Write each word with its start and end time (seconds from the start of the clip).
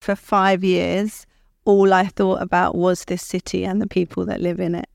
For 0.00 0.16
five 0.16 0.64
years, 0.64 1.26
all 1.64 1.92
I 1.92 2.06
thought 2.06 2.40
about 2.40 2.74
was 2.74 3.04
this 3.04 3.22
city 3.22 3.64
and 3.64 3.80
the 3.80 3.86
people 3.86 4.24
that 4.26 4.40
live 4.40 4.58
in 4.58 4.74
it. 4.74 4.88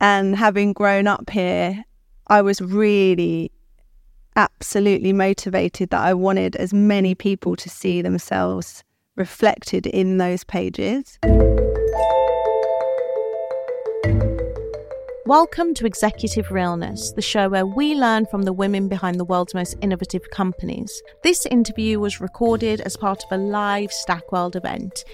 And 0.00 0.34
having 0.36 0.72
grown 0.72 1.06
up 1.06 1.30
here, 1.30 1.84
I 2.26 2.42
was 2.42 2.60
really 2.60 3.52
absolutely 4.34 5.12
motivated 5.12 5.90
that 5.90 6.00
I 6.00 6.14
wanted 6.14 6.56
as 6.56 6.74
many 6.74 7.14
people 7.14 7.54
to 7.56 7.68
see 7.68 8.02
themselves 8.02 8.82
reflected 9.16 9.86
in 9.86 10.18
those 10.18 10.42
pages. 10.42 11.18
Welcome 15.24 15.72
to 15.74 15.86
Executive 15.86 16.50
Realness, 16.50 17.12
the 17.12 17.22
show 17.22 17.48
where 17.48 17.64
we 17.64 17.94
learn 17.94 18.26
from 18.26 18.42
the 18.42 18.52
women 18.52 18.88
behind 18.88 19.20
the 19.20 19.24
world's 19.24 19.54
most 19.54 19.76
innovative 19.80 20.28
companies. 20.30 21.00
This 21.22 21.46
interview 21.46 22.00
was 22.00 22.20
recorded 22.20 22.80
as 22.80 22.96
part 22.96 23.22
of 23.22 23.30
a 23.30 23.40
live 23.40 23.90
Stackworld 23.90 24.56
event. 24.56 25.04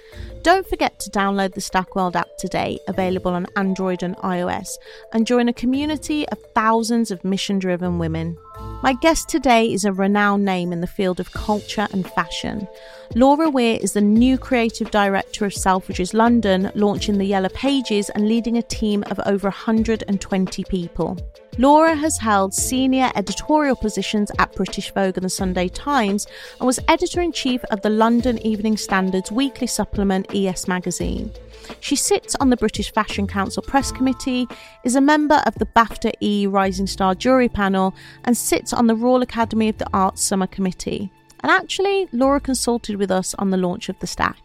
Don't 0.41 0.67
forget 0.67 0.99
to 1.01 1.11
download 1.11 1.53
the 1.53 1.61
Stackworld 1.61 2.17
app 2.17 2.29
today, 2.39 2.79
available 2.89 3.33
on 3.33 3.49
Android 3.57 4.03
and 4.03 4.17
iOS, 4.17 4.79
and 5.13 5.27
join 5.27 5.47
a 5.47 5.53
community 5.53 6.27
of 6.31 6.39
thousands 6.55 7.11
of 7.11 7.23
mission 7.23 7.59
driven 7.59 7.99
women. 7.99 8.39
My 8.81 8.93
guest 8.93 9.29
today 9.29 9.73
is 9.73 9.85
a 9.85 9.93
renowned 9.93 10.45
name 10.45 10.73
in 10.73 10.81
the 10.81 10.87
field 10.87 11.19
of 11.19 11.33
culture 11.33 11.89
and 11.93 12.09
fashion. 12.11 12.69
Laura 13.15 13.51
Weir 13.51 13.79
is 13.83 13.93
the 13.93 14.01
new 14.01 14.39
creative 14.39 14.91
director 14.91 15.45
of 15.45 15.53
Selfridges 15.53 16.15
London, 16.15 16.71
launching 16.75 17.19
the 17.19 17.25
Yellow 17.25 17.49
Pages 17.49 18.09
and 18.11 18.29
leading 18.29 18.57
a 18.57 18.63
team 18.63 19.03
of 19.11 19.19
over 19.27 19.49
120 19.49 20.65
people. 20.65 21.19
Laura 21.59 21.97
has 21.97 22.19
held 22.19 22.55
senior 22.55 23.11
editorial 23.17 23.75
positions 23.75 24.31
at 24.39 24.55
British 24.55 24.93
Vogue 24.95 25.17
and 25.17 25.25
the 25.25 25.31
Sunday 25.31 25.67
Times 25.67 26.29
and 26.61 26.67
was 26.67 26.79
editor 26.87 27.21
in 27.21 27.33
chief 27.33 27.65
of 27.73 27.83
the 27.83 27.91
London 27.91 28.39
Evening 28.47 28.77
Standard's 28.77 29.33
weekly 29.33 29.67
supplement 29.67 30.33
ES 30.33 30.69
Magazine. 30.69 31.33
She 31.81 31.97
sits 31.97 32.35
on 32.37 32.51
the 32.51 32.57
British 32.57 32.93
Fashion 32.93 33.27
Council 33.27 33.63
Press 33.63 33.93
Committee, 33.93 34.47
is 34.85 34.97
a 34.97 35.01
member 35.01 35.43
of 35.47 35.55
the 35.57 35.67
BAFTA 35.67 36.13
E 36.21 36.47
Rising 36.47 36.87
Star 36.87 37.15
jury 37.15 37.49
panel, 37.49 37.95
and 38.25 38.37
sits 38.37 38.73
on 38.73 38.87
the 38.87 38.97
Royal 38.97 39.23
Academy 39.23 39.69
of 39.69 39.79
the 39.79 39.89
Arts 39.93 40.23
Summer 40.23 40.47
Committee. 40.47 41.11
And 41.41 41.51
actually, 41.51 42.09
Laura 42.13 42.41
consulted 42.41 42.97
with 42.97 43.11
us 43.11 43.35
on 43.35 43.51
the 43.51 43.57
launch 43.57 43.89
of 43.89 43.99
the 44.01 44.07
stack. 44.07 44.39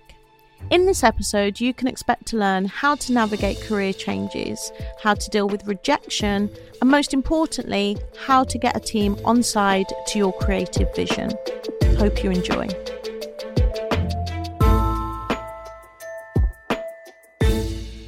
In 0.70 0.86
this 0.86 1.03
episode, 1.03 1.59
you 1.59 1.73
can 1.73 1.88
expect 1.88 2.25
to 2.28 2.38
learn 2.38 2.66
how 2.66 2.95
to 2.95 3.14
navigate 3.14 3.61
career 3.61 3.94
changes, 3.94 4.72
how 5.02 5.14
to 5.14 5.30
deal 5.30 5.48
with 5.48 5.67
rejection, 5.67 6.50
and 6.81 6.89
most 6.89 7.14
importantly, 7.14 7.98
how 8.17 8.44
to 8.45 8.58
get 8.58 8.78
a 8.78 8.80
team 8.80 9.17
on 9.26 9.44
side 9.44 9.88
to 10.08 10.17
your 10.17 10.33
creative 10.33 10.94
vision. 10.95 11.31
Hope 11.98 12.23
you 12.23 12.31
enjoy. 12.31 12.67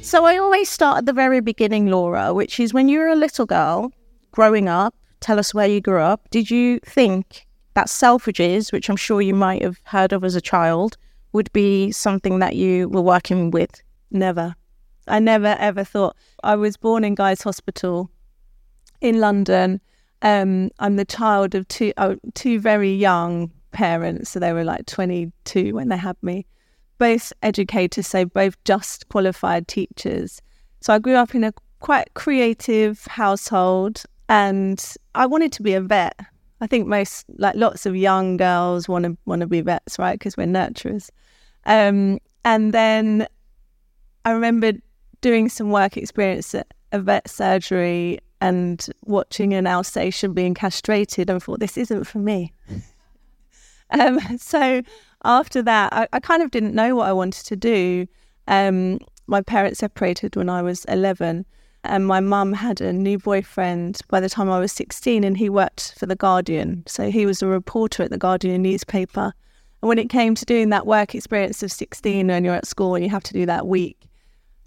So 0.06 0.24
I 0.24 0.38
always 0.38 0.68
start 0.68 0.98
at 0.98 1.06
the 1.06 1.12
very 1.12 1.40
beginning, 1.40 1.88
Laura, 1.88 2.32
which 2.32 2.60
is 2.60 2.72
when 2.72 2.88
you 2.88 3.00
were 3.00 3.08
a 3.08 3.16
little 3.16 3.44
girl 3.44 3.90
growing 4.30 4.68
up. 4.68 4.94
Tell 5.18 5.36
us 5.36 5.52
where 5.52 5.66
you 5.66 5.80
grew 5.80 6.00
up. 6.00 6.30
Did 6.30 6.48
you 6.48 6.78
think 6.86 7.44
that 7.74 7.88
Selfridges, 7.88 8.70
which 8.70 8.88
I'm 8.88 8.94
sure 8.94 9.20
you 9.20 9.34
might 9.34 9.62
have 9.62 9.80
heard 9.82 10.12
of 10.12 10.22
as 10.22 10.36
a 10.36 10.40
child, 10.40 10.96
would 11.32 11.52
be 11.52 11.90
something 11.90 12.38
that 12.38 12.54
you 12.54 12.88
were 12.88 13.02
working 13.02 13.50
with? 13.50 13.82
Never. 14.12 14.54
I 15.08 15.18
never 15.18 15.56
ever 15.58 15.82
thought. 15.82 16.14
I 16.44 16.54
was 16.54 16.76
born 16.76 17.02
in 17.02 17.16
Guy's 17.16 17.42
Hospital 17.42 18.08
in 19.00 19.18
London. 19.18 19.80
Um, 20.22 20.70
I'm 20.78 20.94
the 20.94 21.04
child 21.04 21.56
of 21.56 21.66
two 21.66 21.92
oh, 21.96 22.16
two 22.34 22.60
very 22.60 22.94
young 22.94 23.50
parents, 23.72 24.30
so 24.30 24.38
they 24.38 24.52
were 24.52 24.62
like 24.62 24.86
22 24.86 25.74
when 25.74 25.88
they 25.88 25.96
had 25.96 26.16
me 26.22 26.46
both 26.98 27.32
educators, 27.42 28.06
so 28.06 28.24
both 28.24 28.62
just 28.64 29.08
qualified 29.08 29.68
teachers. 29.68 30.40
So 30.80 30.94
I 30.94 30.98
grew 30.98 31.14
up 31.14 31.34
in 31.34 31.44
a 31.44 31.52
quite 31.80 32.14
creative 32.14 33.04
household 33.06 34.02
and 34.28 34.84
I 35.14 35.26
wanted 35.26 35.52
to 35.52 35.62
be 35.62 35.74
a 35.74 35.80
vet. 35.80 36.18
I 36.60 36.66
think 36.66 36.86
most, 36.86 37.26
like 37.36 37.54
lots 37.54 37.86
of 37.86 37.94
young 37.94 38.36
girls 38.36 38.88
want 38.88 39.04
to 39.04 39.16
want 39.26 39.40
to 39.40 39.46
be 39.46 39.60
vets, 39.60 39.98
right? 39.98 40.18
Because 40.18 40.36
we're 40.36 40.46
nurturers. 40.46 41.10
Um, 41.64 42.18
and 42.44 42.72
then 42.72 43.26
I 44.24 44.30
remember 44.30 44.72
doing 45.20 45.48
some 45.48 45.70
work 45.70 45.96
experience 45.96 46.54
at 46.54 46.72
a 46.92 47.00
vet 47.00 47.28
surgery 47.28 48.20
and 48.40 48.86
watching 49.04 49.54
an 49.54 49.66
Alsatian 49.66 50.32
being 50.32 50.54
castrated 50.54 51.30
and 51.30 51.42
thought, 51.42 51.60
this 51.60 51.76
isn't 51.76 52.04
for 52.04 52.18
me. 52.18 52.52
um, 53.90 54.20
so 54.38 54.82
after 55.24 55.62
that, 55.62 55.92
I, 55.92 56.08
I, 56.12 56.20
kind 56.20 56.42
of 56.42 56.50
didn't 56.50 56.74
know 56.74 56.94
what 56.94 57.08
I 57.08 57.12
wanted 57.12 57.46
to 57.46 57.56
do. 57.56 58.06
Um, 58.48 58.98
my 59.26 59.40
parents 59.40 59.80
separated 59.80 60.36
when 60.36 60.48
I 60.48 60.62
was 60.62 60.84
11, 60.86 61.44
and 61.84 62.06
my 62.06 62.20
mum 62.20 62.52
had 62.52 62.80
a 62.80 62.92
new 62.92 63.18
boyfriend 63.18 64.00
by 64.08 64.20
the 64.20 64.28
time 64.28 64.50
I 64.50 64.58
was 64.58 64.72
16, 64.72 65.24
and 65.24 65.36
he 65.36 65.48
worked 65.48 65.94
for 65.98 66.06
The 66.06 66.16
Guardian. 66.16 66.84
So 66.86 67.10
he 67.10 67.26
was 67.26 67.42
a 67.42 67.46
reporter 67.46 68.02
at 68.04 68.10
The 68.10 68.18
Guardian 68.18 68.62
newspaper. 68.62 69.32
And 69.82 69.88
when 69.88 69.98
it 69.98 70.08
came 70.08 70.34
to 70.34 70.44
doing 70.44 70.70
that 70.70 70.86
work 70.86 71.14
experience 71.14 71.62
of 71.62 71.70
16 71.72 72.26
when 72.26 72.44
you're 72.44 72.54
at 72.54 72.66
school 72.66 72.94
and 72.94 73.04
you 73.04 73.10
have 73.10 73.24
to 73.24 73.32
do 73.32 73.46
that 73.46 73.66
week, 73.66 74.08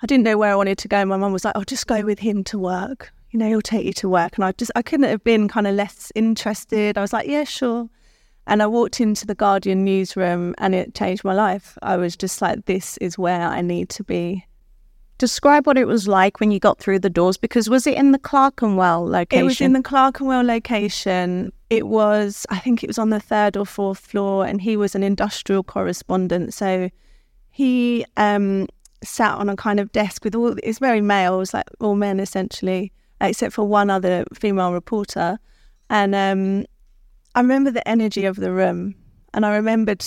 I 0.01 0.07
didn't 0.07 0.23
know 0.23 0.37
where 0.37 0.51
I 0.51 0.55
wanted 0.55 0.77
to 0.79 0.87
go. 0.87 1.03
My 1.05 1.17
mum 1.17 1.33
was 1.33 1.43
like, 1.43 1.57
"Oh, 1.57 1.63
just 1.63 1.87
go 1.87 2.01
with 2.01 2.19
him 2.19 2.43
to 2.45 2.59
work. 2.59 3.11
You 3.31 3.39
know, 3.39 3.47
he'll 3.47 3.61
take 3.61 3.85
you 3.85 3.93
to 3.93 4.07
work." 4.07 4.37
And 4.37 4.45
I 4.45 4.53
just, 4.53 4.71
I 4.75 4.81
couldn't 4.81 5.09
have 5.09 5.23
been 5.23 5.49
kind 5.49 5.67
of 5.67 5.75
less 5.75 6.11
interested. 6.15 6.97
I 6.97 7.01
was 7.01 7.11
like, 7.11 7.27
"Yeah, 7.27 7.43
sure." 7.43 7.89
And 8.49 8.63
I 8.63 8.67
walked 8.67 8.99
into 8.99 9.27
the 9.27 9.35
Guardian 9.35 9.85
newsroom 9.85 10.55
and 10.57 10.73
it 10.73 10.95
changed 10.95 11.23
my 11.23 11.33
life. 11.33 11.77
I 11.83 11.97
was 11.97 12.17
just 12.17 12.41
like, 12.41 12.65
this 12.65 12.97
is 12.97 13.15
where 13.15 13.43
I 13.47 13.61
need 13.61 13.89
to 13.89 14.03
be. 14.03 14.43
Describe 15.19 15.67
what 15.67 15.77
it 15.77 15.85
was 15.85 16.07
like 16.07 16.39
when 16.39 16.49
you 16.49 16.59
got 16.59 16.79
through 16.79 16.97
the 16.97 17.11
doors 17.11 17.37
because 17.37 17.69
was 17.69 17.85
it 17.85 17.95
in 17.95 18.11
the 18.11 18.17
Clerkenwell 18.17 19.05
location? 19.05 19.43
It 19.43 19.45
was 19.45 19.61
in 19.61 19.73
the 19.73 19.83
Clerkenwell 19.83 20.43
location. 20.43 21.53
It 21.69 21.85
was, 21.85 22.47
I 22.49 22.57
think 22.57 22.83
it 22.83 22.87
was 22.87 22.97
on 22.97 23.11
the 23.11 23.19
third 23.19 23.55
or 23.55 23.67
fourth 23.67 23.99
floor, 23.99 24.47
and 24.47 24.59
he 24.59 24.75
was 24.75 24.95
an 24.95 25.03
industrial 25.03 25.61
correspondent. 25.61 26.55
So 26.55 26.89
he 27.51 28.03
um, 28.17 28.67
sat 29.03 29.35
on 29.35 29.47
a 29.49 29.55
kind 29.55 29.79
of 29.79 29.91
desk 29.91 30.23
with 30.23 30.33
all, 30.33 30.55
it's 30.63 30.79
very 30.79 31.01
male, 31.01 31.35
it 31.35 31.37
was 31.37 31.53
like 31.53 31.67
all 31.79 31.93
men 31.93 32.19
essentially, 32.19 32.91
except 33.21 33.53
for 33.53 33.63
one 33.63 33.91
other 33.91 34.25
female 34.33 34.73
reporter. 34.73 35.37
And 35.91 36.15
um, 36.15 36.65
I 37.35 37.41
remember 37.41 37.71
the 37.71 37.87
energy 37.87 38.25
of 38.25 38.37
the 38.37 38.51
room 38.51 38.95
and 39.33 39.45
I 39.45 39.55
remembered 39.55 40.03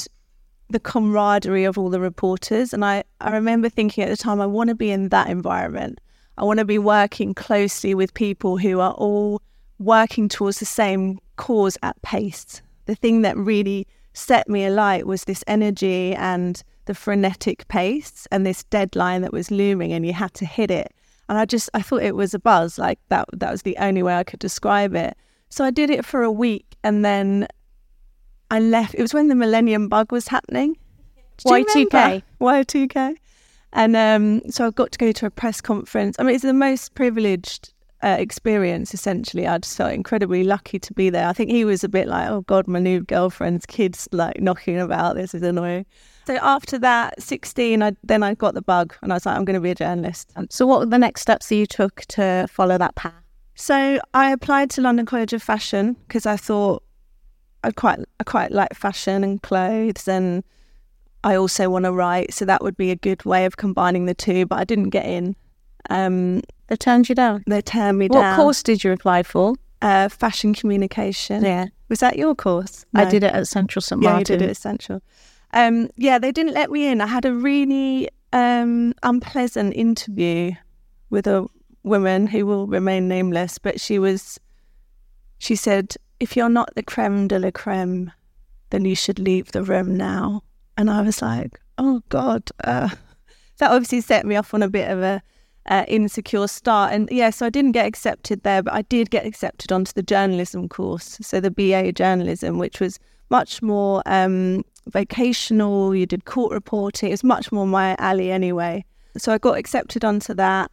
the 0.69 0.81
camaraderie 0.81 1.65
of 1.65 1.79
all 1.79 1.91
the 1.91 2.01
reporters. 2.01 2.73
And 2.73 2.85
I, 2.85 3.05
I 3.21 3.31
remember 3.31 3.69
thinking 3.69 4.03
at 4.03 4.11
the 4.11 4.17
time, 4.17 4.41
I 4.41 4.47
want 4.47 4.69
to 4.69 4.75
be 4.75 4.91
in 4.91 5.11
that 5.11 5.29
environment. 5.29 6.01
I 6.39 6.45
want 6.45 6.59
to 6.59 6.65
be 6.65 6.79
working 6.79 7.35
closely 7.35 7.95
with 7.95 8.15
people 8.15 8.57
who 8.59 8.81
are 8.81 8.93
all 8.93 9.41
working 9.79 10.29
towards 10.29 10.59
the 10.59 10.65
same 10.65 11.19
cause 11.37 11.77
at 11.83 12.01
pace. 12.03 12.63
The 12.87 12.95
thing 12.95 13.23
that 13.23 13.37
really 13.37 13.87
set 14.15 14.49
me 14.49 14.65
alight 14.65 15.07
was 15.07 15.25
this 15.25 15.45
energy 15.47 16.15
and 16.15 16.63
the 16.87 16.95
frenetic 16.95 17.69
pace 17.69 18.27
and 18.31 18.45
this 18.45 18.65
deadline 18.65 19.23
that 19.23 19.33
was 19.33 19.51
looming 19.51 19.93
and 19.93 20.05
you 20.05 20.13
had 20.13 20.35
to 20.35 20.47
hit 20.47 20.71
it. 20.71 20.93
And 21.29 21.39
I 21.39 21.45
just 21.45 21.71
I 21.75 21.83
thought 21.83 22.03
it 22.03 22.17
was 22.17 22.35
a 22.35 22.39
buzz, 22.39 22.79
like 22.79 22.99
that 23.09 23.27
that 23.33 23.51
was 23.51 23.63
the 23.63 23.77
only 23.79 24.03
way 24.03 24.17
I 24.17 24.25
could 24.25 24.41
describe 24.41 24.95
it. 24.95 25.17
So 25.53 25.67
I 25.67 25.71
did 25.71 25.91
it 25.91 26.03
for 26.03 26.23
a 26.23 26.33
week 26.33 26.65
and 26.83 27.05
then 27.05 27.47
I 28.51 28.59
left. 28.59 28.95
It 28.95 29.03
was 29.03 29.13
when 29.13 29.29
the 29.29 29.35
Millennium 29.35 29.87
Bug 29.87 30.11
was 30.11 30.27
happening. 30.27 30.79
Y2K. 31.45 32.23
Y2K. 32.41 33.17
And 33.75 33.95
um, 33.95 34.51
so 34.51 34.67
I 34.67 34.71
got 34.71 34.93
to 34.93 34.99
go 34.99 35.13
to 35.13 35.27
a 35.27 35.31
press 35.31 35.61
conference. 35.61 36.17
I 36.19 36.23
mean, 36.23 36.35
it's 36.35 36.43
the 36.43 36.55
most 36.55 36.95
privileged 36.95 37.75
uh, 38.03 38.17
experience, 38.19 38.95
essentially. 38.95 39.47
I 39.47 39.59
just 39.59 39.77
felt 39.77 39.93
incredibly 39.93 40.43
lucky 40.43 40.79
to 40.79 40.95
be 40.95 41.11
there. 41.11 41.29
I 41.29 41.35
think 41.35 41.51
he 41.51 41.67
was 41.67 41.85
a 41.85 41.89
bit 41.89 42.09
like, 42.09 42.31
oh 42.31 42.41
God, 42.43 42.67
my 42.67 42.79
new 42.79 43.03
girlfriend's 43.03 43.67
kids 43.67 44.09
like 44.11 44.41
knocking 44.41 44.81
about. 44.81 45.17
This 45.17 45.35
is 45.35 45.43
annoying. 45.43 45.85
So 46.27 46.37
after 46.37 46.79
that, 46.79 47.23
16, 47.23 47.83
I, 47.83 47.93
then 48.05 48.23
I 48.23 48.33
got 48.33 48.55
the 48.55 48.63
bug 48.63 48.95
and 49.03 49.13
I 49.13 49.17
was 49.17 49.27
like, 49.27 49.37
I'm 49.37 49.45
going 49.45 49.55
to 49.55 49.61
be 49.61 49.73
a 49.73 49.75
journalist. 49.75 50.33
So 50.49 50.67
what 50.67 50.81
were 50.81 50.87
the 50.87 50.99
next 50.99 51.21
steps 51.21 51.51
that 51.51 51.57
you 51.57 51.67
took 51.67 52.07
to 52.07 52.47
follow 52.51 52.79
that 52.79 52.95
path? 52.95 53.13
So 53.55 54.01
I 54.15 54.31
applied 54.31 54.71
to 54.71 54.81
London 54.81 55.07
College 55.07 55.33
of 55.33 55.43
Fashion 55.43 55.97
because 56.07 56.27
I 56.27 56.37
thought 56.37 56.83
I 57.65 57.71
quite 57.71 58.01
I 58.19 58.25
quite 58.25 58.51
like 58.51 58.75
fashion 58.75 59.23
and 59.23 59.41
clothes, 59.43 60.09
and 60.09 60.43
I 61.23 61.37
also 61.37 61.71
want 61.71 61.85
to 61.85 61.93
write, 61.93 62.33
so 62.35 62.45
that 62.45 62.63
would 62.63 62.77
be 62.77 62.91
a 62.91 62.97
good 62.97 63.25
way 63.25 63.45
of 63.45 63.57
combining 63.57 64.07
the 64.07 64.15
two. 64.15 64.47
But 64.47 64.59
I 64.59 64.65
didn't 64.65 64.91
get 64.91 65.07
in. 65.07 65.37
Um, 65.91 66.43
they 66.69 66.77
turned 66.77 67.09
you 67.09 67.15
down. 67.15 67.45
They 67.47 67.61
turned 67.61 67.99
me 67.99 68.09
what 68.09 68.21
down. 68.21 68.39
What 68.39 68.43
course 68.43 68.63
did 68.63 68.83
you 68.83 68.93
apply 68.93 69.23
for? 69.23 69.55
Uh, 69.81 70.09
fashion 70.09 70.55
communication. 70.55 71.45
Yeah. 71.45 71.67
Was 71.89 72.01
that 72.01 72.17
your 72.17 72.35
course? 72.35 72.87
No. 72.93 73.03
I 73.03 73.05
did 73.05 73.23
it 73.25 73.33
at 73.33 73.49
Central 73.49 73.83
St 73.83 74.01
Martin. 74.01 74.15
Yeah, 74.15 74.19
you 74.19 74.25
did 74.25 74.43
it 74.43 74.51
at 74.51 74.57
Central. 74.57 75.03
Um, 75.53 75.91
yeah, 75.97 76.19
they 76.19 76.33
didn't 76.33 76.55
let 76.55 76.71
me 76.71 76.87
in. 76.87 77.01
I 77.01 77.07
had 77.07 77.25
a 77.25 77.35
really 77.35 78.09
um, 78.33 78.95
unpleasant 79.03 79.75
interview 79.75 80.53
with 81.11 81.27
a 81.27 81.47
woman 81.83 82.27
who 82.27 82.47
will 82.47 82.67
remain 82.67 83.09
nameless, 83.09 83.59
but 83.59 83.81
she 83.81 83.99
was, 83.99 84.39
she 85.39 85.57
said, 85.57 85.97
if 86.21 86.37
you're 86.37 86.49
not 86.49 86.75
the 86.75 86.83
creme 86.83 87.29
de 87.29 87.39
la 87.39 87.51
creme, 87.51 88.13
then 88.71 88.85
you 88.85 88.95
should 88.95 89.19
leave 89.19 89.53
the 89.53 89.63
room 89.63 89.97
now. 89.97 90.43
And 90.77 90.91
I 90.91 91.03
was 91.03 91.21
like, 91.21 91.61
oh 91.79 92.03
God, 92.09 92.51
uh, 92.65 92.89
that 93.59 93.71
obviously 93.71 94.01
set 94.01 94.27
me 94.27 94.37
off 94.37 94.55
on 94.55 94.63
a 94.63 94.69
bit 94.69 94.91
of 94.91 95.03
a 95.03 95.23
uh, 95.67 95.85
insecure 95.89 96.47
start. 96.47 96.93
And 96.93 97.09
yeah, 97.11 97.31
so 97.31 97.47
I 97.47 97.51
didn't 97.51 97.73
get 97.73 97.87
accepted 97.87 98.43
there, 98.43 98.63
but 98.63 98.73
I 98.73 98.83
did 98.83 99.11
get 99.11 99.27
accepted 99.27 99.73
onto 99.73 99.93
the 99.93 100.03
journalism 100.03 100.69
course. 100.69 101.19
So 101.21 101.41
the 101.41 101.51
BA 101.51 101.93
journalism, 101.93 102.59
which 102.59 102.81
was 102.81 102.99
much 103.31 103.63
more 103.63 104.03
um, 104.07 104.65
vocational. 104.87 105.95
You 105.95 106.07
did 106.07 106.25
court 106.25 106.53
reporting. 106.53 107.09
It 107.09 107.13
was 107.13 107.25
much 107.25 107.53
more 107.53 107.67
my 107.67 107.97
alley 107.99 108.31
anyway. 108.31 108.85
So 109.17 109.33
I 109.33 109.39
got 109.39 109.59
accepted 109.59 110.05
onto 110.05 110.35
that, 110.35 110.71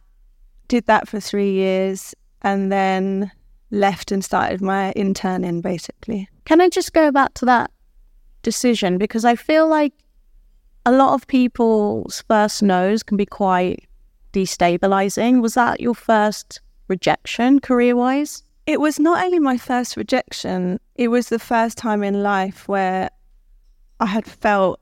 did 0.70 0.86
that 0.86 1.08
for 1.08 1.18
three 1.20 1.52
years, 1.52 2.14
and 2.42 2.70
then 2.70 3.30
left 3.72 4.10
and 4.12 4.24
started 4.24 4.60
my 4.62 4.92
interning 4.96 5.60
basically. 5.60 6.28
Can 6.44 6.60
I 6.60 6.68
just 6.68 6.92
go 6.92 7.10
back 7.12 7.34
to 7.34 7.44
that 7.44 7.70
decision? 8.42 8.96
Because 8.96 9.24
I 9.24 9.34
feel 9.34 9.68
like 9.68 9.92
a 10.86 10.92
lot 10.92 11.14
of 11.14 11.26
people's 11.26 12.24
first 12.26 12.62
no's 12.62 13.02
can 13.02 13.16
be 13.16 13.26
quite 13.26 13.86
destabilizing. 14.32 15.42
Was 15.42 15.54
that 15.54 15.80
your 15.80 15.94
first 15.94 16.60
rejection 16.88 17.60
career 17.60 17.96
wise? 17.96 18.42
It 18.66 18.80
was 18.80 19.00
not 19.00 19.24
only 19.24 19.40
my 19.40 19.56
first 19.56 19.96
rejection, 19.96 20.78
it 20.94 21.08
was 21.08 21.28
the 21.28 21.38
first 21.40 21.76
time 21.76 22.04
in 22.04 22.22
life 22.22 22.68
where 22.68 23.10
I 23.98 24.06
had 24.06 24.24
felt 24.24 24.80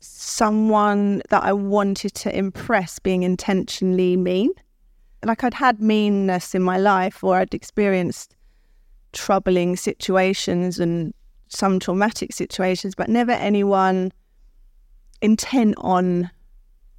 someone 0.00 1.22
that 1.30 1.44
I 1.44 1.52
wanted 1.52 2.14
to 2.14 2.36
impress 2.36 2.98
being 2.98 3.22
intentionally 3.22 4.16
mean. 4.16 4.50
Like 5.24 5.44
I'd 5.44 5.54
had 5.54 5.80
meanness 5.80 6.54
in 6.54 6.62
my 6.62 6.78
life 6.78 7.22
or 7.22 7.36
I'd 7.36 7.54
experienced 7.54 8.34
troubling 9.12 9.76
situations 9.76 10.78
and 10.78 11.12
some 11.48 11.78
traumatic 11.78 12.32
situations, 12.32 12.94
but 12.94 13.08
never 13.08 13.32
anyone 13.32 14.12
intent 15.20 15.74
on 15.78 16.30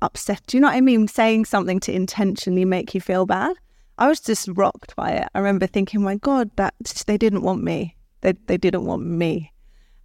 upset. 0.01 0.41
Do 0.47 0.57
you 0.57 0.61
know 0.61 0.67
what 0.67 0.75
I 0.75 0.81
mean? 0.81 1.07
Saying 1.07 1.45
something 1.45 1.79
to 1.81 1.91
intentionally 1.91 2.65
make 2.65 2.93
you 2.93 3.01
feel 3.01 3.25
bad. 3.25 3.55
I 3.97 4.07
was 4.07 4.19
just 4.19 4.49
rocked 4.53 4.95
by 4.95 5.11
it. 5.11 5.27
I 5.33 5.39
remember 5.39 5.67
thinking, 5.67 6.01
my 6.01 6.15
God, 6.15 6.49
that 6.55 6.73
they 7.05 7.17
didn't 7.17 7.43
want 7.43 7.63
me. 7.63 7.95
They 8.21 8.33
they 8.47 8.57
didn't 8.57 8.85
want 8.85 9.05
me. 9.05 9.51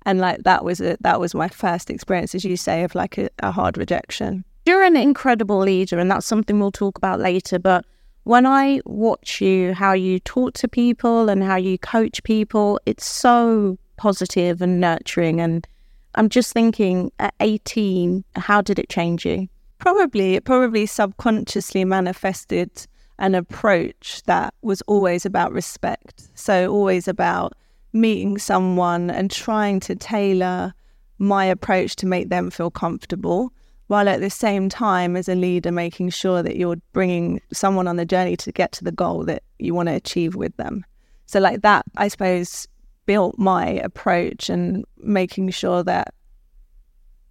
And 0.06 0.20
like 0.20 0.44
that 0.44 0.64
was 0.64 0.80
a 0.80 0.96
that 1.00 1.20
was 1.20 1.34
my 1.34 1.48
first 1.48 1.90
experience, 1.90 2.34
as 2.34 2.44
you 2.44 2.56
say, 2.56 2.84
of 2.84 2.94
like 2.94 3.18
a, 3.18 3.28
a 3.40 3.50
hard 3.50 3.76
rejection. 3.76 4.44
You're 4.64 4.84
an 4.84 4.96
incredible 4.96 5.58
leader, 5.58 5.98
and 5.98 6.10
that's 6.10 6.26
something 6.26 6.58
we'll 6.58 6.72
talk 6.72 6.96
about 6.96 7.20
later. 7.20 7.58
But 7.58 7.84
when 8.22 8.46
I 8.46 8.80
watch 8.86 9.40
you, 9.40 9.74
how 9.74 9.92
you 9.92 10.20
talk 10.20 10.54
to 10.54 10.68
people 10.68 11.28
and 11.28 11.42
how 11.42 11.56
you 11.56 11.76
coach 11.76 12.22
people, 12.22 12.80
it's 12.86 13.04
so 13.04 13.78
positive 13.96 14.62
and 14.62 14.80
nurturing. 14.80 15.40
And 15.40 15.66
I'm 16.14 16.28
just 16.28 16.52
thinking, 16.52 17.12
at 17.18 17.34
18, 17.40 18.24
how 18.34 18.60
did 18.62 18.78
it 18.78 18.88
change 18.88 19.26
you? 19.26 19.48
Probably, 19.78 20.34
it 20.34 20.44
probably 20.44 20.86
subconsciously 20.86 21.84
manifested 21.84 22.70
an 23.18 23.34
approach 23.34 24.22
that 24.26 24.54
was 24.62 24.82
always 24.82 25.24
about 25.24 25.52
respect. 25.52 26.28
So, 26.34 26.72
always 26.72 27.06
about 27.06 27.54
meeting 27.96 28.38
someone 28.38 29.10
and 29.10 29.30
trying 29.30 29.80
to 29.80 29.94
tailor 29.94 30.74
my 31.18 31.44
approach 31.44 31.96
to 31.96 32.06
make 32.06 32.28
them 32.28 32.50
feel 32.50 32.70
comfortable, 32.70 33.52
while 33.88 34.08
at 34.08 34.20
the 34.20 34.30
same 34.30 34.68
time, 34.68 35.16
as 35.16 35.28
a 35.28 35.34
leader, 35.34 35.72
making 35.72 36.10
sure 36.10 36.42
that 36.42 36.56
you're 36.56 36.76
bringing 36.92 37.40
someone 37.52 37.88
on 37.88 37.96
the 37.96 38.04
journey 38.04 38.36
to 38.36 38.52
get 38.52 38.72
to 38.72 38.84
the 38.84 38.92
goal 38.92 39.24
that 39.24 39.42
you 39.58 39.74
want 39.74 39.88
to 39.88 39.94
achieve 39.94 40.34
with 40.34 40.56
them. 40.56 40.84
So, 41.26 41.40
like 41.40 41.62
that, 41.62 41.84
I 41.96 42.08
suppose, 42.08 42.66
built 43.06 43.38
my 43.38 43.66
approach 43.66 44.50
and 44.50 44.84
making 44.98 45.50
sure 45.50 45.82
that 45.84 46.12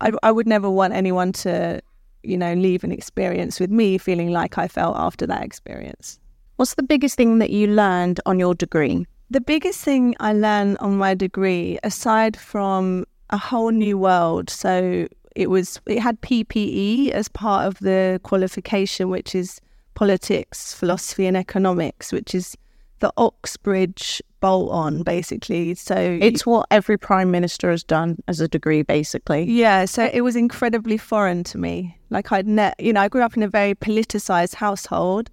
I, 0.01 0.12
I 0.23 0.31
would 0.31 0.47
never 0.47 0.69
want 0.69 0.94
anyone 0.94 1.31
to, 1.33 1.81
you 2.23 2.38
know, 2.38 2.53
leave 2.53 2.83
an 2.83 2.91
experience 2.91 3.59
with 3.59 3.69
me 3.69 3.97
feeling 3.97 4.31
like 4.31 4.57
I 4.57 4.67
felt 4.67 4.97
after 4.97 5.27
that 5.27 5.44
experience. 5.44 6.19
What's 6.56 6.75
the 6.75 6.83
biggest 6.83 7.17
thing 7.17 7.39
that 7.39 7.50
you 7.50 7.67
learned 7.67 8.21
on 8.25 8.39
your 8.39 8.56
degree? 8.56 9.06
The 9.30 9.42
biggest 9.42 9.81
thing 9.81 10.16
I 10.19 10.33
learned 10.33 10.77
on 10.80 10.98
my 10.98 11.16
degree, 11.16 11.80
aside 11.83 12.38
from 12.38 13.06
a 13.31 13.38
whole 13.38 13.72
new 13.72 13.98
world, 13.98 14.50
so 14.50 15.07
it 15.36 15.50
was 15.50 15.81
it 15.86 16.00
had 16.00 16.22
PPE 16.22 17.10
as 17.10 17.27
part 17.27 17.66
of 17.66 17.80
the 17.80 18.19
qualification, 18.24 19.10
which 19.10 19.33
is 19.33 19.60
politics, 19.95 20.74
philosophy, 20.74 21.25
and 21.25 21.36
economics, 21.36 22.12
which 22.12 22.36
is 22.36 22.56
the 23.00 23.12
Oxbridge 23.18 24.22
bolt 24.39 24.72
on, 24.72 25.04
basically. 25.04 25.74
So 25.74 25.95
it's 26.22 26.45
what 26.45 26.68
every 26.72 26.98
prime 26.98 27.31
minister 27.31 27.72
has 27.72 27.83
done 27.83 28.18
as 28.27 28.39
a 28.39 28.48
degree, 28.48 28.83
basically. 28.83 29.44
Yeah. 29.44 29.86
So 29.86 30.10
it 30.13 30.22
was 30.22 30.36
incredibly 30.36 30.98
foreign 30.98 31.44
to 31.45 31.57
me. 31.57 31.98
Like 32.10 32.31
I'd 32.31 32.48
net, 32.48 32.75
you 32.80 32.94
know, 32.94 33.01
I 33.01 33.07
grew 33.07 33.24
up 33.24 33.36
in 33.36 33.44
a 33.44 33.48
very 33.48 33.74
politicized 33.74 34.56
household. 34.56 35.30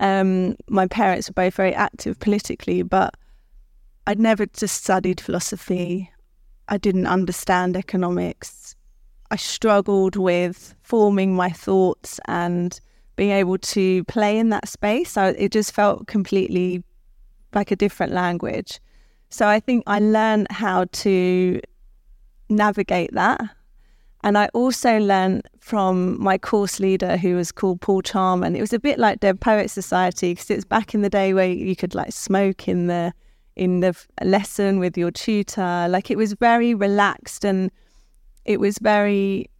Um, 0.00 0.56
my 0.68 0.86
parents 0.86 1.28
were 1.28 1.34
both 1.34 1.54
very 1.54 1.74
active 1.74 2.18
politically, 2.18 2.82
but 2.82 3.14
I'd 4.08 4.18
never 4.18 4.46
just 4.46 4.82
studied 4.82 5.20
philosophy. 5.20 6.10
I 6.66 6.78
didn't 6.78 7.06
understand 7.06 7.76
economics. 7.76 8.74
I 9.30 9.36
struggled 9.36 10.16
with 10.16 10.74
forming 10.80 11.36
my 11.36 11.50
thoughts 11.50 12.18
and 12.26 12.80
being 13.16 13.32
able 13.32 13.58
to 13.58 14.04
play 14.04 14.38
in 14.38 14.48
that 14.48 14.66
space. 14.66 15.10
So 15.10 15.34
it 15.36 15.52
just 15.52 15.72
felt 15.72 16.06
completely 16.06 16.82
like 17.54 17.70
a 17.70 17.76
different 17.76 18.14
language. 18.14 18.80
So 19.28 19.46
I 19.46 19.60
think 19.60 19.84
I 19.86 19.98
learned 19.98 20.46
how 20.52 20.86
to 20.90 21.60
navigate 22.48 23.12
that. 23.12 23.42
And 24.24 24.38
I 24.38 24.48
also 24.54 24.96
learned 25.00 25.46
from 25.60 26.18
my 26.18 26.38
course 26.38 26.80
leader, 26.80 27.18
who 27.18 27.36
was 27.36 27.52
called 27.52 27.82
Paul 27.82 28.00
Charman. 28.00 28.56
It 28.56 28.62
was 28.62 28.72
a 28.72 28.80
bit 28.80 28.98
like 28.98 29.20
Dead 29.20 29.38
Poet 29.38 29.70
Society 29.70 30.32
because 30.32 30.50
it 30.50 30.56
was 30.56 30.64
back 30.64 30.94
in 30.94 31.02
the 31.02 31.10
day 31.10 31.34
where 31.34 31.50
you 31.52 31.76
could 31.76 31.94
like 31.94 32.12
smoke 32.12 32.68
in 32.68 32.86
the 32.86 33.12
in 33.58 33.80
the 33.80 33.94
lesson 34.22 34.78
with 34.78 34.96
your 34.96 35.10
tutor. 35.10 35.86
Like 35.88 36.10
it 36.10 36.16
was 36.16 36.32
very 36.34 36.74
relaxed 36.74 37.44
and 37.44 37.70
it 38.44 38.60
was 38.60 38.78
very, 38.78 39.50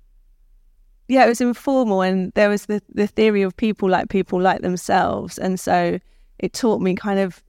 yeah, 1.09 1.25
it 1.25 1.29
was 1.29 1.41
informal. 1.41 2.03
And 2.03 2.33
there 2.35 2.49
was 2.49 2.67
the, 2.67 2.81
the 2.95 3.07
theory 3.07 3.43
of 3.43 3.57
people 3.57 3.89
like 3.89 4.09
people 4.09 4.41
like 4.41 4.63
themselves. 4.63 5.37
And 5.37 5.59
so 5.61 5.99
it 6.39 6.53
taught 6.53 6.81
me 6.81 6.95
kind 6.95 7.19
of 7.19 7.43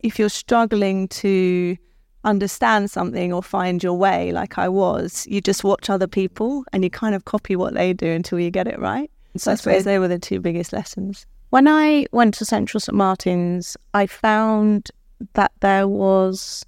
if 0.00 0.18
you're 0.18 0.30
struggling 0.30 1.06
to 1.08 1.76
understand 2.24 2.90
something 2.90 3.32
or 3.32 3.42
find 3.42 3.82
your 3.82 3.94
way, 3.94 4.32
like 4.32 4.58
I 4.58 4.68
was, 4.68 5.26
you 5.28 5.40
just 5.40 5.62
watch 5.62 5.90
other 5.90 6.06
people 6.06 6.64
and 6.72 6.82
you 6.82 6.90
kind 6.90 7.14
of 7.14 7.26
copy 7.26 7.54
what 7.54 7.74
they 7.74 7.92
do 7.92 8.06
until 8.06 8.40
you 8.40 8.50
get 8.50 8.66
it 8.66 8.78
right. 8.78 9.10
So 9.36 9.52
I 9.52 9.54
suppose 9.54 9.84
they 9.84 9.98
were 9.98 10.08
the 10.08 10.18
two 10.18 10.40
biggest 10.40 10.72
lessons. 10.72 11.26
When 11.50 11.68
I 11.68 12.06
went 12.12 12.34
to 12.34 12.44
Central 12.44 12.80
St 12.80 12.96
Martin's, 12.96 13.76
I 13.94 14.06
found 14.06 14.90
that 15.34 15.52
there 15.60 15.86
was, 15.88 16.64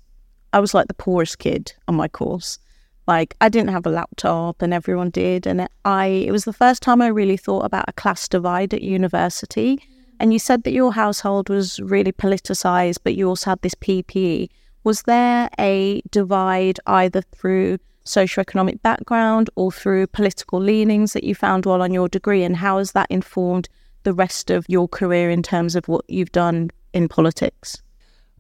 I 0.53 0.61
was 0.61 0.75
like 0.75 0.89
the 0.89 0.95
poorest 0.95 1.39
kid 1.39 1.73
on 1.89 1.95
my 1.95 2.09
course. 2.09 2.59
Like 3.07 3.37
I 3.41 3.49
didn't 3.49 3.71
have 3.71 3.87
a 3.87 3.91
laptop 3.91 4.63
and 4.63 4.73
everyone 4.73 5.11
did. 5.11 5.47
And 5.47 5.69
I, 5.85 6.07
it 6.07 6.31
was 6.31 6.45
the 6.45 6.53
first 6.53 6.83
time 6.83 7.03
I 7.03 7.09
really 7.09 7.37
thought 7.37 7.65
about 7.65 7.87
a 7.89 7.93
class 7.93 8.29
divide 8.29 8.73
at 8.73 8.83
university. 8.83 9.81
And 10.21 10.33
you 10.33 10.39
said 10.39 10.63
that 10.65 10.73
your 10.73 10.93
household 10.93 11.49
was 11.49 11.81
really 11.81 12.13
politicized, 12.13 12.99
but 13.03 13.17
you 13.17 13.29
also 13.29 13.51
had 13.51 13.63
this 13.63 13.75
PPE. 13.75 14.49
Was 14.85 15.03
there 15.03 15.49
a 15.59 16.01
divide 16.11 16.79
either 16.87 17.23
through 17.23 17.79
socioeconomic 18.05 18.83
background 18.83 19.51
or 19.57 19.73
through 19.73 20.07
political 20.09 20.61
leanings 20.61 21.13
that 21.13 21.25
you 21.25 21.35
found 21.35 21.67
while 21.67 21.83
on 21.83 21.93
your 21.93 22.09
degree? 22.09 22.45
And 22.45 22.57
how 22.57 22.79
has 22.79 22.93
that 22.93 23.11
informed 23.11 23.69
the 24.05 24.13
rest 24.13 24.51
of 24.51 24.65
your 24.69 24.87
career 24.87 25.29
in 25.31 25.43
terms 25.43 25.75
of 25.75 25.89
what 25.89 26.05
you've 26.09 26.33
done 26.33 26.71
in 26.93 27.09
politics? 27.09 27.82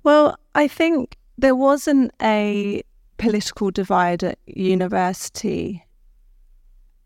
Well, 0.04 0.36
I 0.54 0.68
think 0.68 1.16
there 1.38 1.54
wasn't 1.54 2.12
a 2.20 2.82
political 3.18 3.70
divide 3.70 4.24
at 4.24 4.38
university, 4.46 5.84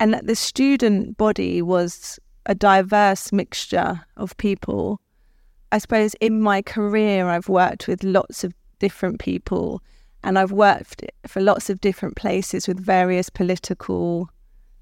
and 0.01 0.15
that 0.15 0.27
the 0.27 0.37
student 0.37 1.17
body 1.17 1.61
was 1.63 2.19
a 2.47 2.55
diverse 2.55 3.33
mixture 3.33 4.01
of 4.17 4.37
people. 4.37 5.01
I 5.73 5.79
suppose 5.79 6.15
in 6.21 6.41
my 6.41 6.63
career, 6.63 7.29
I've 7.29 7.49
worked 7.49 7.87
with 7.87 8.03
lots 8.03 8.45
of 8.45 8.55
different 8.79 9.21
people, 9.21 9.83
and 10.23 10.39
I've 10.39 10.53
worked 10.53 11.05
for 11.27 11.41
lots 11.41 11.69
of 11.69 11.81
different 11.81 12.17
places 12.17 12.67
with 12.67 12.81
various 12.81 13.29
political 13.29 14.31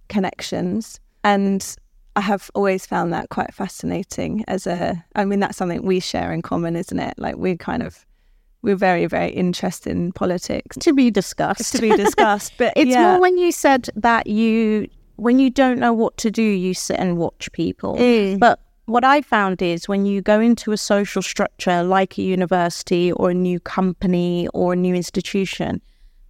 connections. 0.09 1.00
And 1.25 1.76
I 2.16 2.21
have 2.21 2.50
always 2.54 2.87
found 2.87 3.12
that 3.12 3.28
quite 3.28 3.52
fascinating 3.52 4.44
as 4.47 4.66
a 4.66 5.04
I 5.16 5.25
mean 5.25 5.40
that's 5.40 5.56
something 5.56 5.83
we 5.83 6.00
share 6.00 6.33
in 6.33 6.42
common, 6.42 6.76
isn't 6.76 6.99
it? 6.99 7.14
Like 7.18 7.37
we're 7.37 7.56
kind 7.56 7.83
of 7.83 8.06
we're 8.64 8.76
very, 8.76 9.04
very 9.06 9.28
interested 9.30 9.90
in 9.90 10.11
politics. 10.12 10.76
To 10.80 10.94
be 10.94 11.11
discussed. 11.11 11.75
To 11.75 11.83
be 11.83 11.94
discussed. 11.94 12.54
But 12.56 12.73
it's 12.76 12.90
yeah. 12.90 13.12
more 13.12 13.21
when 13.21 13.37
you 13.37 13.52
said 13.52 13.90
that 13.94 14.26
you 14.26 14.88
when 15.16 15.38
you 15.38 15.50
don't 15.50 15.78
know 15.78 15.92
what 15.92 16.16
to 16.18 16.30
do, 16.30 16.42
you 16.42 16.75
sit 16.75 16.99
and 16.99 17.18
watch 17.18 17.52
people. 17.52 17.94
Mm. 17.97 18.40
But 18.40 18.61
what 18.87 19.04
I 19.04 19.21
found 19.21 19.62
is 19.62 19.87
when 19.87 20.06
you 20.06 20.23
go 20.23 20.40
into 20.40 20.73
a 20.73 20.76
social 20.76 21.23
structure 21.23 21.83
like 21.83 22.18
a 22.18 22.23
university 22.23 23.12
or 23.12 23.30
a 23.30 23.35
new 23.35 23.61
company 23.61 24.49
or 24.54 24.73
a 24.73 24.76
new 24.76 24.94
institution, 24.94 25.80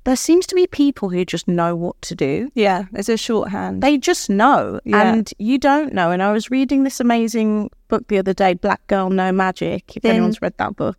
there 0.05 0.17
seems 0.17 0.47
to 0.47 0.55
be 0.55 0.67
people 0.67 1.09
who 1.09 1.25
just 1.25 1.49
know 1.49 1.75
what 1.75 2.01
to 2.03 2.15
do. 2.15 2.51
Yeah, 2.55 2.85
it's 2.93 3.09
a 3.09 3.17
shorthand. 3.17 3.83
They 3.83 3.97
just 3.99 4.29
know, 4.31 4.81
Yeah. 4.85 5.15
and 5.15 5.33
you 5.39 5.59
don't 5.59 5.93
know. 5.93 6.11
And 6.11 6.23
I 6.23 6.33
was 6.33 6.51
reading 6.51 6.85
this 6.85 7.01
amazing 7.01 7.71
book 7.89 8.07
the 8.09 8.19
other 8.19 8.35
day, 8.35 8.55
Black 8.55 8.87
Girl 8.87 9.09
No 9.11 9.33
Magic. 9.33 9.97
If 9.97 10.03
Mm. 10.03 10.11
anyone's 10.11 10.43
read 10.43 10.55
that 10.59 10.77
book, 10.77 10.99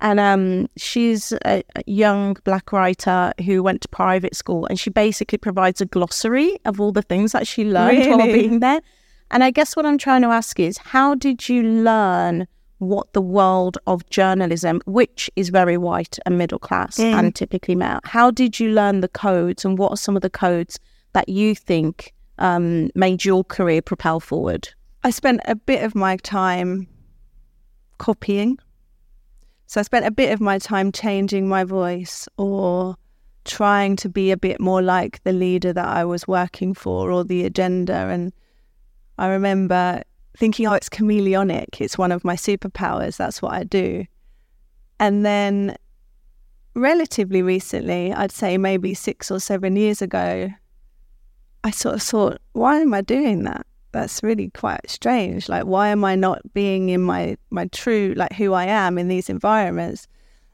and 0.00 0.18
um, 0.18 0.66
she's 0.76 1.32
a, 1.44 1.62
a 1.76 1.82
young 1.86 2.34
black 2.44 2.72
writer 2.72 3.32
who 3.44 3.62
went 3.62 3.82
to 3.82 3.88
private 3.88 4.34
school, 4.34 4.66
and 4.66 4.80
she 4.80 4.90
basically 4.90 5.38
provides 5.38 5.80
a 5.80 5.86
glossary 5.86 6.58
of 6.64 6.80
all 6.80 6.90
the 6.92 7.02
things 7.02 7.32
that 7.32 7.46
she 7.46 7.64
learned 7.64 8.06
while 8.08 8.26
being 8.32 8.60
there. 8.60 8.80
And 9.30 9.44
I 9.44 9.50
guess 9.52 9.76
what 9.76 9.86
I'm 9.86 9.98
trying 9.98 10.22
to 10.22 10.28
ask 10.28 10.58
is, 10.58 10.78
how 10.78 11.14
did 11.14 11.48
you 11.48 11.62
learn? 11.62 12.48
What 12.80 13.12
the 13.12 13.20
world 13.22 13.78
of 13.86 14.08
journalism, 14.10 14.80
which 14.86 15.30
is 15.36 15.48
very 15.50 15.76
white 15.76 16.18
and 16.26 16.36
middle 16.36 16.58
class 16.58 16.98
Mm. 16.98 17.12
and 17.14 17.34
typically 17.34 17.76
male, 17.76 18.00
how 18.04 18.30
did 18.30 18.58
you 18.58 18.70
learn 18.72 19.00
the 19.00 19.08
codes 19.08 19.64
and 19.64 19.78
what 19.78 19.92
are 19.92 19.96
some 19.96 20.16
of 20.16 20.22
the 20.22 20.30
codes 20.30 20.78
that 21.12 21.28
you 21.28 21.54
think 21.54 22.12
um, 22.38 22.90
made 22.94 23.24
your 23.24 23.44
career 23.44 23.82
propel 23.82 24.18
forward? 24.18 24.68
I 25.04 25.10
spent 25.10 25.40
a 25.44 25.54
bit 25.54 25.84
of 25.84 25.94
my 25.94 26.16
time 26.16 26.86
copying. 27.98 28.58
So 29.66 29.80
I 29.80 29.82
spent 29.82 30.06
a 30.06 30.10
bit 30.10 30.32
of 30.32 30.40
my 30.40 30.58
time 30.58 30.90
changing 30.90 31.48
my 31.48 31.64
voice 31.64 32.28
or 32.36 32.96
trying 33.44 33.96
to 33.96 34.08
be 34.08 34.30
a 34.30 34.36
bit 34.36 34.58
more 34.58 34.82
like 34.82 35.22
the 35.22 35.32
leader 35.32 35.72
that 35.72 35.86
I 35.86 36.04
was 36.04 36.26
working 36.26 36.74
for 36.74 37.10
or 37.12 37.24
the 37.24 37.44
agenda. 37.44 37.94
And 37.94 38.32
I 39.18 39.28
remember 39.28 40.02
thinking, 40.40 40.66
oh, 40.66 40.72
it's 40.72 40.88
chameleonic. 40.88 41.80
It's 41.80 41.98
one 41.98 42.10
of 42.10 42.24
my 42.24 42.34
superpowers. 42.34 43.18
That's 43.18 43.42
what 43.42 43.52
I 43.52 43.62
do. 43.62 44.06
And 44.98 45.24
then 45.24 45.76
relatively 46.74 47.42
recently, 47.42 48.12
I'd 48.12 48.32
say 48.32 48.56
maybe 48.58 48.94
six 48.94 49.30
or 49.30 49.38
seven 49.38 49.76
years 49.76 50.00
ago, 50.00 50.50
I 51.62 51.70
sort 51.70 51.94
of 51.94 52.02
thought, 52.02 52.40
why 52.52 52.80
am 52.80 52.94
I 52.94 53.02
doing 53.02 53.44
that? 53.44 53.66
That's 53.92 54.22
really 54.22 54.50
quite 54.50 54.88
strange. 54.88 55.48
Like, 55.48 55.64
why 55.64 55.88
am 55.88 56.04
I 56.04 56.14
not 56.14 56.40
being 56.54 56.88
in 56.88 57.02
my 57.02 57.36
my 57.50 57.66
true 57.66 58.14
like 58.16 58.32
who 58.32 58.54
I 58.54 58.64
am 58.64 58.98
in 58.98 59.08
these 59.08 59.28
environments? 59.28 60.06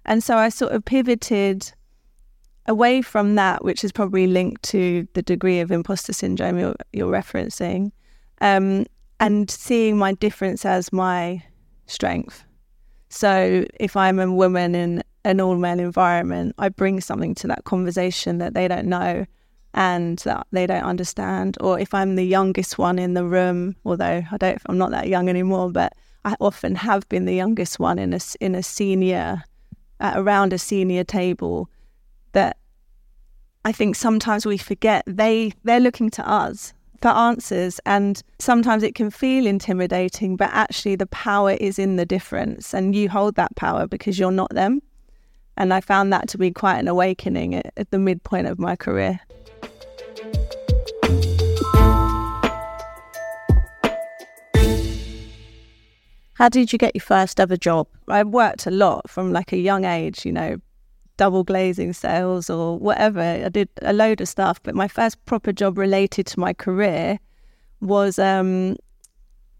And 0.05 0.23
so 0.25 0.37
I 0.37 0.49
sort 0.49 0.73
of 0.73 0.85
pivoted 0.85 1.71
away 2.67 3.03
from 3.03 3.37
that, 3.37 3.65
which 3.65 3.85
is 3.85 3.93
probably 3.93 4.27
linked 4.27 4.63
to 4.65 5.07
the 5.13 5.23
degree 5.23 5.61
of 5.61 5.71
imposter 5.71 6.13
syndrome 6.13 6.59
you're, 6.59 6.75
you're 6.93 7.13
referencing, 7.13 7.93
um, 8.41 8.87
and 9.21 9.51
seeing 9.51 9.97
my 9.97 10.13
difference 10.15 10.65
as 10.65 10.93
my 10.93 11.43
strength. 11.87 12.45
So 13.09 13.65
if 13.81 13.97
I'm 13.97 14.19
a 14.19 14.31
woman 14.31 14.75
in 14.75 15.03
an 15.25 15.41
all 15.41 15.57
male 15.57 15.81
environment, 15.81 16.55
I 16.59 16.69
bring 16.69 17.01
something 17.01 17.35
to 17.37 17.47
that 17.49 17.65
conversation 17.65 18.39
that 18.39 18.55
they 18.55 18.69
don't 18.69 18.87
know 18.87 19.27
and 19.75 20.19
that 20.21 20.47
they 20.53 20.67
don't 20.67 20.85
understand. 20.85 21.57
Or 21.61 21.79
if 21.79 21.95
I'm 21.95 22.17
the 22.17 22.27
youngest 22.27 22.79
one 22.79 22.99
in 22.99 23.15
the 23.15 23.25
room, 23.25 23.77
although 23.85 24.23
I 24.31 24.37
don't, 24.39 24.59
I'm 24.67 24.79
not 24.79 24.91
that 24.91 25.09
young 25.09 25.29
anymore, 25.29 25.71
but 25.71 25.93
I 26.25 26.35
often 26.41 26.75
have 26.75 27.09
been 27.09 27.25
the 27.25 27.35
youngest 27.35 27.79
one 27.79 27.99
in 27.99 28.13
a 28.13 28.19
in 28.41 28.55
a 28.55 28.63
senior 28.63 29.45
around 30.01 30.53
a 30.53 30.59
senior 30.59 31.05
table. 31.05 31.71
That 32.33 32.57
I 33.65 33.73
think 33.73 33.97
sometimes 33.97 34.45
we 34.45 34.59
forget 34.59 35.05
they 35.07 35.53
they're 35.63 35.81
looking 35.81 36.11
to 36.11 36.29
us 36.29 36.73
for 37.01 37.09
answers, 37.09 37.81
and 37.87 38.23
sometimes 38.39 38.83
it 38.83 38.95
can 38.95 39.11
feel 39.11 39.47
intimidating, 39.47 40.37
but 40.37 40.51
actually 40.53 40.97
the 40.97 41.07
power 41.07 41.53
is 41.53 41.79
in 41.79 41.97
the 41.97 42.07
difference, 42.07 42.75
and 42.75 42.95
you 42.95 43.09
hold 43.09 43.35
that 43.37 43.55
power 43.57 43.87
because 43.87 44.19
you're 44.19 44.33
not 44.33 44.55
them. 44.55 44.81
And 45.57 45.73
I 45.73 45.81
found 45.81 46.13
that 46.13 46.29
to 46.29 46.39
be 46.39 46.51
quite 46.51 46.79
an 46.79 46.89
awakening 46.89 47.55
at, 47.55 47.73
at 47.77 47.91
the 47.91 47.99
midpoint 47.99 48.47
of 48.47 48.59
my 48.59 48.77
career. 48.77 49.21
How 56.35 56.51
did 56.51 56.71
you 56.71 56.79
get 56.79 56.95
your 56.95 57.01
first 57.01 57.41
ever 57.41 57.57
job? 57.57 57.87
I 58.09 58.23
worked 58.23 58.67
a 58.67 58.71
lot 58.71 59.09
from 59.09 59.33
like 59.33 59.55
a 59.55 59.57
young 59.57 59.87
age, 59.87 60.27
you 60.27 60.33
know, 60.33 60.59
double 61.17 61.45
glazing 61.45 61.93
sales 61.93 62.51
or 62.51 62.79
whatever. 62.79 63.21
I 63.21 63.49
did 63.49 63.69
a 63.83 63.93
load 63.93 64.21
of 64.21 64.29
stuff, 64.29 64.63
but 64.63 64.75
my 64.75 64.89
first 64.89 65.25
proper 65.27 65.53
job 65.53 65.79
related 65.79 66.27
to 66.27 66.41
my 66.41 66.53
career 66.53 67.19
was 67.81 68.19
um, 68.19 68.77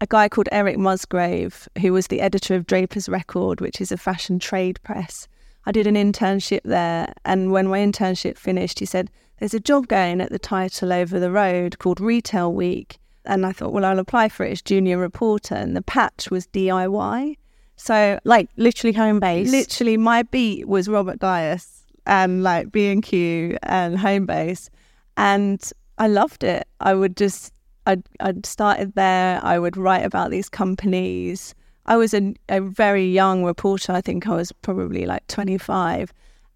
a 0.01 0.07
guy 0.07 0.29
called 0.29 0.49
Eric 0.51 0.77
Musgrave, 0.77 1.67
who 1.81 1.93
was 1.93 2.07
the 2.07 2.21
editor 2.21 2.55
of 2.55 2.67
Draper's 2.67 3.09
Record, 3.09 3.61
which 3.61 3.81
is 3.81 3.91
a 3.91 3.97
fashion 3.97 4.39
trade 4.39 4.79
press. 4.83 5.27
I 5.65 5.71
did 5.71 5.87
an 5.87 5.95
internship 5.95 6.61
there, 6.63 7.13
and 7.25 7.51
when 7.51 7.67
my 7.67 7.79
internship 7.79 8.37
finished, 8.37 8.79
he 8.79 8.85
said, 8.85 9.09
There's 9.39 9.53
a 9.53 9.59
job 9.59 9.87
going 9.87 10.21
at 10.21 10.31
the 10.31 10.39
title 10.39 10.93
over 10.93 11.19
the 11.19 11.31
road 11.31 11.79
called 11.79 11.99
Retail 11.99 12.53
Week. 12.53 12.99
And 13.25 13.45
I 13.45 13.51
thought, 13.51 13.73
Well, 13.73 13.83
I'll 13.83 13.99
apply 13.99 14.29
for 14.29 14.45
it 14.45 14.51
as 14.51 14.61
junior 14.61 14.97
reporter. 14.97 15.55
And 15.55 15.75
the 15.75 15.81
patch 15.81 16.31
was 16.31 16.47
DIY. 16.47 17.35
So 17.77 18.19
Like 18.23 18.49
literally 18.57 18.93
Homebase. 18.93 19.49
literally 19.49 19.97
my 19.97 20.23
beat 20.23 20.67
was 20.67 20.87
Robert 20.89 21.19
Dyas 21.19 21.83
and 22.05 22.31
um, 22.39 22.43
like 22.43 22.71
B 22.71 22.87
and 22.87 23.03
Q 23.03 23.57
and 23.63 23.97
Homebase, 23.97 24.69
and 25.17 25.61
I 25.97 26.07
loved 26.07 26.43
it. 26.43 26.67
I 26.79 26.93
would 26.93 27.17
just 27.17 27.53
I'd 27.85 28.03
I'd 28.19 28.45
started 28.45 28.93
there. 28.95 29.39
I 29.43 29.59
would 29.59 29.77
write 29.77 30.05
about 30.05 30.31
these 30.31 30.49
companies. 30.49 31.53
I 31.85 31.95
was 31.97 32.13
a, 32.13 32.33
a 32.49 32.59
very 32.61 33.05
young 33.09 33.43
reporter. 33.43 33.93
I 33.93 34.01
think 34.01 34.27
I 34.27 34.35
was 34.35 34.51
probably 34.51 35.05
like 35.05 35.25
25, 35.27 36.11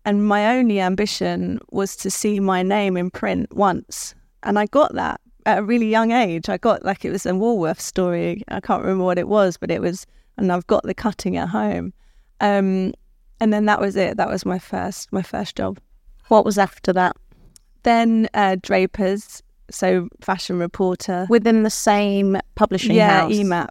and 0.06 0.28
my 0.28 0.58
only 0.58 0.80
ambition 0.82 1.60
was 1.72 1.96
to 1.98 2.12
see 2.12 2.40
my 2.40 2.64
name 2.64 2.98
in 2.98 3.10
print 3.12 3.54
once, 3.56 4.14
and 4.44 4.58
I 4.60 4.66
got 4.66 4.94
that 4.96 5.22
at 5.46 5.60
a 5.60 5.64
really 5.64 5.90
young 5.90 6.12
age. 6.12 6.50
I 6.50 6.58
got 6.58 6.84
like 6.86 7.04
it 7.06 7.12
was 7.12 7.26
a 7.26 7.36
Woolworth 7.36 7.82
story. 7.82 8.44
I 8.48 8.60
can't 8.60 8.84
remember 8.84 9.04
what 9.06 9.18
it 9.20 9.28
was, 9.28 9.58
but 9.58 9.72
it 9.72 9.82
was, 9.82 10.06
and 10.42 10.52
I've 10.52 10.68
got 10.68 10.84
the 10.84 10.94
cutting 10.94 11.38
at 11.38 11.50
home. 11.50 11.94
Um, 12.42 12.94
and 13.40 13.54
then 13.54 13.66
that 13.66 13.80
was 13.80 13.96
it. 13.96 14.18
That 14.18 14.30
was 14.30 14.46
my 14.46 14.60
first 14.60 15.12
my 15.12 15.22
first 15.22 15.56
job. 15.56 15.80
What 16.28 16.46
was 16.46 16.58
after 16.58 16.92
that? 16.94 17.16
Then 17.84 18.30
uh, 18.34 18.58
Drapers, 18.62 19.42
so 19.70 20.10
fashion 20.22 20.60
reporter. 20.60 21.26
Within 21.30 21.64
the 21.64 21.70
same 21.70 22.38
publishing 22.56 22.96
yeah, 22.96 23.22
house. 23.22 23.32
EMAP. 23.32 23.70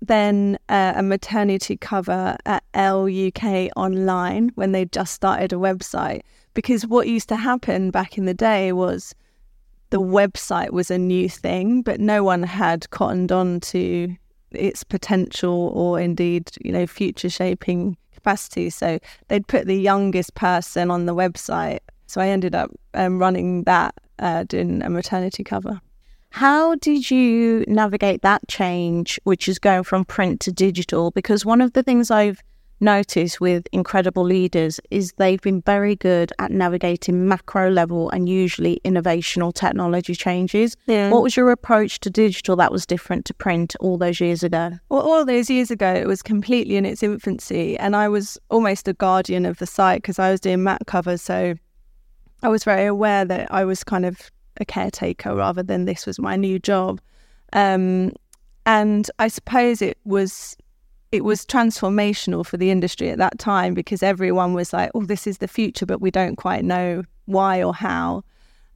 Then 0.00 0.58
uh, 0.68 0.94
a 0.96 1.02
maternity 1.02 1.76
cover 1.76 2.36
at 2.46 2.62
Elle 2.74 3.08
UK 3.28 3.70
Online 3.76 4.50
when 4.54 4.72
they 4.72 4.84
just 4.84 5.14
started 5.14 5.52
a 5.52 5.56
website. 5.56 6.20
Because 6.54 6.86
what 6.86 7.08
used 7.08 7.28
to 7.28 7.36
happen 7.36 7.90
back 7.90 8.16
in 8.16 8.24
the 8.24 8.34
day 8.34 8.72
was 8.72 9.14
the 9.90 10.00
website 10.00 10.70
was 10.70 10.90
a 10.90 10.98
new 10.98 11.28
thing, 11.28 11.82
but 11.82 12.00
no 12.00 12.24
one 12.24 12.42
had 12.42 12.88
cottoned 12.90 13.30
on 13.30 13.60
to 13.60 14.16
its 14.50 14.84
potential 14.84 15.72
or 15.74 16.00
indeed, 16.00 16.50
you 16.62 16.72
know, 16.72 16.86
future 16.86 17.30
shaping 17.30 17.96
capacity. 18.14 18.70
So 18.70 18.98
they'd 19.28 19.46
put 19.46 19.66
the 19.66 19.80
youngest 19.80 20.34
person 20.34 20.90
on 20.90 21.06
the 21.06 21.14
website. 21.14 21.80
So 22.06 22.20
I 22.20 22.28
ended 22.28 22.54
up 22.54 22.70
um, 22.94 23.18
running 23.18 23.64
that, 23.64 23.94
uh, 24.18 24.44
doing 24.44 24.82
a 24.82 24.90
maternity 24.90 25.44
cover. 25.44 25.80
How 26.30 26.74
did 26.76 27.10
you 27.10 27.64
navigate 27.66 28.22
that 28.22 28.46
change, 28.48 29.18
which 29.24 29.48
is 29.48 29.58
going 29.58 29.84
from 29.84 30.04
print 30.04 30.40
to 30.40 30.52
digital? 30.52 31.10
Because 31.10 31.46
one 31.46 31.60
of 31.60 31.72
the 31.72 31.82
things 31.82 32.10
I've 32.10 32.42
noticed 32.80 33.40
with 33.40 33.66
incredible 33.72 34.24
leaders 34.24 34.80
is 34.90 35.12
they've 35.12 35.40
been 35.40 35.62
very 35.62 35.96
good 35.96 36.32
at 36.38 36.50
navigating 36.50 37.26
macro 37.26 37.70
level 37.70 38.10
and 38.10 38.28
usually 38.28 38.80
innovational 38.84 39.52
technology 39.52 40.14
changes. 40.14 40.76
Yeah. 40.86 41.10
What 41.10 41.22
was 41.22 41.36
your 41.36 41.50
approach 41.50 42.00
to 42.00 42.10
digital 42.10 42.56
that 42.56 42.72
was 42.72 42.86
different 42.86 43.24
to 43.26 43.34
print 43.34 43.74
all 43.80 43.96
those 43.98 44.20
years 44.20 44.42
ago? 44.42 44.72
Well, 44.88 45.02
all 45.02 45.24
those 45.24 45.48
years 45.48 45.70
ago, 45.70 45.92
it 45.92 46.06
was 46.06 46.22
completely 46.22 46.76
in 46.76 46.84
its 46.84 47.02
infancy, 47.02 47.78
and 47.78 47.96
I 47.96 48.08
was 48.08 48.38
almost 48.50 48.88
a 48.88 48.92
guardian 48.92 49.46
of 49.46 49.58
the 49.58 49.66
site 49.66 50.02
because 50.02 50.18
I 50.18 50.30
was 50.30 50.40
doing 50.40 50.62
mat 50.62 50.82
covers. 50.86 51.22
So 51.22 51.54
I 52.42 52.48
was 52.48 52.64
very 52.64 52.86
aware 52.86 53.24
that 53.24 53.52
I 53.52 53.64
was 53.64 53.82
kind 53.84 54.04
of 54.04 54.30
a 54.58 54.64
caretaker 54.64 55.34
rather 55.34 55.62
than 55.62 55.84
this 55.84 56.06
was 56.06 56.18
my 56.18 56.36
new 56.36 56.58
job. 56.58 57.00
Um, 57.52 58.12
and 58.64 59.10
I 59.18 59.28
suppose 59.28 59.80
it 59.80 59.98
was 60.04 60.56
it 61.16 61.24
was 61.24 61.44
transformational 61.46 62.44
for 62.44 62.56
the 62.56 62.70
industry 62.70 63.10
at 63.10 63.18
that 63.18 63.38
time 63.38 63.74
because 63.74 64.02
everyone 64.02 64.54
was 64.54 64.72
like, 64.72 64.90
"Oh, 64.94 65.04
this 65.04 65.26
is 65.26 65.38
the 65.38 65.48
future," 65.48 65.86
but 65.86 66.00
we 66.00 66.10
don't 66.10 66.36
quite 66.36 66.64
know 66.64 67.02
why 67.24 67.62
or 67.62 67.74
how. 67.74 68.22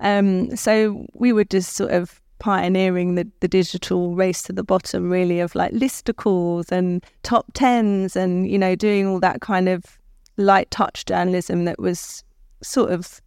Um, 0.01 0.57
so 0.57 1.07
we 1.15 1.33
were 1.33 1.45
just 1.45 1.75
sort 1.75 1.93
of 1.93 2.21
pioneering 2.39 3.17
the, 3.17 3.29
the 3.41 3.49
digital 3.49 4.15
race 4.15 4.43
to 4.45 4.53
the 4.53 4.65
bottom, 4.65 5.11
really, 5.11 5.41
of 5.41 5.55
like 5.55 5.73
listicles 5.73 6.73
and 6.73 7.05
top 7.23 7.47
tens, 7.53 8.17
and 8.17 8.51
you 8.51 8.59
know, 8.59 8.75
doing 8.75 9.07
all 9.07 9.21
that 9.21 9.41
kind 9.41 9.69
of 9.69 9.99
light 10.37 10.71
touch 10.71 11.05
journalism 11.05 11.67
that 11.67 11.79
was 11.79 12.25
sort 12.63 12.91
of, 12.91 13.21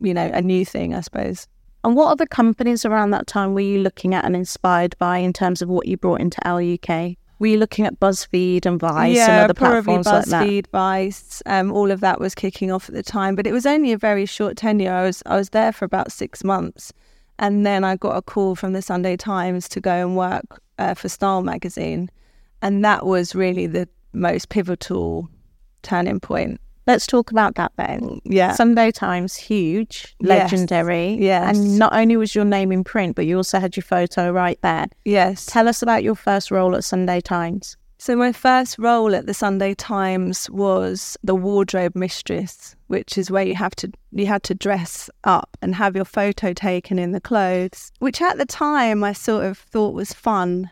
you 0.00 0.12
know, 0.12 0.30
a 0.34 0.42
new 0.42 0.64
thing, 0.64 0.94
I 0.94 1.00
suppose. 1.00 1.48
And 1.84 1.96
what 1.96 2.10
other 2.10 2.26
companies 2.26 2.84
around 2.84 3.10
that 3.12 3.26
time 3.26 3.54
were 3.54 3.60
you 3.60 3.78
looking 3.78 4.14
at 4.14 4.24
and 4.24 4.36
inspired 4.36 4.96
by 4.98 5.18
in 5.18 5.32
terms 5.32 5.62
of 5.62 5.68
what 5.68 5.86
you 5.86 5.96
brought 5.96 6.20
into 6.20 6.46
Elle 6.46 6.74
UK? 6.74 7.16
Were 7.38 7.46
you 7.46 7.58
looking 7.58 7.86
at 7.86 8.00
BuzzFeed 8.00 8.66
and 8.66 8.80
Vice 8.80 9.14
yeah, 9.14 9.42
and 9.42 9.44
other 9.44 9.54
platforms 9.54 10.06
like 10.06 10.24
that? 10.26 10.46
BuzzFeed, 10.46 10.66
Vice, 10.72 11.42
um, 11.46 11.72
all 11.72 11.90
of 11.90 12.00
that 12.00 12.20
was 12.20 12.34
kicking 12.34 12.72
off 12.72 12.88
at 12.88 12.94
the 12.94 13.02
time. 13.02 13.36
But 13.36 13.46
it 13.46 13.52
was 13.52 13.64
only 13.64 13.92
a 13.92 13.98
very 13.98 14.26
short 14.26 14.56
tenure. 14.56 14.92
I 14.92 15.04
was 15.04 15.22
I 15.26 15.36
was 15.36 15.50
there 15.50 15.72
for 15.72 15.84
about 15.84 16.10
six 16.10 16.42
months, 16.42 16.92
and 17.38 17.64
then 17.64 17.84
I 17.84 17.96
got 17.96 18.16
a 18.16 18.22
call 18.22 18.56
from 18.56 18.72
the 18.72 18.82
Sunday 18.82 19.16
Times 19.16 19.68
to 19.70 19.80
go 19.80 19.92
and 19.92 20.16
work 20.16 20.60
uh, 20.78 20.94
for 20.94 21.08
Style 21.08 21.42
magazine, 21.42 22.10
and 22.60 22.84
that 22.84 23.06
was 23.06 23.34
really 23.34 23.66
the 23.66 23.88
most 24.12 24.48
pivotal 24.48 25.28
turning 25.82 26.18
point. 26.18 26.60
Let's 26.88 27.06
talk 27.06 27.30
about 27.30 27.54
that 27.56 27.70
then. 27.76 28.00
Mm, 28.00 28.20
yeah, 28.24 28.52
Sunday 28.54 28.90
Times, 28.90 29.36
huge, 29.36 30.16
Yes. 30.20 30.28
legendary. 30.28 31.16
Yes. 31.20 31.56
And 31.58 31.78
not 31.78 31.92
only 31.92 32.16
was 32.16 32.34
your 32.34 32.46
name 32.46 32.72
in 32.72 32.82
print, 32.82 33.14
but 33.14 33.26
you 33.26 33.36
also 33.36 33.60
had 33.60 33.76
your 33.76 33.84
photo 33.84 34.30
right 34.32 34.58
there. 34.62 34.86
yes. 35.04 35.46
Tell 35.46 35.68
us 35.68 35.82
about 35.82 36.02
your 36.02 36.14
first 36.16 36.50
role 36.50 36.74
at 36.74 36.82
Sunday 36.84 37.20
Times. 37.20 37.76
So 38.00 38.14
my 38.16 38.30
first 38.32 38.78
role 38.78 39.12
at 39.14 39.26
the 39.26 39.34
Sunday 39.34 39.74
Times 39.74 40.48
was 40.50 41.16
the 41.24 41.34
wardrobe 41.34 41.94
mistress, 41.96 42.76
which 42.86 43.18
is 43.18 43.28
where 43.30 43.44
you 43.44 43.56
have 43.56 43.74
to 43.76 43.90
you 44.12 44.26
had 44.26 44.42
to 44.44 44.54
dress 44.54 45.10
up 45.24 45.56
and 45.60 45.74
have 45.74 45.94
your 45.96 46.04
photo 46.04 46.52
taken 46.52 46.98
in 46.98 47.10
the 47.12 47.20
clothes, 47.20 47.90
which 47.98 48.22
at 48.22 48.38
the 48.38 48.46
time 48.46 49.02
I 49.04 49.12
sort 49.12 49.44
of 49.44 49.58
thought 49.58 49.94
was 49.94 50.12
fun. 50.12 50.70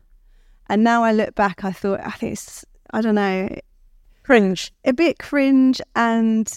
And 0.68 0.82
now 0.84 1.02
I 1.04 1.12
look 1.12 1.34
back, 1.34 1.62
I 1.64 1.72
thought 1.72 2.00
I 2.00 2.12
think 2.12 2.32
it's 2.34 2.64
I 2.92 3.00
don't 3.00 3.16
know, 3.16 3.48
Cringe. 4.26 4.72
a 4.84 4.92
bit 4.92 5.20
cringe 5.20 5.80
and 5.94 6.52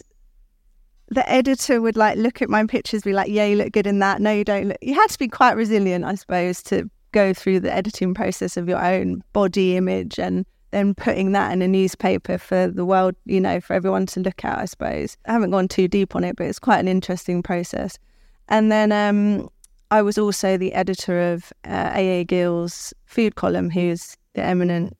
the 1.09 1.29
editor 1.29 1.79
would 1.79 1.95
like 1.95 2.17
look 2.17 2.41
at 2.41 2.49
my 2.49 2.65
pictures 2.65 3.03
be 3.03 3.13
like 3.13 3.29
yeah 3.29 3.45
you 3.45 3.55
look 3.55 3.73
good 3.73 3.85
in 3.85 3.99
that. 3.99 4.19
No 4.21 4.31
you 4.31 4.43
don't 4.43 4.69
look 4.69 4.77
you 4.81 4.95
had 4.95 5.11
to 5.11 5.19
be 5.19 5.27
quite 5.27 5.55
resilient 5.55 6.03
i 6.03 6.15
suppose 6.15 6.63
to 6.63 6.89
go 7.11 7.31
through 7.31 7.59
the 7.59 7.71
editing 7.71 8.15
process 8.15 8.57
of 8.57 8.67
your 8.67 8.83
own 8.83 9.23
body 9.33 9.77
image 9.77 10.17
and 10.17 10.47
then 10.71 10.95
putting 10.95 11.31
that 11.33 11.51
in 11.51 11.61
a 11.61 11.67
newspaper 11.67 12.39
for 12.39 12.65
the 12.69 12.85
world 12.85 13.13
you 13.25 13.39
know 13.39 13.61
for 13.61 13.73
everyone 13.73 14.07
to 14.07 14.19
look 14.19 14.43
at 14.43 14.57
i 14.57 14.65
suppose. 14.65 15.15
I 15.27 15.33
haven't 15.33 15.51
gone 15.51 15.67
too 15.67 15.88
deep 15.88 16.15
on 16.15 16.23
it 16.23 16.38
but 16.38 16.47
it's 16.47 16.57
quite 16.57 16.79
an 16.79 16.88
interesting 16.88 17.43
process. 17.43 17.99
And 18.47 18.71
then 18.71 18.91
um 18.91 19.47
i 19.91 20.01
was 20.01 20.17
also 20.17 20.57
the 20.57 20.73
editor 20.73 21.33
of 21.33 21.53
uh, 21.65 21.91
AA 21.93 22.23
Gill's 22.23 22.95
food 23.05 23.35
column 23.35 23.69
who's 23.69 24.17
the 24.33 24.41
eminent 24.41 24.97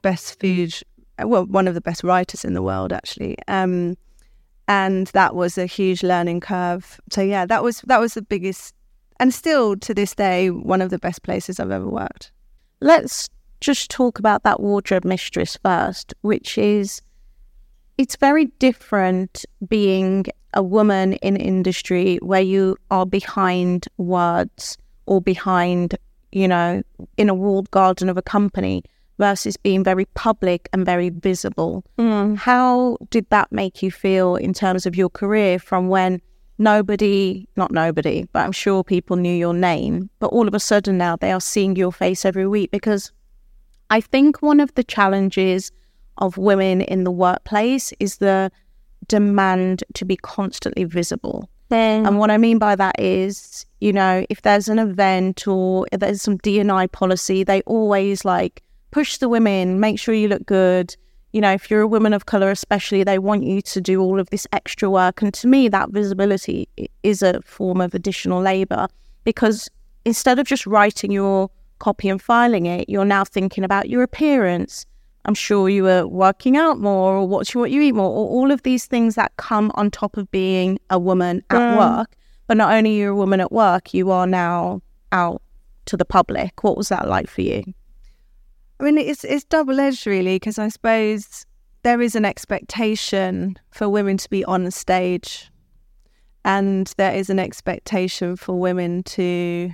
best 0.00 0.40
food 0.40 0.72
well, 1.18 1.46
one 1.46 1.68
of 1.68 1.74
the 1.74 1.80
best 1.80 2.04
writers 2.04 2.44
in 2.44 2.54
the 2.54 2.62
world, 2.62 2.92
actually. 2.92 3.36
Um, 3.48 3.96
and 4.66 5.08
that 5.08 5.34
was 5.34 5.58
a 5.58 5.66
huge 5.66 6.02
learning 6.02 6.40
curve. 6.40 7.00
So 7.10 7.20
yeah, 7.20 7.46
that 7.46 7.62
was 7.62 7.82
that 7.82 8.00
was 8.00 8.14
the 8.14 8.22
biggest, 8.22 8.74
and 9.20 9.32
still 9.32 9.76
to 9.76 9.94
this 9.94 10.14
day, 10.14 10.50
one 10.50 10.80
of 10.80 10.90
the 10.90 10.98
best 10.98 11.22
places 11.22 11.60
I've 11.60 11.70
ever 11.70 11.88
worked. 11.88 12.32
Let's 12.80 13.28
just 13.60 13.90
talk 13.90 14.18
about 14.18 14.42
that 14.42 14.60
wardrobe 14.60 15.04
mistress 15.04 15.58
first, 15.62 16.14
which 16.22 16.58
is 16.58 17.02
it's 17.98 18.16
very 18.16 18.46
different 18.58 19.44
being 19.68 20.26
a 20.54 20.62
woman 20.62 21.14
in 21.14 21.36
industry 21.36 22.18
where 22.22 22.40
you 22.40 22.76
are 22.90 23.06
behind 23.06 23.86
words 23.98 24.78
or 25.06 25.20
behind, 25.20 25.96
you 26.32 26.48
know, 26.48 26.82
in 27.16 27.28
a 27.28 27.34
walled 27.34 27.70
garden 27.70 28.08
of 28.08 28.16
a 28.16 28.22
company 28.22 28.82
versus 29.18 29.56
being 29.56 29.84
very 29.84 30.04
public 30.14 30.68
and 30.72 30.84
very 30.84 31.10
visible. 31.10 31.84
Mm. 31.98 32.36
How 32.36 32.98
did 33.10 33.28
that 33.30 33.52
make 33.52 33.82
you 33.82 33.90
feel 33.90 34.36
in 34.36 34.52
terms 34.52 34.86
of 34.86 34.96
your 34.96 35.08
career 35.08 35.58
from 35.58 35.88
when 35.88 36.20
nobody, 36.58 37.48
not 37.56 37.70
nobody, 37.70 38.26
but 38.32 38.40
I'm 38.40 38.52
sure 38.52 38.84
people 38.84 39.16
knew 39.16 39.34
your 39.34 39.54
name, 39.54 40.10
but 40.18 40.28
all 40.28 40.48
of 40.48 40.54
a 40.54 40.60
sudden 40.60 40.98
now 40.98 41.16
they 41.16 41.32
are 41.32 41.40
seeing 41.40 41.76
your 41.76 41.92
face 41.92 42.24
every 42.24 42.46
week? 42.46 42.70
Because 42.70 43.12
I 43.90 44.00
think 44.00 44.42
one 44.42 44.60
of 44.60 44.74
the 44.74 44.84
challenges 44.84 45.70
of 46.18 46.38
women 46.38 46.80
in 46.80 47.04
the 47.04 47.10
workplace 47.10 47.92
is 48.00 48.18
the 48.18 48.50
demand 49.08 49.84
to 49.94 50.04
be 50.04 50.16
constantly 50.16 50.84
visible. 50.84 51.48
And 52.06 52.18
what 52.18 52.30
I 52.30 52.38
mean 52.38 52.58
by 52.58 52.76
that 52.76 52.94
is, 53.00 53.66
you 53.80 53.92
know, 53.92 54.24
if 54.30 54.42
there's 54.42 54.68
an 54.68 54.78
event 54.78 55.48
or 55.48 55.86
if 55.90 56.00
there's 56.00 56.22
some 56.22 56.36
D&I 56.38 56.86
policy, 56.88 57.42
they 57.42 57.62
always 57.62 58.24
like 58.24 58.62
push 58.94 59.18
the 59.18 59.28
women, 59.28 59.80
make 59.80 59.98
sure 59.98 60.14
you 60.14 60.28
look 60.28 60.46
good. 60.46 60.96
You 61.32 61.40
know, 61.40 61.50
if 61.50 61.68
you're 61.68 61.80
a 61.80 61.86
woman 61.86 62.12
of 62.12 62.26
color, 62.26 62.48
especially, 62.48 63.02
they 63.02 63.18
want 63.18 63.42
you 63.42 63.60
to 63.60 63.80
do 63.80 64.00
all 64.00 64.20
of 64.20 64.30
this 64.30 64.46
extra 64.52 64.88
work. 64.88 65.20
And 65.20 65.34
to 65.34 65.48
me, 65.48 65.68
that 65.68 65.90
visibility 65.90 66.68
is 67.02 67.20
a 67.20 67.42
form 67.42 67.80
of 67.80 67.92
additional 67.92 68.40
labor 68.40 68.86
because 69.24 69.68
instead 70.04 70.38
of 70.38 70.46
just 70.46 70.64
writing 70.64 71.10
your 71.10 71.50
copy 71.80 72.08
and 72.08 72.22
filing 72.22 72.66
it, 72.66 72.88
you're 72.88 73.04
now 73.04 73.24
thinking 73.24 73.64
about 73.64 73.90
your 73.90 74.04
appearance. 74.04 74.86
I'm 75.24 75.34
sure 75.34 75.68
you 75.68 75.82
were 75.82 76.06
working 76.06 76.56
out 76.56 76.78
more 76.78 77.16
or 77.16 77.26
watching 77.26 77.60
what 77.60 77.72
you 77.72 77.80
eat 77.80 77.96
more, 77.96 78.10
or 78.10 78.28
all 78.28 78.52
of 78.52 78.62
these 78.62 78.86
things 78.86 79.16
that 79.16 79.36
come 79.38 79.72
on 79.74 79.90
top 79.90 80.16
of 80.16 80.30
being 80.30 80.78
a 80.90 81.00
woman 81.00 81.42
at 81.50 81.76
work. 81.76 82.14
But 82.46 82.58
not 82.58 82.72
only 82.72 82.92
are 82.92 82.98
you're 83.00 83.10
a 83.10 83.16
woman 83.16 83.40
at 83.40 83.50
work, 83.50 83.92
you 83.92 84.12
are 84.12 84.28
now 84.28 84.82
out 85.10 85.42
to 85.86 85.96
the 85.96 86.04
public. 86.04 86.62
What 86.62 86.76
was 86.76 86.90
that 86.90 87.08
like 87.08 87.28
for 87.28 87.40
you? 87.40 87.64
I 88.80 88.84
mean, 88.84 88.98
it's 88.98 89.24
it's 89.24 89.44
double 89.44 89.78
edged 89.80 90.06
really 90.06 90.36
because 90.36 90.58
I 90.58 90.68
suppose 90.68 91.46
there 91.82 92.00
is 92.00 92.14
an 92.14 92.24
expectation 92.24 93.56
for 93.70 93.88
women 93.88 94.16
to 94.16 94.30
be 94.30 94.44
on 94.44 94.64
the 94.64 94.70
stage, 94.70 95.50
and 96.44 96.92
there 96.96 97.14
is 97.14 97.30
an 97.30 97.38
expectation 97.38 98.36
for 98.36 98.58
women 98.58 99.02
to, 99.04 99.70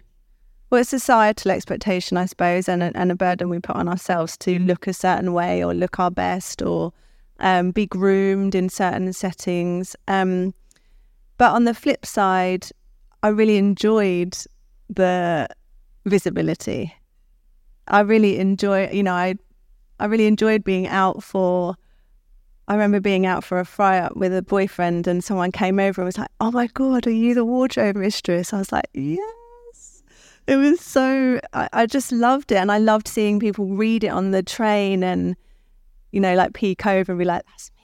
well, 0.71 0.81
it's 0.81 0.91
societal 0.91 1.51
expectation, 1.51 2.17
I 2.17 2.27
suppose, 2.27 2.69
and 2.69 2.83
a, 2.83 2.93
and 2.95 3.11
a 3.11 3.17
burden 3.17 3.49
we 3.49 3.59
put 3.59 3.77
on 3.77 3.89
ourselves 3.89 4.37
to 4.39 4.59
look 4.59 4.87
a 4.87 4.93
certain 4.93 5.33
way 5.33 5.65
or 5.65 5.73
look 5.73 5.99
our 5.99 6.11
best 6.11 6.63
or 6.63 6.93
um, 7.41 7.71
be 7.71 7.87
groomed 7.87 8.55
in 8.55 8.69
certain 8.69 9.13
settings. 9.13 9.97
Um, 10.09 10.55
but 11.39 11.53
on 11.53 11.65
the 11.65 11.75
flip 11.75 12.05
side, 12.05 12.67
I 13.23 13.29
really 13.29 13.57
enjoyed 13.57 14.37
the 14.89 15.49
visibility. 16.05 16.95
I 17.90 18.00
really 18.00 18.38
enjoy, 18.38 18.88
you 18.90 19.03
know, 19.03 19.12
I 19.12 19.35
I 19.98 20.07
really 20.07 20.26
enjoyed 20.26 20.64
being 20.64 20.87
out 20.87 21.22
for. 21.22 21.74
I 22.68 22.74
remember 22.74 23.00
being 23.00 23.26
out 23.26 23.42
for 23.42 23.59
a 23.59 23.64
fry 23.64 23.98
up 23.98 24.16
with 24.16 24.33
a 24.35 24.42
boyfriend, 24.42 25.09
and 25.09 25.24
someone 25.24 25.50
came 25.50 25.81
over 25.81 26.00
and 26.00 26.07
was 26.07 26.16
like, 26.18 26.31
"Oh 26.40 26.53
my 26.53 26.68
god, 26.68 27.07
are 27.07 27.11
you 27.11 27.35
the 27.35 27.44
wardrobe 27.44 27.96
mistress?" 27.96 28.53
I 28.53 28.59
was 28.59 28.70
like, 28.72 28.88
"Yes." 28.94 30.03
It 30.46 30.57
was 30.57 30.81
so. 30.81 31.40
I, 31.53 31.68
I 31.72 31.87
just 31.87 32.12
loved 32.12 32.53
it, 32.53 32.57
and 32.57 32.70
I 32.70 32.79
loved 32.79 33.09
seeing 33.09 33.40
people 33.40 33.66
read 33.66 34.05
it 34.05 34.09
on 34.09 34.31
the 34.31 34.42
train, 34.42 35.03
and 35.03 35.37
you 36.12 36.20
know, 36.20 36.35
like 36.35 36.55
peek 36.55 36.87
over 36.87 37.12
and 37.12 37.18
be 37.18 37.24
like, 37.24 37.44
"That's 37.46 37.70
me," 37.76 37.80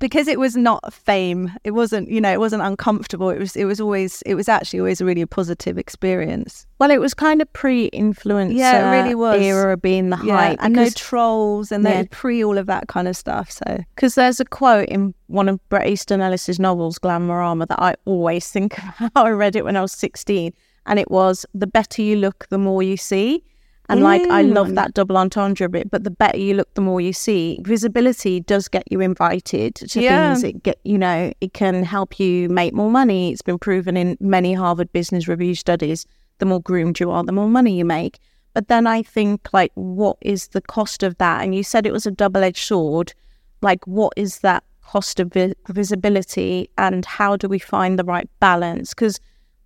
because 0.00 0.26
it 0.26 0.40
was 0.40 0.56
not 0.56 0.92
fame. 0.92 1.52
It 1.62 1.70
wasn't, 1.70 2.10
you 2.10 2.20
know, 2.20 2.32
it 2.32 2.40
wasn't 2.40 2.62
uncomfortable. 2.62 3.30
It 3.30 3.38
was. 3.38 3.54
It 3.54 3.66
was 3.66 3.80
always. 3.80 4.22
It 4.22 4.34
was 4.34 4.48
actually 4.48 4.80
always 4.80 5.00
a 5.00 5.04
really 5.04 5.24
positive 5.26 5.78
experience. 5.78 6.66
Well, 6.80 6.90
it 6.90 7.00
was 7.00 7.14
kind 7.14 7.40
of 7.40 7.52
pre-influencer 7.52 8.56
Yeah, 8.56 8.92
it 8.94 9.02
really 9.02 9.14
was. 9.14 9.40
era 9.40 9.74
of 9.74 9.82
being 9.82 10.10
the 10.10 10.18
Yeah, 10.24 10.36
hype. 10.36 10.58
and 10.62 10.74
no 10.74 10.88
trolls 10.90 11.70
and 11.70 11.84
Yeah. 11.84 12.04
pre 12.10 12.42
all 12.42 12.58
of 12.58 12.66
that 12.66 12.88
kind 12.88 13.06
of 13.06 13.16
stuff. 13.16 13.50
So 13.50 13.84
Because 13.94 14.14
there's 14.16 14.40
a 14.40 14.44
quote 14.44 14.88
in 14.88 15.14
one 15.28 15.48
of 15.48 15.60
Bret 15.68 15.86
Easton 15.86 16.20
Ellis's 16.20 16.58
novels, 16.58 16.98
Glamorama, 16.98 17.68
that 17.68 17.80
I 17.80 17.94
always 18.06 18.48
think 18.50 18.76
about. 18.98 19.12
I 19.14 19.30
read 19.30 19.54
it 19.56 19.64
when 19.64 19.76
I 19.76 19.82
was 19.82 19.92
16, 19.92 20.52
and 20.86 20.98
it 20.98 21.10
was 21.10 21.46
the 21.54 21.66
better 21.66 22.02
you 22.02 22.16
look, 22.16 22.46
the 22.50 22.58
more 22.58 22.82
you 22.82 22.96
see. 22.96 23.44
And 23.90 24.02
like, 24.02 24.22
I 24.30 24.42
love 24.42 24.68
Mm. 24.68 24.74
that 24.76 24.94
double 24.94 25.16
entendre 25.16 25.68
bit, 25.68 25.90
but 25.90 26.04
the 26.04 26.10
better 26.10 26.38
you 26.38 26.54
look, 26.54 26.72
the 26.74 26.80
more 26.80 27.00
you 27.00 27.12
see. 27.12 27.58
Visibility 27.62 28.40
does 28.40 28.68
get 28.68 28.84
you 28.90 29.00
invited 29.00 29.74
to 29.74 30.00
Yeah. 30.00 30.32
things. 30.34 30.44
It 30.44 30.62
get, 30.62 30.78
you 30.84 30.96
know, 30.98 31.32
it 31.40 31.52
can 31.52 31.82
help 31.84 32.18
you 32.20 32.48
make 32.48 32.72
more 32.72 32.90
money. 32.90 33.32
It's 33.32 33.42
been 33.42 33.58
proven 33.58 33.96
in 33.96 34.16
many 34.20 34.52
Harvard 34.54 34.92
Business 34.92 35.26
Review 35.28 35.54
studies. 35.54 36.06
The 36.38 36.46
more 36.46 36.60
groomed 36.60 37.00
you 37.00 37.10
are, 37.10 37.22
the 37.24 37.32
more 37.32 37.48
money 37.48 37.76
you 37.76 37.84
make. 37.84 38.18
But 38.54 38.68
then 38.68 38.86
I 38.86 39.02
think, 39.02 39.52
like, 39.52 39.72
what 39.74 40.16
is 40.20 40.48
the 40.48 40.60
cost 40.60 41.02
of 41.02 41.18
that? 41.18 41.42
And 41.42 41.54
you 41.54 41.62
said 41.62 41.86
it 41.86 41.92
was 41.92 42.06
a 42.06 42.10
double 42.10 42.42
edged 42.42 42.64
sword. 42.66 43.12
Like, 43.62 43.86
what 43.86 44.12
is 44.16 44.38
that 44.40 44.64
cost 44.82 45.20
of 45.20 45.32
vi- 45.32 45.54
visibility 45.68 46.68
and 46.78 47.04
how 47.04 47.36
do 47.36 47.48
we 47.48 47.58
find 47.58 47.98
the 47.98 48.04
right 48.04 48.28
balance? 48.40 48.90
Because 48.94 49.20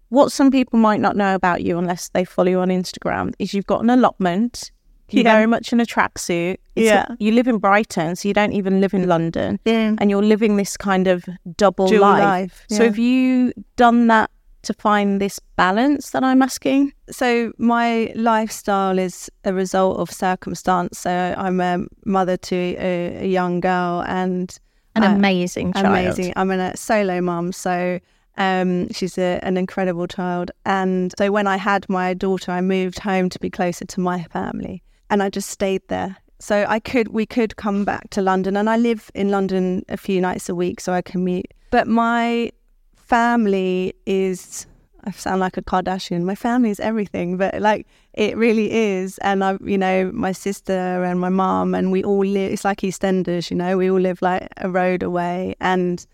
what 0.09 0.31
some 0.33 0.51
people 0.51 0.79
might 0.79 1.01
not 1.01 1.17
know 1.17 1.35
about 1.35 1.63
you 1.63 1.79
unless 1.79 2.09
they 2.11 2.25
follow 2.25 2.51
you 2.51 2.61
on 2.61 2.69
Instagram 2.69 3.33
is 3.39 3.53
you've 3.55 3.67
got 3.67 3.83
an 3.83 3.91
allotment. 3.91 4.71
You're 5.11 5.25
Yeah. 5.25 5.35
very 5.35 5.47
much 5.47 5.73
in 5.73 5.81
a 5.81 5.85
tracksuit. 5.85 6.57
Yeah. 6.77 7.07
you 7.19 7.33
live 7.33 7.47
in 7.47 7.59
Brighton, 7.59 8.17
so 8.17 8.27
you 8.29 8.35
don't 8.35 8.53
even 8.53 8.81
live 8.81 8.95
in 8.95 9.07
London. 9.07 9.61
Yeah. 9.65 9.95
And 9.99 10.11
you're 10.11 10.23
living 10.23 10.57
this 10.57 10.77
kind 10.77 11.07
of 11.07 11.25
double 11.57 11.87
Dual 11.89 12.01
life. 12.01 12.21
life, 12.23 12.65
So 12.69 12.85
have 12.85 12.99
you 12.99 13.53
done 13.77 14.07
that 14.09 14.31
to 14.63 14.73
find 14.75 15.21
this 15.21 15.39
balance 15.57 16.11
that 16.11 16.25
I'm 16.25 16.41
asking? 16.43 16.93
so 17.11 17.53
my 17.59 18.11
lifestyle 18.17 18.99
is 18.99 19.31
a 19.45 19.53
result 19.53 19.99
of 19.99 20.11
circumstance. 20.11 20.99
So 20.99 21.35
I'm 21.37 21.61
a 21.61 21.85
mother 22.07 22.37
to 22.39 22.57
a, 22.57 23.25
a 23.25 23.27
young 23.27 23.61
girl 23.61 24.03
and 24.09 24.59
An 24.97 25.03
I- 25.05 25.13
amazing 25.15 25.75
child. 25.75 25.87
amazing. 25.87 26.33
I'm 26.37 26.51
a 26.51 26.77
solo 26.77 27.21
mum, 27.21 27.53
so 27.53 28.01
um, 28.37 28.93
she's 28.93 29.19
a, 29.19 29.41
an 29.43 29.57
incredible 29.57 30.07
child. 30.07 30.51
And 30.67 31.13
so 31.19 31.31
when 31.31 31.47
I 31.47 31.57
had 31.57 31.89
my 31.89 32.15
daughter, 32.15 32.53
I 32.53 32.61
moved 32.61 32.99
home 32.99 33.29
to 33.31 33.39
be 33.39 33.51
closer 33.51 33.85
to 33.85 34.01
my 34.01 34.25
family, 34.25 34.83
and 35.11 35.23
I 35.23 35.31
just 35.31 35.51
stayed 35.51 35.83
there. 35.89 36.17
So 36.41 36.67
I 36.69 36.79
could 36.79 37.09
we 37.09 37.27
could 37.27 37.57
come 37.57 37.85
back 37.85 38.11
to 38.11 38.21
London 38.21 38.57
and 38.57 38.69
I 38.69 38.77
live 38.77 39.11
in 39.15 39.31
London 39.31 39.83
a 39.89 39.97
few 39.97 40.21
nights 40.21 40.49
a 40.49 40.55
week 40.55 40.79
so 40.81 40.93
I 40.93 41.01
commute. 41.01 41.55
But 41.71 41.87
my 41.87 42.51
family 42.97 43.95
is 44.05 44.67
I 45.05 45.11
sound 45.13 45.41
like 45.41 45.57
a 45.57 45.63
Kardashian. 45.63 46.23
My 46.23 46.35
family 46.35 46.71
is 46.71 46.81
everything, 46.81 47.37
but 47.37 47.61
like 47.61 47.87
it 48.15 48.37
really 48.37 48.73
is. 48.73 49.19
And 49.19 49.45
I, 49.45 49.59
you 49.63 49.77
know, 49.77 50.11
my 50.13 50.33
sister 50.33 51.05
and 51.05 51.21
my 51.21 51.29
mom, 51.29 51.75
and 51.75 51.93
we 51.93 52.03
all 52.03 52.25
live. 52.25 52.53
It's 52.53 52.65
like 52.65 52.79
EastEnders, 52.79 53.51
you 53.51 53.57
know. 53.57 53.77
We 53.77 53.91
all 53.91 54.01
live 54.01 54.23
like 54.23 54.49
a 54.59 54.71
road 54.71 55.03
away, 55.03 55.57
and 55.61 56.05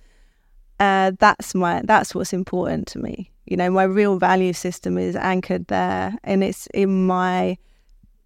uh, 0.80 1.12
that's 1.18 1.54
my 1.54 1.82
that's 1.84 2.14
what's 2.14 2.32
important 2.32 2.88
to 2.88 2.98
me. 2.98 3.30
You 3.44 3.56
know, 3.56 3.70
my 3.70 3.84
real 3.84 4.18
value 4.18 4.54
system 4.54 4.96
is 4.96 5.14
anchored 5.14 5.66
there, 5.66 6.16
and 6.24 6.42
it's 6.42 6.66
in 6.68 7.06
my 7.06 7.58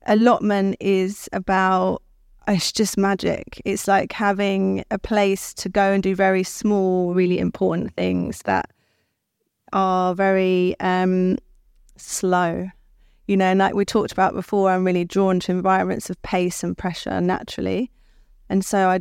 allotment 0.07 0.77
is 0.81 1.29
about 1.33 2.03
it's 2.47 2.71
just 2.71 2.97
magic. 2.97 3.61
It's 3.65 3.89
like 3.89 4.13
having 4.13 4.85
a 4.91 4.99
place 4.99 5.53
to 5.55 5.69
go 5.69 5.93
and 5.93 6.03
do 6.03 6.15
very 6.15 6.45
small, 6.45 7.13
really 7.13 7.39
important 7.39 7.95
things 7.97 8.43
that 8.45 8.71
are 9.73 10.15
very 10.15 10.77
um, 10.79 11.39
slow. 11.97 12.69
You 13.27 13.37
know, 13.37 13.47
and 13.47 13.59
like 13.59 13.75
we 13.75 13.87
talked 13.87 14.13
about 14.13 14.35
before, 14.35 14.71
I'm 14.71 14.85
really 14.85 15.07
drawn 15.07 15.41
to 15.41 15.53
environments 15.53 16.09
of 16.11 16.21
pace 16.23 16.63
and 16.63 16.77
pressure 16.77 17.21
naturally. 17.21 17.91
And 18.51 18.65
so 18.65 18.91
I 18.91 19.01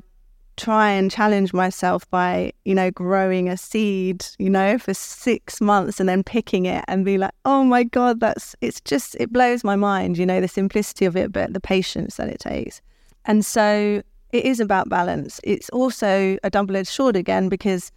try 0.58 0.90
and 0.90 1.10
challenge 1.10 1.54
myself 1.54 2.10
by, 2.10 2.54
you 2.66 2.76
know, 2.76 2.92
growing 2.92 3.50
a 3.50 3.58
seed, 3.58 4.26
you 4.38 4.50
know, 4.50 4.78
for 4.78 4.94
six 4.94 5.60
months 5.60 6.00
and 6.00 6.08
then 6.08 6.24
picking 6.24 6.66
it 6.66 6.86
and 6.88 7.06
be 7.06 7.18
like, 7.18 7.34
oh 7.46 7.64
my 7.64 7.84
God, 7.84 8.20
that's, 8.20 8.56
it's 8.62 8.80
just, 8.82 9.16
it 9.20 9.34
blows 9.34 9.64
my 9.64 9.76
mind, 9.76 10.18
you 10.18 10.26
know, 10.26 10.40
the 10.40 10.48
simplicity 10.48 11.06
of 11.06 11.16
it, 11.16 11.32
but 11.32 11.54
the 11.54 11.60
patience 11.60 12.18
that 12.18 12.30
it 12.30 12.40
takes. 12.40 12.82
And 13.26 13.46
so 13.46 14.04
it 14.32 14.46
is 14.46 14.60
about 14.60 14.90
balance. 14.90 15.40
It's 15.44 15.70
also 15.70 16.38
a 16.44 16.50
double 16.50 16.76
edged 16.76 16.90
sword 16.90 17.16
again 17.16 17.50
because 17.50 17.92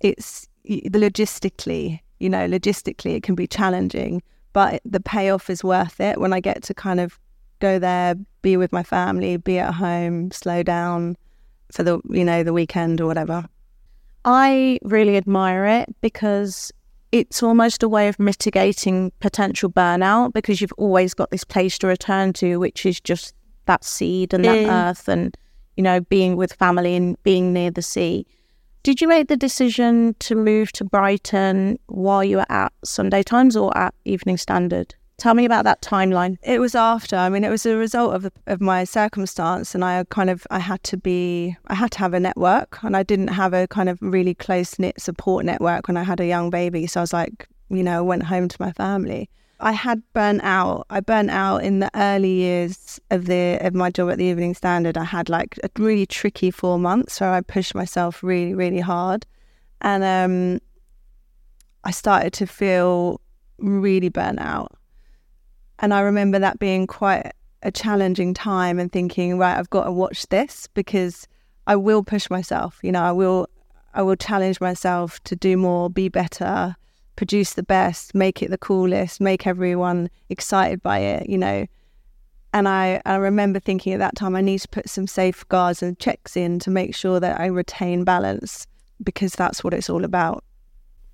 it's 0.00 0.48
the 0.64 0.88
logistically, 0.90 2.00
you 2.20 2.28
know, 2.28 2.46
logistically 2.46 3.16
it 3.16 3.22
can 3.22 3.34
be 3.34 3.46
challenging, 3.46 4.22
but 4.52 4.80
the 4.84 5.00
payoff 5.00 5.50
is 5.50 5.64
worth 5.64 6.00
it 6.00 6.20
when 6.20 6.32
I 6.32 6.40
get 6.40 6.62
to 6.64 6.74
kind 6.74 7.00
of 7.00 7.18
go 7.58 7.78
there, 7.78 8.14
be 8.42 8.56
with 8.56 8.72
my 8.72 8.82
family, 8.82 9.36
be 9.36 9.58
at 9.58 9.74
home, 9.74 10.30
slow 10.30 10.62
down 10.62 11.16
for 11.76 11.82
the, 11.82 12.00
you 12.10 12.24
know, 12.24 12.42
the 12.42 12.52
weekend 12.52 13.00
or 13.00 13.06
whatever. 13.06 13.44
I 14.24 14.80
really 14.82 15.16
admire 15.16 15.66
it 15.66 15.94
because 16.00 16.72
it's 17.12 17.42
almost 17.42 17.82
a 17.82 17.88
way 17.88 18.08
of 18.08 18.18
mitigating 18.18 19.12
potential 19.20 19.70
burnout 19.70 20.32
because 20.32 20.60
you've 20.60 20.72
always 20.76 21.14
got 21.14 21.30
this 21.30 21.44
place 21.44 21.78
to 21.78 21.86
return 21.86 22.32
to, 22.34 22.56
which 22.56 22.84
is 22.84 23.00
just 23.00 23.34
that 23.66 23.84
seed 23.84 24.34
and 24.34 24.44
that 24.44 24.56
mm. 24.56 24.68
earth 24.68 25.08
and, 25.08 25.36
you 25.76 25.82
know, 25.82 26.00
being 26.00 26.36
with 26.36 26.52
family 26.54 26.96
and 26.96 27.22
being 27.22 27.52
near 27.52 27.70
the 27.70 27.82
sea. 27.82 28.26
Did 28.82 29.00
you 29.00 29.08
make 29.08 29.28
the 29.28 29.36
decision 29.36 30.14
to 30.20 30.34
move 30.34 30.72
to 30.72 30.84
Brighton 30.84 31.78
while 31.86 32.24
you 32.24 32.38
were 32.38 32.50
at 32.50 32.72
Sunday 32.84 33.22
Times 33.22 33.56
or 33.56 33.76
at 33.76 33.94
Evening 34.04 34.36
Standard? 34.36 34.94
Tell 35.18 35.32
me 35.32 35.46
about 35.46 35.64
that 35.64 35.80
timeline. 35.80 36.36
It 36.42 36.60
was 36.60 36.74
after. 36.74 37.16
I 37.16 37.30
mean, 37.30 37.42
it 37.42 37.48
was 37.48 37.64
a 37.64 37.76
result 37.76 38.14
of 38.14 38.30
of 38.46 38.60
my 38.60 38.84
circumstance, 38.84 39.74
and 39.74 39.82
I 39.82 40.04
kind 40.10 40.28
of 40.28 40.46
I 40.50 40.58
had 40.58 40.82
to 40.84 40.98
be 40.98 41.56
I 41.68 41.74
had 41.74 41.90
to 41.92 41.98
have 42.00 42.12
a 42.12 42.20
network, 42.20 42.82
and 42.82 42.94
I 42.94 43.02
didn't 43.02 43.28
have 43.28 43.54
a 43.54 43.66
kind 43.66 43.88
of 43.88 43.98
really 44.02 44.34
close 44.34 44.78
knit 44.78 45.00
support 45.00 45.46
network 45.46 45.88
when 45.88 45.96
I 45.96 46.02
had 46.02 46.20
a 46.20 46.26
young 46.26 46.50
baby. 46.50 46.86
So 46.86 47.00
I 47.00 47.02
was 47.02 47.14
like, 47.14 47.48
you 47.70 47.82
know, 47.82 48.04
went 48.04 48.24
home 48.24 48.48
to 48.48 48.56
my 48.60 48.72
family. 48.72 49.30
I 49.58 49.72
had 49.72 50.02
burnt 50.12 50.42
out. 50.42 50.86
I 50.90 51.00
burnt 51.00 51.30
out 51.30 51.64
in 51.64 51.78
the 51.78 51.90
early 51.94 52.32
years 52.32 53.00
of 53.10 53.24
the 53.24 53.56
of 53.62 53.74
my 53.74 53.90
job 53.90 54.10
at 54.10 54.18
the 54.18 54.24
Evening 54.24 54.54
Standard. 54.54 54.98
I 54.98 55.04
had 55.04 55.30
like 55.30 55.58
a 55.64 55.70
really 55.78 56.04
tricky 56.04 56.50
four 56.50 56.78
months 56.78 57.20
where 57.20 57.32
I 57.32 57.40
pushed 57.40 57.74
myself 57.74 58.22
really, 58.22 58.52
really 58.52 58.80
hard, 58.80 59.24
and 59.80 60.04
um, 60.04 60.60
I 61.84 61.90
started 61.90 62.34
to 62.34 62.46
feel 62.46 63.22
really 63.58 64.10
burnt 64.10 64.40
out. 64.40 64.75
And 65.78 65.92
I 65.92 66.00
remember 66.00 66.38
that 66.38 66.58
being 66.58 66.86
quite 66.86 67.32
a 67.62 67.70
challenging 67.70 68.34
time 68.34 68.78
and 68.78 68.90
thinking, 68.90 69.38
right, 69.38 69.58
I've 69.58 69.70
got 69.70 69.84
to 69.84 69.92
watch 69.92 70.26
this 70.28 70.68
because 70.74 71.26
I 71.66 71.76
will 71.76 72.02
push 72.02 72.30
myself. 72.30 72.78
You 72.82 72.92
know, 72.92 73.02
I 73.02 73.12
will, 73.12 73.48
I 73.94 74.02
will 74.02 74.16
challenge 74.16 74.60
myself 74.60 75.22
to 75.24 75.36
do 75.36 75.56
more, 75.56 75.90
be 75.90 76.08
better, 76.08 76.76
produce 77.16 77.54
the 77.54 77.62
best, 77.62 78.14
make 78.14 78.42
it 78.42 78.50
the 78.50 78.58
coolest, 78.58 79.20
make 79.20 79.46
everyone 79.46 80.10
excited 80.28 80.82
by 80.82 80.98
it, 80.98 81.28
you 81.28 81.38
know. 81.38 81.66
And 82.52 82.68
I, 82.68 83.02
I 83.04 83.16
remember 83.16 83.58
thinking 83.60 83.92
at 83.92 83.98
that 83.98 84.16
time, 84.16 84.34
I 84.34 84.40
need 84.40 84.60
to 84.60 84.68
put 84.68 84.88
some 84.88 85.06
safeguards 85.06 85.82
and 85.82 85.98
checks 85.98 86.36
in 86.36 86.58
to 86.60 86.70
make 86.70 86.94
sure 86.94 87.20
that 87.20 87.38
I 87.38 87.46
retain 87.46 88.04
balance 88.04 88.66
because 89.02 89.34
that's 89.34 89.62
what 89.62 89.74
it's 89.74 89.90
all 89.90 90.04
about. 90.04 90.42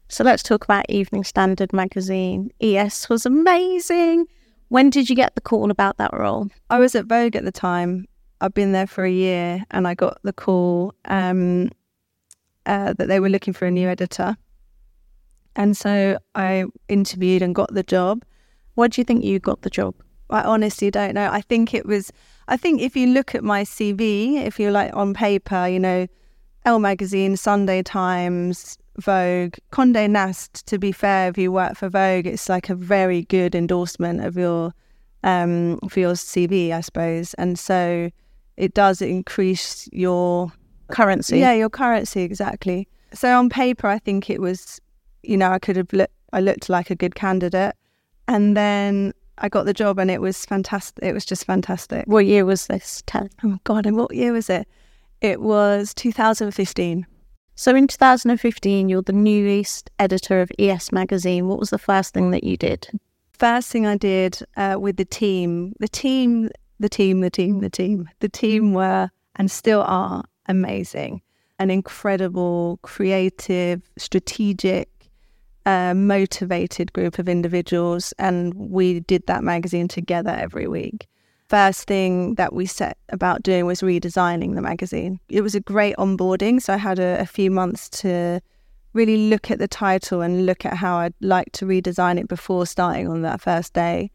So 0.09 0.22
let's 0.22 0.42
talk 0.42 0.62
about 0.62 0.85
Evening 0.88 1.25
Standard 1.25 1.72
magazine. 1.72 2.53
ES 2.61 3.09
was 3.09 3.25
amazing. 3.25 4.27
When 4.73 4.89
did 4.89 5.11
you 5.11 5.15
get 5.15 5.35
the 5.35 5.43
call 5.43 5.71
about 5.71 5.99
that 5.99 6.15
role? 6.15 6.49
I 6.71 6.79
was 6.79 6.95
at 6.95 7.05
Vogue 7.05 7.37
at 7.37 7.45
the 7.45 7.53
time. 7.53 8.09
I've 8.41 8.55
been 8.55 8.73
there 8.73 8.87
for 8.87 9.05
a 9.05 9.11
year 9.11 9.63
and 9.71 9.87
I 9.87 9.93
got 9.93 10.17
the 10.23 10.33
call 10.33 10.95
um, 11.05 11.69
uh, 12.65 12.95
that 12.95 13.07
they 13.07 13.21
were 13.21 13.29
looking 13.29 13.53
for 13.53 13.67
a 13.67 13.71
new 13.71 13.87
editor. 13.87 14.35
And 15.57 15.77
so 15.77 16.17
I 16.35 16.65
interviewed 16.89 17.43
and 17.43 17.55
got 17.55 17.75
the 17.75 17.83
job. 17.83 18.25
What 18.75 18.93
do 18.93 19.03
you 19.03 19.05
think 19.05 19.25
you 19.25 19.39
got 19.39 19.61
the 19.61 19.69
job? 19.69 19.95
I 20.31 20.41
honestly 20.41 20.91
don't 20.91 21.13
know. 21.13 21.29
I 21.31 21.43
think 21.43 21.75
it 21.75 21.85
was, 21.85 22.11
I 22.49 22.57
think 22.57 22.81
if 22.81 22.97
you 22.97 23.09
look 23.09 23.35
at 23.35 23.45
my 23.45 23.65
CV, 23.65 24.43
if 24.43 24.59
you're 24.59 24.73
like 24.73 24.97
on 24.97 25.13
paper, 25.13 25.69
you 25.69 25.81
know, 25.81 26.07
Elle 26.65 26.79
Magazine, 26.79 27.37
Sunday 27.37 27.83
Times, 27.83 28.79
Vogue, 28.99 29.55
Condé 29.73 30.09
Nast, 30.09 30.67
to 30.67 30.79
be 30.79 30.93
fair, 30.93 31.31
if 31.31 31.39
you 31.39 31.51
work 31.51 31.77
for 31.77 31.89
Vogue, 31.89 32.27
it's 32.27 32.49
like 32.49 32.69
a 32.69 32.75
very 32.75 33.23
good 33.23 33.55
endorsement 33.55 34.25
of 34.25 34.37
your, 34.37 34.75
um, 35.25 35.79
for 35.89 36.01
your 36.01 36.13
CV, 36.13 36.73
I 36.73 36.81
suppose. 36.81 37.35
And 37.35 37.59
so 37.59 38.11
it 38.57 38.75
does 38.75 39.01
increase 39.01 39.89
your 39.93 40.53
currency. 40.89 41.39
Yeah, 41.39 41.55
your 41.55 41.71
currency, 41.71 42.23
exactly. 42.23 42.87
So 43.15 43.39
on 43.39 43.49
paper, 43.49 43.87
I 43.87 43.99
think 43.99 44.29
it 44.29 44.41
was 44.41 44.81
you 45.23 45.37
know, 45.37 45.51
I 45.51 45.59
could 45.59 45.77
have 45.77 45.93
looked, 45.93 46.13
I 46.33 46.41
looked 46.41 46.69
like 46.69 46.91
a 46.91 46.95
good 46.95 47.15
candidate. 47.15 47.75
And 48.29 48.57
then 48.57 49.13
I 49.39 49.49
got 49.49 49.67
the 49.67 49.75
job 49.75 49.99
and 49.99 50.11
it 50.11 50.21
was 50.21 50.45
fantastic. 50.45 51.03
It 51.05 51.13
was 51.13 51.25
just 51.25 51.45
fantastic. 51.45 52.07
What 52.07 52.27
year 52.27 52.45
was 52.45 52.67
this? 52.67 53.03
Tell. 53.07 53.29
Oh, 53.45 53.59
God. 53.65 53.87
And 53.87 53.97
what 53.97 54.15
year 54.15 54.33
was 54.33 54.49
it? 54.49 54.69
It 55.21 55.41
was 55.41 55.95
2015. 55.95 57.07
So 57.62 57.77
in 57.77 57.87
2015, 57.87 58.88
you're 58.88 59.03
the 59.03 59.12
newest 59.12 59.88
editor 60.01 60.40
of 60.40 60.51
ES 60.59 60.90
Magazine. 60.90 61.46
What 61.46 61.61
was 61.61 61.70
the 61.70 61.79
first 61.79 62.12
thing 62.12 62.33
that 62.33 62.42
you 62.42 62.57
did? 62.57 62.88
First 63.35 63.70
thing 63.70 63.87
I 63.87 63.96
did 63.96 64.40
uh, 64.57 64.79
with 64.81 64.96
the 64.96 65.05
team, 65.05 65.72
the 65.79 65.87
team, 65.87 66.51
the 66.81 66.88
team, 66.88 67.20
the 67.20 67.31
team, 67.31 67.61
the 67.61 67.70
team, 67.70 68.09
the 68.18 68.29
team 68.29 68.75
were 68.75 69.11
and 69.37 69.48
still 69.48 69.83
are 69.83 70.25
amazing. 70.46 71.22
An 71.61 71.70
incredible, 71.70 72.81
creative, 72.83 73.88
strategic, 73.96 74.88
a 75.64 75.94
motivated 75.94 76.92
group 76.92 77.20
of 77.20 77.29
individuals, 77.29 78.12
and 78.18 78.55
we 78.55 78.98
did 78.98 79.25
that 79.29 79.44
magazine 79.44 79.87
together 79.87 80.31
every 80.31 80.66
week. 80.66 81.07
First 81.53 81.87
thing 81.87 82.37
that 82.37 82.55
we 82.55 82.65
set 82.65 82.97
about 83.11 83.43
doing 83.43 83.67
was 83.67 83.83
redesigning 83.83 84.55
the 84.55 84.62
magazine. 84.62 85.21
It 85.29 85.43
was 85.43 85.55
a 85.55 85.61
great 85.61 85.95
onboarding, 85.97 86.62
so 86.62 86.73
I 86.73 86.79
had 86.79 86.99
a, 86.99 87.21
a 87.21 87.27
few 87.27 87.51
months 87.51 87.91
to 88.01 88.41
really 88.95 89.29
look 89.29 89.51
at 89.51 89.59
the 89.59 89.69
title 89.69 90.23
and 90.23 90.47
look 90.47 90.65
at 90.65 90.73
how 90.73 90.97
I'd 90.97 91.12
like 91.21 91.53
to 91.53 91.67
redesign 91.67 92.19
it 92.19 92.27
before 92.27 92.65
starting 92.65 93.07
on 93.07 93.21
that 93.21 93.43
first 93.43 93.75
day. 93.75 94.11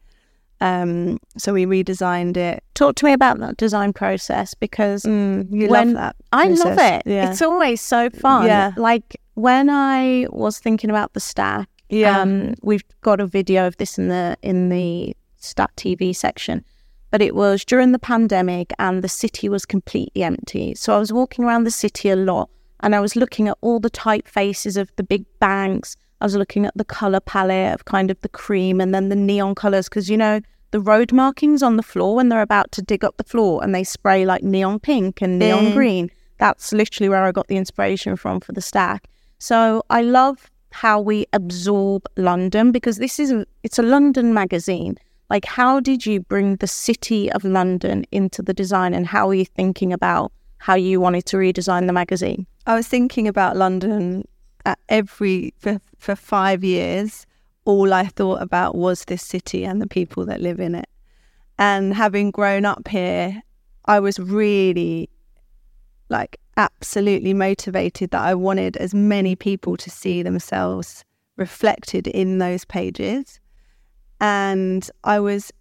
Um, 0.60 1.20
so 1.36 1.52
we 1.52 1.64
redesigned 1.64 2.36
it. 2.36 2.64
Talk 2.74 2.96
to 2.96 3.04
me 3.04 3.12
about 3.12 3.38
that 3.38 3.56
design 3.56 3.92
process 3.92 4.54
because 4.54 5.04
mm, 5.04 5.46
you 5.48 5.68
love 5.68 5.92
that. 5.92 6.16
Process. 6.32 6.60
I 6.60 6.68
love 6.68 6.78
it. 6.80 7.02
Yeah. 7.06 7.30
It's 7.30 7.40
always 7.40 7.80
so 7.80 8.10
fun. 8.10 8.46
Yeah. 8.46 8.72
Like 8.76 9.16
when 9.34 9.70
I 9.70 10.26
was 10.30 10.58
thinking 10.58 10.90
about 10.90 11.12
the 11.12 11.20
stack, 11.20 11.68
yeah. 11.88 12.20
Um, 12.20 12.54
we've 12.62 12.82
got 13.02 13.20
a 13.20 13.28
video 13.28 13.68
of 13.68 13.76
this 13.76 13.96
in 13.96 14.08
the 14.08 14.36
in 14.42 14.70
the 14.70 15.16
Stack 15.36 15.76
TV 15.76 16.14
section. 16.16 16.64
But 17.10 17.22
it 17.22 17.34
was 17.34 17.64
during 17.64 17.92
the 17.92 17.98
pandemic 17.98 18.72
and 18.78 19.02
the 19.02 19.08
city 19.08 19.48
was 19.48 19.64
completely 19.64 20.22
empty. 20.22 20.74
So 20.74 20.94
I 20.94 20.98
was 20.98 21.12
walking 21.12 21.44
around 21.44 21.64
the 21.64 21.70
city 21.70 22.10
a 22.10 22.16
lot 22.16 22.50
and 22.80 22.94
I 22.94 23.00
was 23.00 23.16
looking 23.16 23.48
at 23.48 23.56
all 23.60 23.80
the 23.80 23.90
typefaces 23.90 24.76
of 24.76 24.92
the 24.96 25.02
big 25.02 25.24
banks 25.38 25.96
I 26.20 26.24
was 26.24 26.34
looking 26.34 26.66
at 26.66 26.76
the 26.76 26.84
color 26.84 27.20
palette 27.20 27.74
of 27.74 27.84
kind 27.84 28.10
of 28.10 28.20
the 28.22 28.28
cream 28.28 28.80
and 28.80 28.94
then 28.94 29.08
the 29.08 29.16
neon 29.16 29.54
colors 29.54 29.88
because 29.88 30.10
you 30.10 30.16
know 30.16 30.40
the 30.70 30.80
road 30.80 31.12
markings 31.12 31.62
on 31.62 31.76
the 31.76 31.82
floor 31.82 32.16
when 32.16 32.28
they're 32.28 32.42
about 32.42 32.72
to 32.72 32.82
dig 32.82 33.04
up 33.04 33.16
the 33.16 33.24
floor 33.24 33.62
and 33.62 33.74
they 33.74 33.84
spray 33.84 34.26
like 34.26 34.42
neon 34.42 34.80
pink 34.80 35.22
and 35.22 35.38
neon 35.38 35.66
mm. 35.66 35.74
green. 35.74 36.10
That's 36.38 36.72
literally 36.72 37.08
where 37.08 37.24
I 37.24 37.32
got 37.32 37.48
the 37.48 37.56
inspiration 37.56 38.16
from 38.16 38.40
for 38.40 38.52
the 38.52 38.60
stack. 38.60 39.08
So 39.38 39.82
I 39.90 40.02
love 40.02 40.50
how 40.70 41.00
we 41.00 41.26
absorb 41.32 42.06
London 42.16 42.70
because 42.72 42.98
this 42.98 43.18
is 43.18 43.30
a, 43.30 43.46
it's 43.62 43.78
a 43.78 43.82
London 43.82 44.34
magazine. 44.34 44.98
Like, 45.30 45.44
how 45.44 45.80
did 45.80 46.06
you 46.06 46.20
bring 46.20 46.56
the 46.56 46.66
city 46.66 47.30
of 47.30 47.44
London 47.44 48.04
into 48.10 48.42
the 48.42 48.54
design, 48.54 48.94
and 48.94 49.06
how 49.06 49.28
are 49.28 49.34
you 49.34 49.44
thinking 49.44 49.92
about 49.92 50.32
how 50.58 50.74
you 50.74 51.00
wanted 51.00 51.26
to 51.26 51.36
redesign 51.36 51.86
the 51.86 51.92
magazine? 51.92 52.46
I 52.66 52.74
was 52.74 52.88
thinking 52.88 53.28
about 53.28 53.56
London 53.56 54.26
at 54.64 54.78
every 54.88 55.54
for, 55.58 55.80
for 55.98 56.16
five 56.16 56.64
years. 56.64 57.26
All 57.64 57.92
I 57.92 58.06
thought 58.06 58.40
about 58.40 58.74
was 58.74 59.04
this 59.04 59.22
city 59.22 59.64
and 59.64 59.82
the 59.82 59.86
people 59.86 60.24
that 60.26 60.40
live 60.40 60.58
in 60.60 60.74
it. 60.74 60.88
And 61.58 61.92
having 61.92 62.30
grown 62.30 62.64
up 62.64 62.88
here, 62.88 63.42
I 63.84 64.00
was 64.00 64.18
really 64.18 65.10
like 66.08 66.38
absolutely 66.56 67.34
motivated 67.34 68.10
that 68.10 68.22
I 68.22 68.34
wanted 68.34 68.76
as 68.78 68.94
many 68.94 69.36
people 69.36 69.76
to 69.76 69.90
see 69.90 70.22
themselves 70.22 71.04
reflected 71.36 72.06
in 72.06 72.38
those 72.38 72.64
pages. 72.64 73.38
And 74.20 74.88
I 75.04 75.20
was 75.20 75.52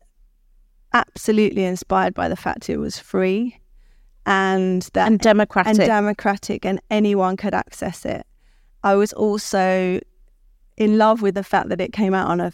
absolutely 0.93 1.63
inspired 1.63 2.13
by 2.13 2.27
the 2.27 2.35
fact 2.35 2.69
it 2.69 2.77
was 2.77 2.97
free 2.97 3.59
and 4.25 4.81
that 4.93 5.07
and 5.07 5.19
democratic 5.19 5.79
and 5.79 5.79
democratic 5.79 6.65
and 6.65 6.81
anyone 6.89 7.37
could 7.37 7.53
access 7.53 8.05
it. 8.05 8.25
I 8.83 8.95
was 8.95 9.13
also 9.13 9.99
in 10.75 10.97
love 10.97 11.21
with 11.21 11.35
the 11.35 11.43
fact 11.43 11.69
that 11.69 11.81
it 11.81 11.93
came 11.93 12.13
out 12.13 12.29
on 12.29 12.39
a 12.39 12.51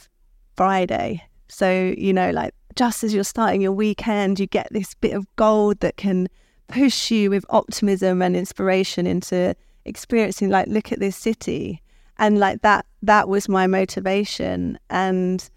Friday. 0.55 1.23
So, 1.49 1.93
you 1.97 2.13
know, 2.13 2.31
like 2.31 2.53
just 2.75 3.03
as 3.03 3.13
you're 3.13 3.23
starting 3.23 3.61
your 3.61 3.71
weekend, 3.71 4.39
you 4.39 4.47
get 4.47 4.67
this 4.71 4.93
bit 4.95 5.13
of 5.13 5.27
gold 5.35 5.79
that 5.81 5.97
can 5.97 6.27
push 6.67 7.11
you 7.11 7.29
with 7.29 7.45
optimism 7.49 8.21
and 8.21 8.35
inspiration 8.35 9.05
into 9.05 9.55
experiencing 9.85 10.49
like 10.49 10.67
look 10.67 10.91
at 10.91 10.99
this 10.99 11.15
city 11.15 11.81
and 12.17 12.39
like 12.39 12.61
that 12.61 12.85
that 13.01 13.27
was 13.27 13.49
my 13.49 13.67
motivation 13.67 14.79
and 14.89 15.49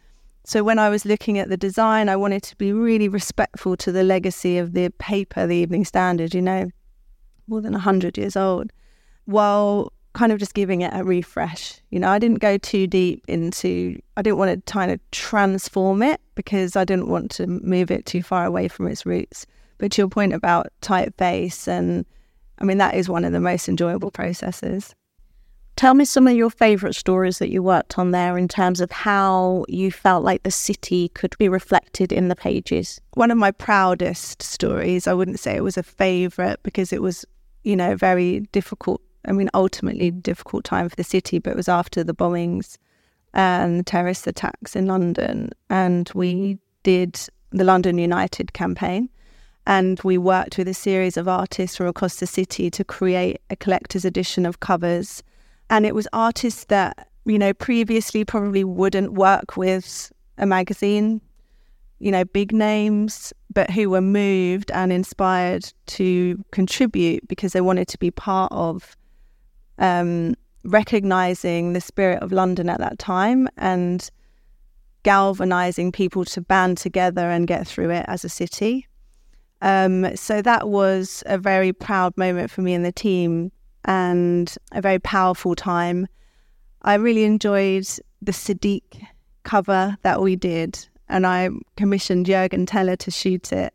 so 0.46 0.62
when 0.62 0.78
I 0.78 0.88
was 0.88 1.04
looking 1.04 1.38
at 1.38 1.48
the 1.48 1.56
design, 1.56 2.09
I 2.09 2.14
wanted 2.14 2.44
to 2.44 2.56
be 2.56 2.72
really 2.72 3.09
respectful 3.09 3.76
to 3.78 3.90
the 3.90 4.04
legacy 4.04 4.59
of 4.59 4.74
the 4.74 4.90
paper, 4.90 5.44
the 5.44 5.56
Evening 5.56 5.85
Standard, 5.85 6.35
you 6.35 6.40
know, 6.40 6.70
more 7.48 7.61
than 7.61 7.72
100 7.72 8.16
years 8.16 8.37
old, 8.37 8.70
while 9.24 9.92
kind 10.14 10.30
of 10.30 10.38
just 10.38 10.54
giving 10.54 10.82
it 10.82 10.92
a 10.94 11.02
refresh. 11.02 11.80
You 11.90 11.98
know, 11.98 12.09
I 12.11 12.20
didn't 12.20 12.38
go 12.38 12.59
too 12.59 12.87
deep 12.87 13.24
into, 13.26 14.00
I 14.16 14.22
didn't 14.22 14.38
want 14.38 14.64
to 14.64 14.72
kind 14.72 14.92
of 14.92 15.00
transform 15.11 16.00
it 16.00 16.20
because 16.37 16.76
I 16.76 16.85
didn't 16.85 17.09
want 17.09 17.32
to 17.32 17.48
move 17.48 17.90
it 17.90 18.06
too 18.06 18.22
far 18.22 18.44
away 18.44 18.68
from 18.68 18.87
its 18.87 19.04
roots. 19.04 19.46
But 19.78 19.90
to 19.92 20.02
your 20.02 20.09
point 20.09 20.32
about 20.32 20.68
typeface, 20.80 21.66
and 21.66 22.06
I 22.61 22.64
mean, 22.64 22.78
that 22.78 22.94
is 22.94 23.09
one 23.09 23.24
of 23.24 23.32
the 23.32 23.40
most 23.40 23.68
enjoyable 23.68 24.12
processes. 24.12 24.94
Tell 25.76 25.92
me 25.92 26.06
some 26.06 26.26
of 26.26 26.34
your 26.34 26.48
favourite 26.48 26.94
stories 26.94 27.38
that 27.38 27.50
you 27.50 27.62
worked 27.62 27.98
on 27.98 28.10
there 28.10 28.38
in 28.38 28.48
terms 28.48 28.80
of 28.80 28.90
how 28.90 29.66
you 29.68 29.92
felt 29.92 30.24
like 30.24 30.42
the 30.42 30.50
city 30.50 31.10
could 31.10 31.36
be 31.36 31.50
reflected 31.50 32.12
in 32.12 32.28
the 32.28 32.34
pages. 32.34 32.98
One 33.12 33.30
of 33.30 33.36
my 33.36 33.50
proudest 33.50 34.42
stories, 34.42 35.06
I 35.06 35.12
wouldn't 35.12 35.38
say 35.38 35.54
it 35.54 35.62
was 35.62 35.76
a 35.76 35.82
favourite 35.82 36.62
because 36.62 36.94
it 36.94 37.02
was, 37.02 37.26
you 37.62 37.76
know, 37.76 37.94
very 37.94 38.40
difficult. 38.52 39.02
I 39.26 39.32
mean, 39.32 39.50
ultimately 39.52 40.10
difficult 40.10 40.64
time 40.64 40.88
for 40.88 40.96
the 40.96 41.04
city, 41.04 41.38
but 41.38 41.50
it 41.50 41.56
was 41.56 41.68
after 41.68 42.02
the 42.02 42.14
bombings 42.14 42.78
and 43.34 43.78
the 43.78 43.84
terrorist 43.84 44.26
attacks 44.26 44.76
in 44.76 44.86
London. 44.86 45.50
And 45.68 46.10
we 46.14 46.58
did 46.84 47.20
the 47.50 47.64
London 47.64 47.98
United 47.98 48.54
campaign. 48.54 49.10
And 49.66 50.00
we 50.02 50.16
worked 50.16 50.56
with 50.56 50.68
a 50.68 50.74
series 50.74 51.18
of 51.18 51.28
artists 51.28 51.76
from 51.76 51.86
across 51.86 52.16
the 52.16 52.26
city 52.26 52.70
to 52.70 52.82
create 52.82 53.42
a 53.50 53.56
collector's 53.56 54.06
edition 54.06 54.46
of 54.46 54.60
covers 54.60 55.22
and 55.70 55.87
it 55.87 55.94
was 55.94 56.09
artists 56.12 56.64
that, 56.64 57.09
you 57.24 57.38
know, 57.38 57.52
previously 57.52 58.24
probably 58.24 58.64
wouldn't 58.64 59.14
work 59.14 59.57
with 59.57 60.12
a 60.38 60.46
magazine, 60.46 61.20
you 61.98 62.11
know, 62.11 62.24
big 62.24 62.52
names, 62.52 63.33
but 63.52 63.70
who 63.70 63.90
were 63.90 64.00
moved 64.00 64.70
and 64.70 64.92
inspired 64.92 65.72
to 65.87 66.42
contribute 66.52 67.26
because 67.26 67.52
they 67.52 67.61
wanted 67.61 67.88
to 67.88 67.98
be 67.98 68.11
part 68.11 68.52
of 68.52 68.96
um, 69.79 70.35
recognizing 70.64 71.72
the 71.72 71.81
spirit 71.81 72.22
of 72.22 72.33
London 72.33 72.68
at 72.68 72.79
that 72.79 72.98
time 72.98 73.48
and 73.57 74.11
galvanizing 75.02 75.92
people 75.92 76.24
to 76.24 76.40
band 76.40 76.76
together 76.76 77.31
and 77.31 77.46
get 77.46 77.66
through 77.66 77.90
it 77.90 78.05
as 78.09 78.24
a 78.24 78.29
city. 78.29 78.87
Um, 79.62 80.14
so 80.16 80.42
that 80.42 80.68
was 80.68 81.22
a 81.26 81.38
very 81.38 81.72
proud 81.72 82.16
moment 82.16 82.50
for 82.50 82.62
me 82.62 82.74
and 82.74 82.85
the 82.85 82.92
team 82.92 83.52
and 83.87 84.55
a 84.72 84.83
very 84.83 84.99
powerful 84.99 85.55
time. 85.55 86.07
I 86.83 86.94
really 86.94 87.25
enjoyed 87.25 87.87
the 88.20 88.33
Sadiq 88.33 88.83
cover 89.44 89.96
that 90.03 90.20
we 90.20 90.37
did, 90.37 90.87
and 91.09 91.27
I 91.27 91.51
commissioned 91.77 92.27
Juergen 92.27 92.66
Teller 92.66 92.96
to 92.96 93.11
shoot 93.11 93.53
it. 93.53 93.72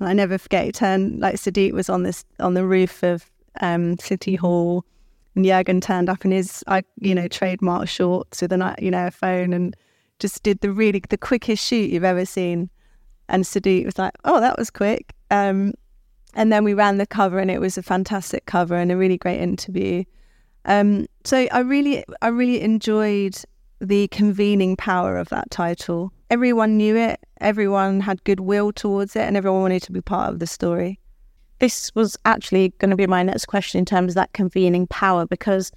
And 0.00 0.08
I 0.08 0.12
never 0.12 0.36
forget. 0.38 0.66
It 0.66 0.74
turned 0.74 1.20
like 1.20 1.36
Sadiq 1.36 1.72
was 1.72 1.88
on 1.88 2.02
this 2.02 2.24
on 2.40 2.54
the 2.54 2.66
roof 2.66 3.02
of 3.02 3.30
um, 3.60 3.96
City 3.98 4.34
Hall, 4.34 4.84
and 5.34 5.44
Juergen 5.44 5.80
turned 5.80 6.10
up 6.10 6.24
in 6.24 6.32
his, 6.32 6.62
I 6.66 6.82
you 7.00 7.14
know, 7.14 7.28
trademark 7.28 7.88
shorts 7.88 8.42
with 8.42 8.52
a 8.52 8.74
you 8.78 8.90
know 8.90 9.06
a 9.06 9.10
phone, 9.10 9.52
and 9.52 9.74
just 10.18 10.42
did 10.42 10.60
the 10.60 10.72
really 10.72 11.02
the 11.08 11.18
quickest 11.18 11.64
shoot 11.64 11.90
you've 11.90 12.04
ever 12.04 12.26
seen. 12.26 12.70
And 13.28 13.44
Sadiq 13.44 13.86
was 13.86 13.98
like, 13.98 14.12
"Oh, 14.24 14.40
that 14.40 14.58
was 14.58 14.70
quick." 14.70 15.14
Um, 15.30 15.72
and 16.34 16.52
then 16.52 16.64
we 16.64 16.74
ran 16.74 16.98
the 16.98 17.06
cover 17.06 17.38
and 17.38 17.50
it 17.50 17.60
was 17.60 17.78
a 17.78 17.82
fantastic 17.82 18.46
cover 18.46 18.74
and 18.74 18.90
a 18.90 18.96
really 18.96 19.18
great 19.18 19.40
interview. 19.40 20.04
Um, 20.66 21.06
so 21.24 21.46
i 21.52 21.58
really 21.58 22.04
i 22.22 22.28
really 22.28 22.62
enjoyed 22.62 23.36
the 23.80 24.08
convening 24.08 24.76
power 24.76 25.16
of 25.16 25.28
that 25.28 25.50
title. 25.50 26.12
Everyone 26.30 26.76
knew 26.76 26.96
it. 26.96 27.20
Everyone 27.40 28.00
had 28.00 28.24
goodwill 28.24 28.72
towards 28.72 29.14
it 29.14 29.22
and 29.22 29.36
everyone 29.36 29.60
wanted 29.60 29.82
to 29.82 29.92
be 29.92 30.00
part 30.00 30.32
of 30.32 30.38
the 30.38 30.46
story. 30.46 30.98
This 31.58 31.94
was 31.94 32.16
actually 32.24 32.70
going 32.78 32.90
to 32.90 32.96
be 32.96 33.06
my 33.06 33.22
next 33.22 33.46
question 33.46 33.78
in 33.78 33.84
terms 33.84 34.12
of 34.12 34.16
that 34.16 34.32
convening 34.32 34.86
power 34.86 35.26
because 35.26 35.70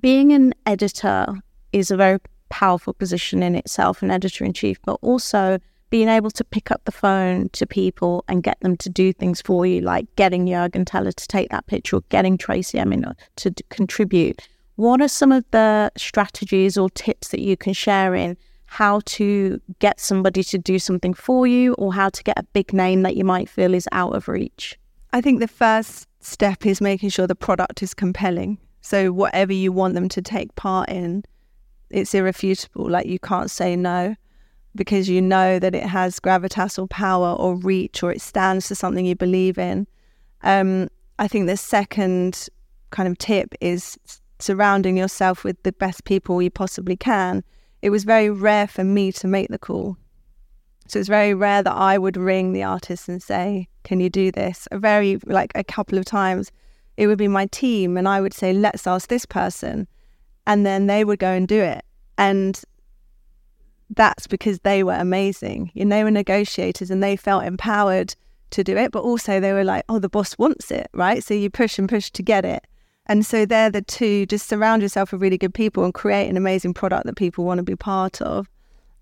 being 0.00 0.32
an 0.32 0.54
editor 0.66 1.26
is 1.72 1.90
a 1.90 1.96
very 1.96 2.18
powerful 2.48 2.92
position 2.92 3.42
in 3.42 3.54
itself 3.54 4.02
an 4.02 4.10
editor 4.10 4.44
in 4.44 4.52
chief 4.52 4.78
but 4.84 4.98
also 5.02 5.58
being 5.96 6.08
able 6.10 6.30
to 6.30 6.44
pick 6.44 6.70
up 6.70 6.84
the 6.84 6.92
phone 6.92 7.48
to 7.48 7.66
people 7.66 8.22
and 8.28 8.42
get 8.42 8.60
them 8.60 8.76
to 8.76 8.90
do 8.90 9.14
things 9.14 9.40
for 9.40 9.64
you, 9.64 9.80
like 9.80 10.04
getting 10.16 10.44
Juergen 10.44 10.84
Teller 10.84 11.10
to 11.10 11.26
take 11.26 11.48
that 11.48 11.66
picture 11.68 11.96
or 11.96 12.02
getting 12.10 12.36
Tracey 12.36 12.78
Emin 12.78 13.06
uh, 13.06 13.14
to 13.36 13.48
d- 13.48 13.64
contribute. 13.70 14.46
What 14.74 15.00
are 15.00 15.08
some 15.08 15.32
of 15.32 15.42
the 15.52 15.90
strategies 15.96 16.76
or 16.76 16.90
tips 16.90 17.28
that 17.28 17.40
you 17.40 17.56
can 17.56 17.72
share 17.72 18.14
in 18.14 18.36
how 18.66 19.00
to 19.06 19.58
get 19.78 19.98
somebody 19.98 20.44
to 20.44 20.58
do 20.58 20.78
something 20.78 21.14
for 21.14 21.46
you 21.46 21.72
or 21.78 21.94
how 21.94 22.10
to 22.10 22.22
get 22.22 22.38
a 22.38 22.42
big 22.42 22.74
name 22.74 23.00
that 23.00 23.16
you 23.16 23.24
might 23.24 23.48
feel 23.48 23.72
is 23.72 23.88
out 23.90 24.14
of 24.14 24.28
reach? 24.28 24.78
I 25.14 25.22
think 25.22 25.40
the 25.40 25.48
first 25.48 26.06
step 26.20 26.66
is 26.66 26.82
making 26.82 27.08
sure 27.08 27.26
the 27.26 27.34
product 27.34 27.82
is 27.82 27.94
compelling. 27.94 28.58
So, 28.82 29.12
whatever 29.12 29.54
you 29.54 29.72
want 29.72 29.94
them 29.94 30.10
to 30.10 30.20
take 30.20 30.54
part 30.56 30.90
in, 30.90 31.24
it's 31.88 32.12
irrefutable. 32.12 32.90
Like, 32.90 33.06
you 33.06 33.18
can't 33.18 33.50
say 33.50 33.76
no 33.76 34.14
because 34.76 35.08
you 35.08 35.20
know 35.20 35.58
that 35.58 35.74
it 35.74 35.84
has 35.84 36.20
gravitas 36.20 36.78
or 36.78 36.86
power 36.86 37.32
or 37.32 37.56
reach 37.56 38.02
or 38.02 38.12
it 38.12 38.20
stands 38.20 38.68
for 38.68 38.74
something 38.74 39.06
you 39.06 39.16
believe 39.16 39.58
in. 39.58 39.86
Um, 40.42 40.88
I 41.18 41.28
think 41.28 41.46
the 41.46 41.56
second 41.56 42.48
kind 42.90 43.08
of 43.08 43.18
tip 43.18 43.54
is 43.60 43.98
surrounding 44.38 44.96
yourself 44.96 45.44
with 45.44 45.62
the 45.62 45.72
best 45.72 46.04
people 46.04 46.40
you 46.42 46.50
possibly 46.50 46.96
can. 46.96 47.42
It 47.82 47.90
was 47.90 48.04
very 48.04 48.30
rare 48.30 48.66
for 48.66 48.84
me 48.84 49.12
to 49.12 49.26
make 49.26 49.48
the 49.48 49.58
call. 49.58 49.96
So 50.88 50.98
it's 50.98 51.08
very 51.08 51.34
rare 51.34 51.62
that 51.62 51.74
I 51.74 51.98
would 51.98 52.16
ring 52.16 52.52
the 52.52 52.62
artist 52.62 53.08
and 53.08 53.22
say, 53.22 53.68
Can 53.84 54.00
you 54.00 54.08
do 54.08 54.30
this? 54.30 54.68
A 54.70 54.78
very, 54.78 55.18
like 55.26 55.52
a 55.54 55.64
couple 55.64 55.98
of 55.98 56.04
times, 56.04 56.52
it 56.96 57.06
would 57.06 57.18
be 57.18 57.28
my 57.28 57.46
team, 57.46 57.96
and 57.96 58.08
I 58.08 58.20
would 58.20 58.34
say, 58.34 58.52
Let's 58.52 58.86
ask 58.86 59.08
this 59.08 59.26
person. 59.26 59.88
And 60.46 60.64
then 60.64 60.86
they 60.86 61.04
would 61.04 61.18
go 61.18 61.32
and 61.32 61.48
do 61.48 61.60
it. 61.60 61.84
And 62.18 62.60
that's 63.90 64.26
because 64.26 64.60
they 64.60 64.82
were 64.82 64.94
amazing. 64.94 65.70
You 65.74 65.84
know, 65.84 65.96
they 65.96 66.04
were 66.04 66.10
negotiators 66.10 66.90
and 66.90 67.02
they 67.02 67.16
felt 67.16 67.44
empowered 67.44 68.14
to 68.50 68.64
do 68.64 68.76
it, 68.76 68.92
but 68.92 69.02
also 69.02 69.40
they 69.40 69.52
were 69.52 69.64
like, 69.64 69.84
oh, 69.88 69.98
the 69.98 70.08
boss 70.08 70.36
wants 70.38 70.70
it, 70.70 70.88
right? 70.92 71.22
So 71.22 71.34
you 71.34 71.50
push 71.50 71.78
and 71.78 71.88
push 71.88 72.10
to 72.10 72.22
get 72.22 72.44
it. 72.44 72.66
And 73.06 73.24
so 73.24 73.46
they're 73.46 73.70
the 73.70 73.82
two, 73.82 74.26
just 74.26 74.48
surround 74.48 74.82
yourself 74.82 75.12
with 75.12 75.22
really 75.22 75.38
good 75.38 75.54
people 75.54 75.84
and 75.84 75.94
create 75.94 76.28
an 76.28 76.36
amazing 76.36 76.74
product 76.74 77.06
that 77.06 77.16
people 77.16 77.44
want 77.44 77.58
to 77.58 77.64
be 77.64 77.76
part 77.76 78.20
of. 78.20 78.48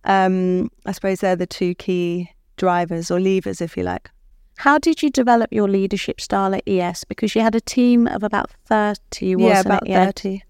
Um, 0.05 0.71
I 0.85 0.93
suppose 0.93 1.21
they're 1.21 1.37
the 1.37 1.47
two 1.47 1.75
key 1.75 2.31
drivers 2.57 3.11
or 3.11 3.19
levers, 3.19 3.63
if 3.63 3.77
you 3.77 3.83
like. 3.83 4.11
How 4.57 4.79
did 4.79 5.03
you 5.03 5.11
develop 5.11 5.53
your 5.53 5.69
leadership 5.69 6.21
style 6.21 6.55
at 6.55 6.63
ES? 6.67 7.05
Because 7.05 7.35
you 7.35 7.41
had 7.41 7.55
a 7.55 7.61
team 7.61 8.07
of 8.07 8.23
about 8.23 8.51
30, 8.67 9.37
yeah, 9.39 9.61
about 9.61 9.89
30. 9.89 10.31
You 10.31 10.41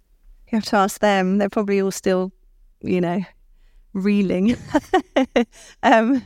have 0.50 0.64
to 0.64 0.76
ask 0.76 1.00
them. 1.00 1.38
They're 1.38 1.48
probably 1.48 1.80
all 1.80 1.90
still, 1.90 2.32
you 2.82 3.00
know, 3.00 3.24
reeling. 3.94 4.56
um, 5.82 6.24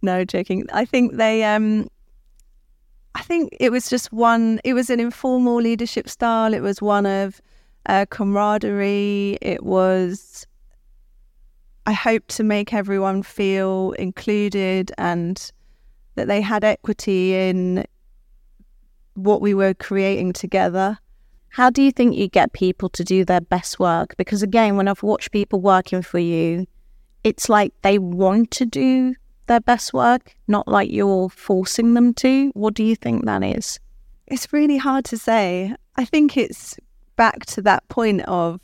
no, 0.00 0.24
joking. 0.24 0.66
I 0.72 0.84
think 0.84 1.16
they. 1.16 1.44
Um, 1.44 1.88
I 3.14 3.22
think 3.22 3.54
it 3.58 3.70
was 3.70 3.90
just 3.90 4.12
one. 4.12 4.60
It 4.64 4.74
was 4.74 4.90
an 4.90 5.00
informal 5.00 5.56
leadership 5.56 6.08
style. 6.08 6.54
It 6.54 6.60
was 6.60 6.80
one 6.80 7.04
of 7.04 7.40
uh, 7.86 8.06
camaraderie. 8.08 9.38
It 9.42 9.64
was. 9.64 10.46
I 11.86 11.92
hope 11.92 12.26
to 12.28 12.44
make 12.44 12.74
everyone 12.74 13.22
feel 13.22 13.92
included 13.92 14.92
and 14.98 15.50
that 16.16 16.28
they 16.28 16.42
had 16.42 16.62
equity 16.62 17.34
in 17.34 17.86
what 19.14 19.40
we 19.40 19.54
were 19.54 19.74
creating 19.74 20.32
together. 20.32 20.98
How 21.50 21.70
do 21.70 21.82
you 21.82 21.90
think 21.90 22.14
you 22.14 22.28
get 22.28 22.52
people 22.52 22.88
to 22.90 23.02
do 23.02 23.24
their 23.24 23.40
best 23.40 23.80
work? 23.80 24.16
Because 24.18 24.42
again, 24.42 24.76
when 24.76 24.86
I've 24.86 25.02
watched 25.02 25.32
people 25.32 25.60
working 25.60 26.02
for 26.02 26.18
you, 26.18 26.66
it's 27.28 27.50
like 27.50 27.74
they 27.82 27.98
want 27.98 28.50
to 28.52 28.64
do 28.64 29.14
their 29.48 29.60
best 29.60 29.92
work, 29.92 30.34
not 30.46 30.66
like 30.66 30.90
you're 30.90 31.28
forcing 31.28 31.92
them 31.92 32.14
to. 32.14 32.50
What 32.54 32.72
do 32.72 32.82
you 32.82 32.96
think 32.96 33.26
that 33.26 33.42
is? 33.42 33.78
It's 34.26 34.50
really 34.52 34.78
hard 34.78 35.04
to 35.06 35.18
say. 35.18 35.74
I 35.96 36.04
think 36.06 36.36
it's 36.38 36.76
back 37.16 37.44
to 37.46 37.62
that 37.62 37.86
point 37.88 38.22
of 38.22 38.60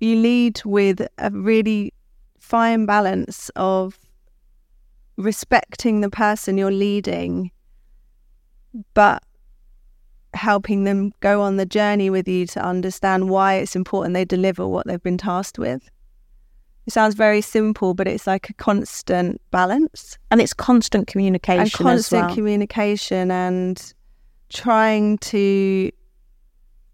you 0.00 0.16
lead 0.16 0.62
with 0.64 1.06
a 1.18 1.30
really 1.30 1.92
fine 2.38 2.86
balance 2.86 3.50
of 3.54 3.98
respecting 5.18 6.00
the 6.00 6.10
person 6.10 6.56
you're 6.56 6.70
leading, 6.70 7.50
but 8.94 9.22
helping 10.32 10.84
them 10.84 11.12
go 11.20 11.42
on 11.42 11.58
the 11.58 11.66
journey 11.66 12.08
with 12.08 12.26
you 12.26 12.46
to 12.46 12.64
understand 12.64 13.28
why 13.28 13.54
it's 13.54 13.76
important 13.76 14.14
they 14.14 14.24
deliver 14.24 14.66
what 14.66 14.86
they've 14.86 15.02
been 15.02 15.18
tasked 15.18 15.58
with. 15.58 15.90
It 16.86 16.92
sounds 16.92 17.14
very 17.14 17.40
simple, 17.40 17.94
but 17.94 18.08
it's 18.08 18.26
like 18.26 18.50
a 18.50 18.54
constant 18.54 19.40
balance. 19.50 20.18
And 20.30 20.40
it's 20.40 20.52
constant 20.52 21.06
communication. 21.06 21.60
And 21.60 21.72
constant 21.72 22.26
well. 22.26 22.34
communication 22.34 23.30
and 23.30 23.94
trying 24.48 25.18
to 25.18 25.90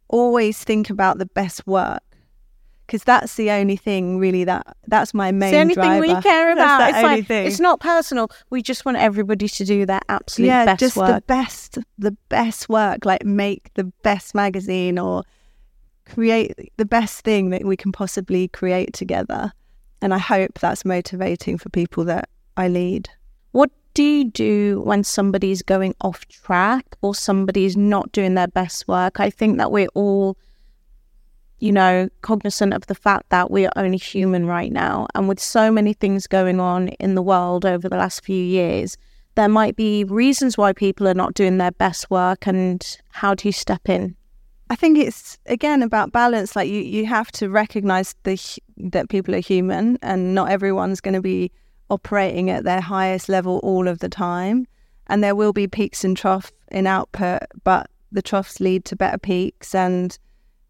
always 0.09 0.63
think 0.63 0.91
about 0.91 1.19
the 1.19 1.27
best 1.27 1.67
work 1.67 2.03
because 2.89 3.05
that's 3.05 3.35
the 3.35 3.51
only 3.51 3.77
thing 3.77 4.19
really 4.19 4.45
that 4.45 4.77
that's 4.87 5.13
my 5.13 5.31
main. 5.31 5.49
It's 5.49 5.53
the 5.53 5.61
only 5.61 5.75
driver. 5.75 6.07
thing 6.07 6.17
we 6.17 6.23
care 6.23 6.53
about. 6.53 6.89
It's, 6.89 7.03
like, 7.03 7.27
thing. 7.27 7.47
it's 7.47 7.61
not 7.61 7.81
personal. 7.81 8.31
We 8.49 8.63
just 8.63 8.87
want 8.87 8.97
everybody 8.97 9.47
to 9.47 9.65
do 9.65 9.85
their 9.85 10.01
absolute 10.09 10.49
yeah, 10.49 10.65
best 10.65 10.81
just 10.81 10.97
work. 10.97 11.15
the 11.15 11.21
best, 11.21 11.79
the 11.99 12.13
best 12.31 12.69
work. 12.71 13.05
Like 13.05 13.27
make 13.27 13.71
the 13.75 13.85
best 14.03 14.35
magazine 14.35 14.99
or 14.99 15.23
create 16.07 16.73
the 16.79 16.87
best 16.87 17.21
thing 17.25 17.51
that 17.51 17.65
we 17.65 17.77
can 17.77 17.93
possibly 17.93 18.49
create 18.49 18.95
together. 18.95 19.53
And 20.01 20.15
I 20.15 20.19
hope 20.19 20.59
that's 20.59 20.85
motivating 20.85 21.59
for 21.59 21.69
people 21.71 22.05
that 22.05 22.29
I 22.57 22.69
lead. 22.69 23.11
What 23.53 23.71
do 23.95 24.03
you 24.03 24.25
do 24.25 24.83
when 24.85 25.03
somebody's 25.03 25.63
going 25.63 25.95
off 26.01 26.27
track 26.29 26.85
or 27.03 27.15
somebody's 27.15 27.77
not 27.77 28.13
doing 28.13 28.35
their 28.35 28.49
best 28.49 28.87
work? 28.87 29.19
I 29.21 29.31
think 29.31 29.59
that 29.59 29.73
we're 29.73 29.89
all 29.95 30.37
you 31.61 31.73
know, 31.73 32.09
cognizant 32.23 32.73
of 32.73 32.87
the 32.87 32.95
fact 32.95 33.31
that 33.31 33.51
we 33.51 33.67
are 33.67 33.73
only 33.77 33.99
human 33.99 34.47
right 34.47 34.71
now. 34.71 35.09
And 35.15 35.29
with 35.29 35.41
so 35.41 35.71
many 35.71 35.93
things 35.93 36.27
going 36.27 36.61
on 36.61 36.89
in 36.89 37.15
the 37.15 37.23
world 37.23 37.67
over 37.67 37.89
the 37.89 37.97
last 37.97 38.25
few 38.25 38.43
years, 38.43 38.97
there 39.35 39.49
might 39.49 39.77
be 39.77 40.05
reasons 40.05 40.57
why 40.57 40.73
people 40.73 41.09
are 41.09 41.15
not 41.15 41.35
doing 41.35 41.59
their 41.59 41.73
best 41.73 42.11
work. 42.11 42.47
And 42.47 42.99
how 43.11 43.35
do 43.35 43.49
you 43.49 43.53
step 43.53 43.89
in? 43.89 44.17
I 44.71 44.77
think 44.77 44.99
it's 44.99 45.39
again 45.47 45.83
about 45.83 46.13
balance. 46.13 46.55
Like 46.55 46.69
you, 46.69 46.81
you 46.81 47.07
have 47.07 47.33
to 47.33 47.49
recognize 47.49 48.15
the 48.25 48.39
that 48.77 49.09
people 49.09 49.35
are 49.35 49.41
human, 49.41 49.99
and 50.03 50.35
not 50.35 50.51
everyone's 50.51 51.01
going 51.01 51.15
to 51.15 51.23
be 51.23 51.51
operating 51.91 52.51
at 52.51 52.65
their 52.65 52.81
highest 52.81 53.29
level 53.29 53.59
all 53.63 53.89
of 53.89 54.01
the 54.01 54.09
time. 54.09 54.67
And 55.07 55.25
there 55.25 55.35
will 55.35 55.55
be 55.55 55.67
peaks 55.67 56.05
and 56.05 56.17
troughs 56.17 56.53
in 56.71 56.87
output, 56.87 57.41
but 57.65 57.91
the 58.13 58.21
troughs 58.21 58.61
lead 58.61 58.85
to 58.87 58.97
better 58.97 59.17
peaks. 59.17 59.75
And 59.75 60.19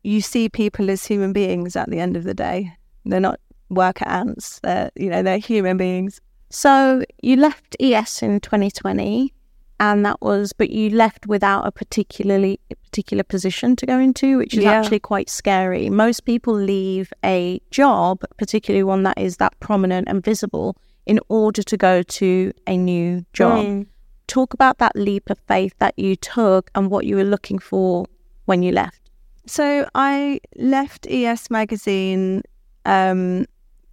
you 0.04 0.20
see 0.20 0.48
people 0.48 0.90
as 0.90 1.04
human 1.04 1.32
beings 1.32 1.74
at 1.74 1.90
the 1.90 1.98
end 1.98 2.16
of 2.16 2.22
the 2.22 2.34
day. 2.34 2.72
They're 3.04 3.18
not 3.18 3.40
worker 3.68 4.06
ants. 4.06 4.60
They're 4.60 4.90
you 4.94 5.10
know 5.10 5.22
they're 5.22 5.38
human 5.38 5.76
beings. 5.76 6.20
So 6.50 7.04
you 7.22 7.36
left 7.36 7.76
ES 7.78 8.22
in 8.22 8.40
2020, 8.40 9.34
and 9.80 10.04
that 10.04 10.20
was, 10.20 10.52
but 10.52 10.70
you 10.70 10.90
left 10.90 11.26
without 11.26 11.66
a 11.66 11.70
particularly 11.70 12.58
particular 12.84 13.22
position 13.22 13.76
to 13.76 13.86
go 13.86 13.98
into, 13.98 14.38
which 14.38 14.54
is 14.54 14.64
Yeah. 14.64 14.72
actually 14.72 14.98
quite 14.98 15.30
scary. 15.30 15.88
Most 15.88 16.24
people 16.24 16.54
leave 16.54 17.12
a 17.24 17.60
job, 17.70 18.22
particularly 18.38 18.82
one 18.82 19.02
that 19.04 19.18
is 19.18 19.36
that 19.36 19.58
prominent 19.60 20.08
and 20.08 20.22
visible, 20.24 20.76
in 21.06 21.20
order 21.28 21.62
to 21.62 21.76
go 21.76 22.02
to 22.02 22.52
a 22.66 22.76
new 22.76 23.24
job. 23.32 23.64
Mm. 23.64 23.86
Talk 24.26 24.52
about 24.52 24.78
that 24.78 24.94
leap 24.94 25.30
of 25.30 25.38
faith 25.46 25.74
that 25.78 25.98
you 25.98 26.16
took 26.16 26.70
and 26.74 26.90
what 26.90 27.06
you 27.06 27.16
were 27.16 27.24
looking 27.24 27.58
for 27.58 28.06
when 28.46 28.62
you 28.62 28.72
left. 28.72 29.00
So 29.46 29.88
I 29.94 30.40
left 30.56 31.06
ES 31.08 31.50
magazine, 31.50 32.42
um, 32.84 33.46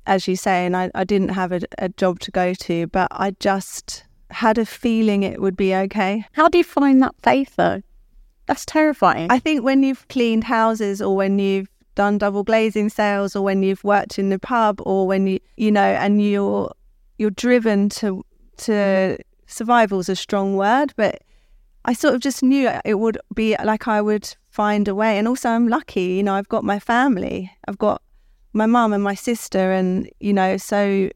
as 0.07 0.27
you 0.27 0.35
say, 0.35 0.65
and 0.65 0.75
I, 0.75 0.91
I 0.93 1.03
didn't 1.05 1.29
have 1.29 1.51
a, 1.53 1.61
a 1.77 1.89
job 1.89 2.19
to 2.21 2.31
go 2.31 2.53
to, 2.53 2.87
but 2.87 3.07
I 3.11 3.31
just 3.39 4.03
had 4.35 4.57
a 4.57 4.65
feeling 4.65 5.23
it 5.23 5.41
would 5.41 5.55
be 5.55 5.73
okay. 5.73 6.25
How 6.33 6.49
do 6.49 6.57
you 6.57 6.63
find 6.63 7.01
that 7.01 7.15
faith 7.23 7.55
though? 7.55 7.81
That's 8.47 8.65
terrifying. 8.65 9.31
I 9.31 9.39
think 9.39 9.63
when 9.63 9.81
you've 9.81 10.07
cleaned 10.09 10.43
houses 10.43 11.01
or 11.01 11.15
when 11.15 11.39
you've 11.39 11.69
done 11.95 12.17
double 12.17 12.43
glazing 12.43 12.89
sales 12.89 13.35
or 13.35 13.43
when 13.43 13.63
you've 13.63 13.83
worked 13.83 14.19
in 14.19 14.29
the 14.29 14.37
pub 14.37 14.81
or 14.85 15.07
when 15.07 15.25
you 15.27 15.39
you 15.55 15.71
know 15.71 15.81
and 16.03 16.21
you're 16.21 16.69
you're 17.17 17.29
driven 17.31 17.87
to 17.87 18.23
to 18.57 19.17
survival's 19.47 20.09
a 20.09 20.15
strong 20.15 20.57
word 20.57 20.93
but 20.97 21.21
I 21.85 21.93
sort 21.93 22.13
of 22.13 22.19
just 22.19 22.43
knew 22.43 22.69
it 22.83 22.95
would 22.95 23.17
be 23.33 23.55
like 23.63 23.87
I 23.87 24.01
would 24.01 24.35
find 24.49 24.87
a 24.89 24.95
way 24.95 25.17
and 25.17 25.27
also 25.27 25.47
I'm 25.49 25.69
lucky 25.69 26.15
you 26.17 26.23
know 26.23 26.33
I've 26.33 26.49
got 26.49 26.65
my 26.65 26.79
family 26.79 27.49
I've 27.69 27.77
got 27.77 28.01
my 28.51 28.65
mum 28.65 28.91
and 28.91 29.03
my 29.03 29.15
sister 29.15 29.71
and 29.71 30.09
you 30.19 30.33
know 30.33 30.57
so 30.57 31.09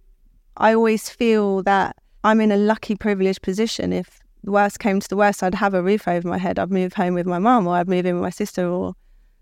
I 0.56 0.74
always 0.74 1.10
feel 1.10 1.64
that 1.64 1.98
I'm 2.24 2.42
in 2.42 2.52
a 2.52 2.58
lucky 2.58 2.96
privileged 2.96 3.42
position 3.42 3.94
if 3.94 4.20
the 4.44 4.52
worst 4.52 4.80
came 4.80 5.00
to 5.00 5.08
the 5.08 5.18
worst 5.18 5.44
I'd 5.44 5.56
have 5.56 5.74
a 5.74 5.84
roof 5.84 6.08
over 6.08 6.28
my 6.28 6.38
head 6.38 6.60
I'd 6.60 6.72
move 6.72 6.94
home 6.94 7.14
with 7.14 7.26
my 7.26 7.40
mum 7.40 7.68
or 7.68 7.76
I'd 7.76 7.90
move 7.90 8.06
in 8.06 8.16
with 8.16 8.24
my 8.24 8.30
sister 8.30 8.68
or 8.68 8.96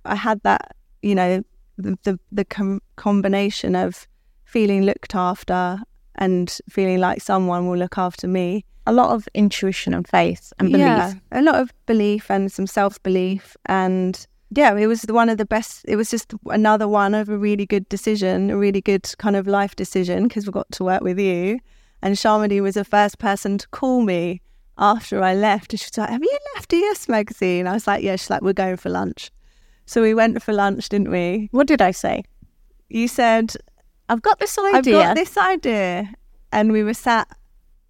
I 0.06 0.16
had 0.16 0.42
that 0.44 0.76
you 1.02 1.16
know 1.16 1.44
the 1.78 1.98
the, 2.04 2.20
the 2.32 2.46
com- 2.46 2.82
combination 2.96 3.76
of 3.76 4.08
feeling 4.46 4.84
looked 4.84 5.16
after 5.16 5.80
and 6.16 6.58
feeling 6.70 7.00
like 7.00 7.22
someone 7.22 7.68
will 7.68 7.78
look 7.78 7.98
after 7.98 8.28
me 8.28 8.66
a 8.88 8.94
lot 8.94 9.12
of 9.12 9.28
intuition 9.34 9.94
and 9.94 10.08
faith 10.08 10.54
and 10.58 10.72
belief. 10.72 10.86
yeah, 10.86 11.14
a 11.34 11.42
lot 11.42 11.56
of 11.56 11.72
belief 11.86 12.32
and 12.32 12.52
some 12.52 12.66
self 12.66 13.04
belief. 13.04 13.58
And 13.66 14.26
yeah, 14.50 14.74
it 14.76 14.88
was 14.88 15.04
one 15.04 15.28
of 15.28 15.38
the 15.38 15.46
best. 15.46 15.84
It 15.88 15.98
was 15.98 16.10
just 16.10 16.34
another 16.46 16.88
one 16.88 17.14
of 17.14 17.28
a 17.28 17.38
really 17.38 17.66
good 17.66 17.88
decision, 17.90 18.50
a 18.50 18.58
really 18.58 18.80
good 18.80 19.14
kind 19.20 19.36
of 19.36 19.46
life 19.46 19.76
decision 19.76 20.28
because 20.30 20.48
we 20.48 20.54
got 20.54 20.72
to 20.72 20.86
work 20.86 21.02
with 21.02 21.20
you. 21.20 21.60
And 22.02 22.16
Sharmadean 22.16 22.62
was 22.62 22.76
the 22.76 22.86
first 22.86 23.20
person 23.20 23.58
to 23.58 23.68
call 23.70 24.02
me 24.02 24.42
after 24.78 25.22
I 25.24 25.34
left. 25.34 25.74
And 25.74 25.80
she 25.80 25.88
was 25.92 25.98
like, 25.98 26.10
Have 26.10 26.24
you 26.24 26.38
left 26.56 26.74
ES 26.74 27.10
magazine? 27.10 27.68
I 27.68 27.74
was 27.74 27.88
like, 27.88 28.04
Yeah, 28.04 28.16
she's 28.16 28.30
like, 28.30 28.42
We're 28.42 28.54
going 28.54 28.78
for 28.78 28.90
lunch. 28.90 29.32
So 29.86 30.02
we 30.02 30.14
went 30.14 30.42
for 30.44 30.54
lunch, 30.54 30.90
didn't 30.90 31.12
we? 31.12 31.48
What 31.52 31.68
did 31.68 31.82
I 31.82 31.92
say? 31.92 32.24
You 32.90 33.08
said, 33.08 33.54
I've 34.10 34.22
got 34.22 34.40
this 34.40 34.58
idea. 34.58 35.00
I've 35.00 35.06
got 35.08 35.16
this 35.16 35.38
idea. 35.38 36.14
And 36.52 36.72
we 36.72 36.84
were 36.84 36.94
sat 36.94 37.28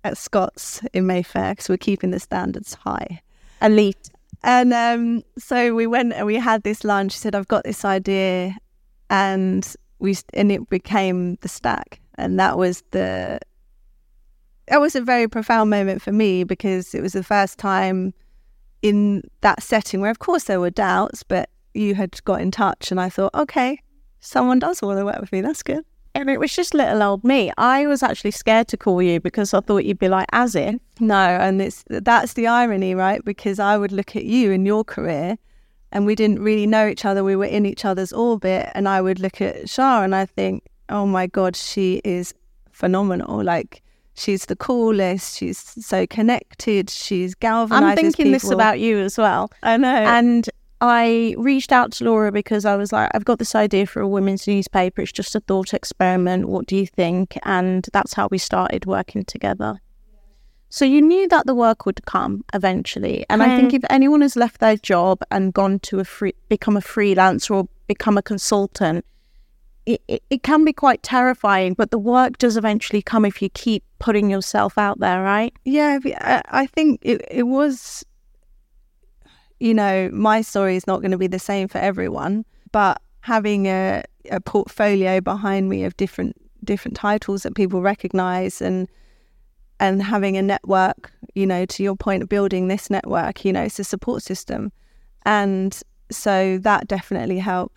at 0.04 0.18
Scott's 0.18 0.82
in 0.94 1.08
Mayfair 1.08 1.54
because 1.54 1.70
we're 1.70 1.78
keeping 1.78 2.12
the 2.12 2.20
standards 2.20 2.74
high. 2.76 3.22
Elite. 3.62 4.10
And 4.44 4.74
um, 4.74 5.24
so 5.38 5.74
we 5.74 5.88
went 5.88 6.14
and 6.14 6.26
we 6.26 6.36
had 6.36 6.64
this 6.64 6.84
lunch. 6.84 7.14
She 7.14 7.20
said, 7.20 7.36
"I've 7.36 7.48
got 7.48 7.64
this 7.64 7.84
idea," 7.84 8.56
and 9.10 9.68
we 10.00 10.16
and 10.34 10.52
it 10.52 10.70
became 10.70 11.36
the 11.42 11.50
stack, 11.50 12.00
and 12.16 12.40
that 12.40 12.58
was 12.58 12.84
the 12.92 13.40
that 14.68 14.82
was 14.82 14.96
a 14.96 15.02
very 15.02 15.28
profound 15.28 15.70
moment 15.70 16.02
for 16.02 16.12
me 16.12 16.44
because 16.44 16.94
it 16.94 17.02
was 17.02 17.14
the 17.14 17.24
first 17.24 17.58
time 17.58 18.14
in 18.82 19.24
that 19.42 19.64
setting 19.64 20.02
where, 20.02 20.12
of 20.12 20.20
course, 20.20 20.46
there 20.46 20.60
were 20.60 20.70
doubts, 20.70 21.24
but 21.24 21.50
you 21.74 21.96
had 21.96 22.24
got 22.26 22.42
in 22.42 22.52
touch, 22.52 22.92
and 22.92 23.00
I 23.00 23.10
thought, 23.10 23.34
okay, 23.34 23.82
someone 24.20 24.60
does 24.60 24.82
want 24.82 25.00
to 25.00 25.06
work 25.06 25.20
with 25.20 25.32
me. 25.32 25.42
That's 25.42 25.64
good. 25.64 25.84
And 26.16 26.30
it 26.30 26.40
was 26.40 26.56
just 26.56 26.74
little 26.74 27.04
old 27.04 27.24
me. 27.24 27.52
I 27.58 27.86
was 27.86 28.02
actually 28.02 28.32
scared 28.32 28.68
to 28.70 28.78
call 28.78 29.02
you 29.02 29.20
because 29.20 29.54
I 29.54 29.60
thought 29.60 29.86
you'd 29.86 30.00
be 30.00 30.10
like, 30.10 30.26
as 30.32 30.56
if. 30.56 30.76
No, 31.00 31.16
and 31.16 31.62
it's 31.62 31.84
that's 31.88 32.34
the 32.34 32.48
irony, 32.48 32.96
right? 32.96 33.24
Because 33.24 33.60
I 33.60 33.78
would 33.78 33.92
look 33.92 34.16
at 34.16 34.26
you 34.26 34.52
in 34.52 34.66
your 34.66 34.84
career, 34.84 35.38
and 35.92 36.06
we 36.06 36.16
didn't 36.16 36.42
really 36.42 36.66
know 36.66 36.88
each 36.88 37.06
other. 37.06 37.24
We 37.24 37.36
were 37.36 37.46
in 37.46 37.66
each 37.66 37.86
other's 37.86 38.12
orbit, 38.12 38.70
and 38.74 38.90
I 38.90 39.02
would 39.02 39.20
look 39.20 39.42
at 39.42 39.70
Shah, 39.70 40.02
and 40.02 40.16
I 40.16 40.26
think, 40.26 40.64
oh 40.90 41.06
my 41.06 41.28
god, 41.28 41.56
she 41.56 42.02
is 42.04 42.34
phenomenal. 42.72 43.44
Like 43.44 43.84
she's 44.18 44.46
the 44.48 44.56
coolest. 44.56 45.38
She's 45.38 45.58
so 45.58 46.06
connected. 46.08 46.90
She's 46.90 47.36
galvanizing. 47.36 47.88
I'm 47.88 47.96
thinking 47.96 48.32
this 48.32 48.50
about 48.50 48.80
you 48.80 49.00
as 49.00 49.18
well. 49.18 49.52
I 49.64 49.78
know. 49.78 49.88
And 49.88 50.50
I 50.82 51.36
reached 51.38 51.72
out 51.72 51.92
to 51.94 52.04
Laura 52.04 52.32
because 52.32 52.66
I 52.66 52.76
was 52.76 52.92
like, 52.92 53.10
I've 53.14 53.26
got 53.26 53.40
this 53.40 53.56
idea 53.56 53.86
for 53.86 54.02
a 54.02 54.08
women's 54.08 54.48
newspaper. 54.48 55.02
It's 55.02 55.12
just 55.12 55.36
a 55.36 55.40
thought 55.40 55.74
experiment. 55.74 56.50
What 56.50 56.68
do 56.68 56.76
you 56.76 56.86
think? 56.86 57.38
And 57.44 57.88
that's 57.94 58.14
how 58.14 58.28
we 58.30 58.38
started 58.38 58.86
working 58.86 59.24
together. 59.24 59.80
So 60.70 60.84
you 60.84 61.02
knew 61.02 61.30
that 61.30 61.46
the 61.46 61.56
work 61.56 61.86
would 61.86 62.06
come 62.06 62.44
eventually. 62.54 63.26
And 63.30 63.42
I 63.42 63.56
think 63.56 63.74
if 63.74 63.84
anyone 63.90 64.20
has 64.20 64.36
left 64.36 64.60
their 64.60 64.76
job 64.76 65.22
and 65.32 65.54
gone 65.54 65.80
to 65.80 66.00
a 66.00 66.04
free, 66.04 66.34
become 66.50 66.76
a 66.76 66.82
freelancer 66.82 67.52
or 67.56 67.70
become 67.88 68.18
a 68.18 68.22
consultant, 68.22 69.06
it, 69.88 70.24
it, 70.30 70.44
can 70.44 70.66
be 70.66 70.74
quite 70.74 71.02
terrifying, 71.02 71.74
but 71.74 71.92
the 71.92 71.98
work 71.98 72.38
does 72.38 72.58
eventually 72.58 73.02
come 73.02 73.24
if 73.24 73.42
you 73.42 73.50
keep 73.50 73.84
putting 74.00 74.30
yourself 74.30 74.78
out 74.78 75.00
there, 75.00 75.24
right? 75.24 75.54
Yeah, 75.64 76.00
I, 76.20 76.42
I 76.50 76.66
think 76.66 77.00
it, 77.02 77.26
it 77.32 77.44
was, 77.44 78.04
you 79.60 79.74
know, 79.74 80.10
my 80.12 80.42
story 80.42 80.76
is 80.76 80.86
not 80.88 81.02
going 81.02 81.12
to 81.12 81.18
be 81.18 81.28
the 81.28 81.40
same 81.40 81.70
for 81.70 81.78
everyone, 81.78 82.44
but 82.72 83.02
having 83.22 83.68
a, 83.68 84.04
a 84.30 84.42
portfolio 84.42 85.22
behind 85.22 85.70
me 85.70 85.84
of 85.86 85.96
different 85.98 86.36
different 86.64 86.98
titles 86.98 87.44
that 87.44 87.56
people 87.56 87.82
recognize 87.82 88.62
and 88.62 88.90
and 89.80 90.02
having 90.02 90.36
a 90.36 90.42
network, 90.42 91.14
you 91.36 91.46
know, 91.46 91.66
to 91.66 91.84
your 91.84 91.96
point 91.96 92.24
of 92.24 92.30
building 92.30 92.68
this 92.68 92.90
network, 92.90 93.46
you 93.46 93.54
know, 93.54 93.62
it's 93.62 93.80
a 93.80 93.84
support 93.84 94.24
system. 94.24 94.72
And 95.24 95.80
so 96.10 96.58
that 96.60 96.88
definitely 96.88 97.38
helped. 97.38 97.77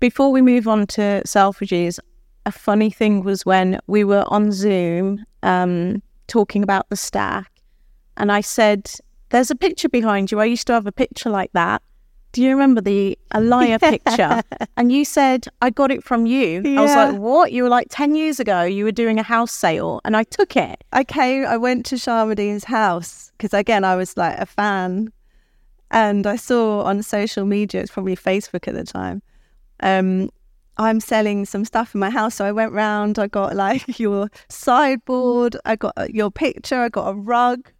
Before 0.00 0.32
we 0.32 0.40
move 0.40 0.66
on 0.66 0.86
to 0.88 1.22
Selfridges, 1.26 1.98
a 2.46 2.52
funny 2.52 2.90
thing 2.90 3.22
was 3.22 3.44
when 3.44 3.78
we 3.86 4.02
were 4.02 4.24
on 4.28 4.50
Zoom 4.50 5.24
um, 5.42 6.02
talking 6.26 6.62
about 6.62 6.88
the 6.88 6.96
stack, 6.96 7.52
and 8.16 8.32
I 8.32 8.40
said, 8.40 8.90
There's 9.28 9.50
a 9.50 9.54
picture 9.54 9.90
behind 9.90 10.32
you. 10.32 10.40
I 10.40 10.46
used 10.46 10.66
to 10.68 10.72
have 10.72 10.86
a 10.86 10.92
picture 10.92 11.28
like 11.28 11.52
that. 11.52 11.82
Do 12.32 12.42
you 12.42 12.50
remember 12.50 12.80
the 12.80 13.18
Alaïa 13.34 13.78
picture? 13.90 14.42
and 14.76 14.90
you 14.90 15.04
said, 15.04 15.48
I 15.60 15.68
got 15.68 15.90
it 15.90 16.02
from 16.02 16.24
you. 16.24 16.62
Yeah. 16.64 16.80
I 16.80 16.82
was 16.82 16.94
like, 16.94 17.20
what? 17.20 17.52
You 17.52 17.64
were 17.64 17.68
like 17.68 17.88
10 17.90 18.14
years 18.14 18.38
ago, 18.38 18.62
you 18.62 18.84
were 18.84 18.92
doing 18.92 19.18
a 19.18 19.22
house 19.22 19.50
sale 19.52 20.00
and 20.04 20.16
I 20.16 20.22
took 20.22 20.56
it. 20.56 20.84
I 20.92 21.02
came, 21.02 21.44
I 21.44 21.56
went 21.56 21.84
to 21.86 21.96
Sharmadean's 21.96 22.64
house 22.64 23.32
because 23.36 23.52
again, 23.52 23.84
I 23.84 23.96
was 23.96 24.16
like 24.16 24.38
a 24.38 24.46
fan 24.46 25.12
and 25.90 26.24
I 26.24 26.36
saw 26.36 26.82
on 26.82 27.02
social 27.02 27.44
media, 27.44 27.80
it's 27.80 27.90
probably 27.90 28.14
Facebook 28.14 28.68
at 28.68 28.74
the 28.74 28.84
time, 28.84 29.22
um, 29.82 30.30
I'm 30.76 31.00
selling 31.00 31.44
some 31.44 31.64
stuff 31.64 31.94
in 31.94 32.00
my 32.00 32.10
house. 32.10 32.36
So 32.36 32.44
I 32.44 32.52
went 32.52 32.72
round, 32.72 33.18
I 33.18 33.26
got 33.26 33.54
like 33.54 33.98
your 33.98 34.30
sideboard, 34.48 35.56
I 35.64 35.76
got 35.76 35.92
uh, 35.96 36.08
your 36.10 36.30
picture, 36.30 36.76
I 36.76 36.88
got 36.88 37.08
a 37.08 37.14
rug. 37.14 37.70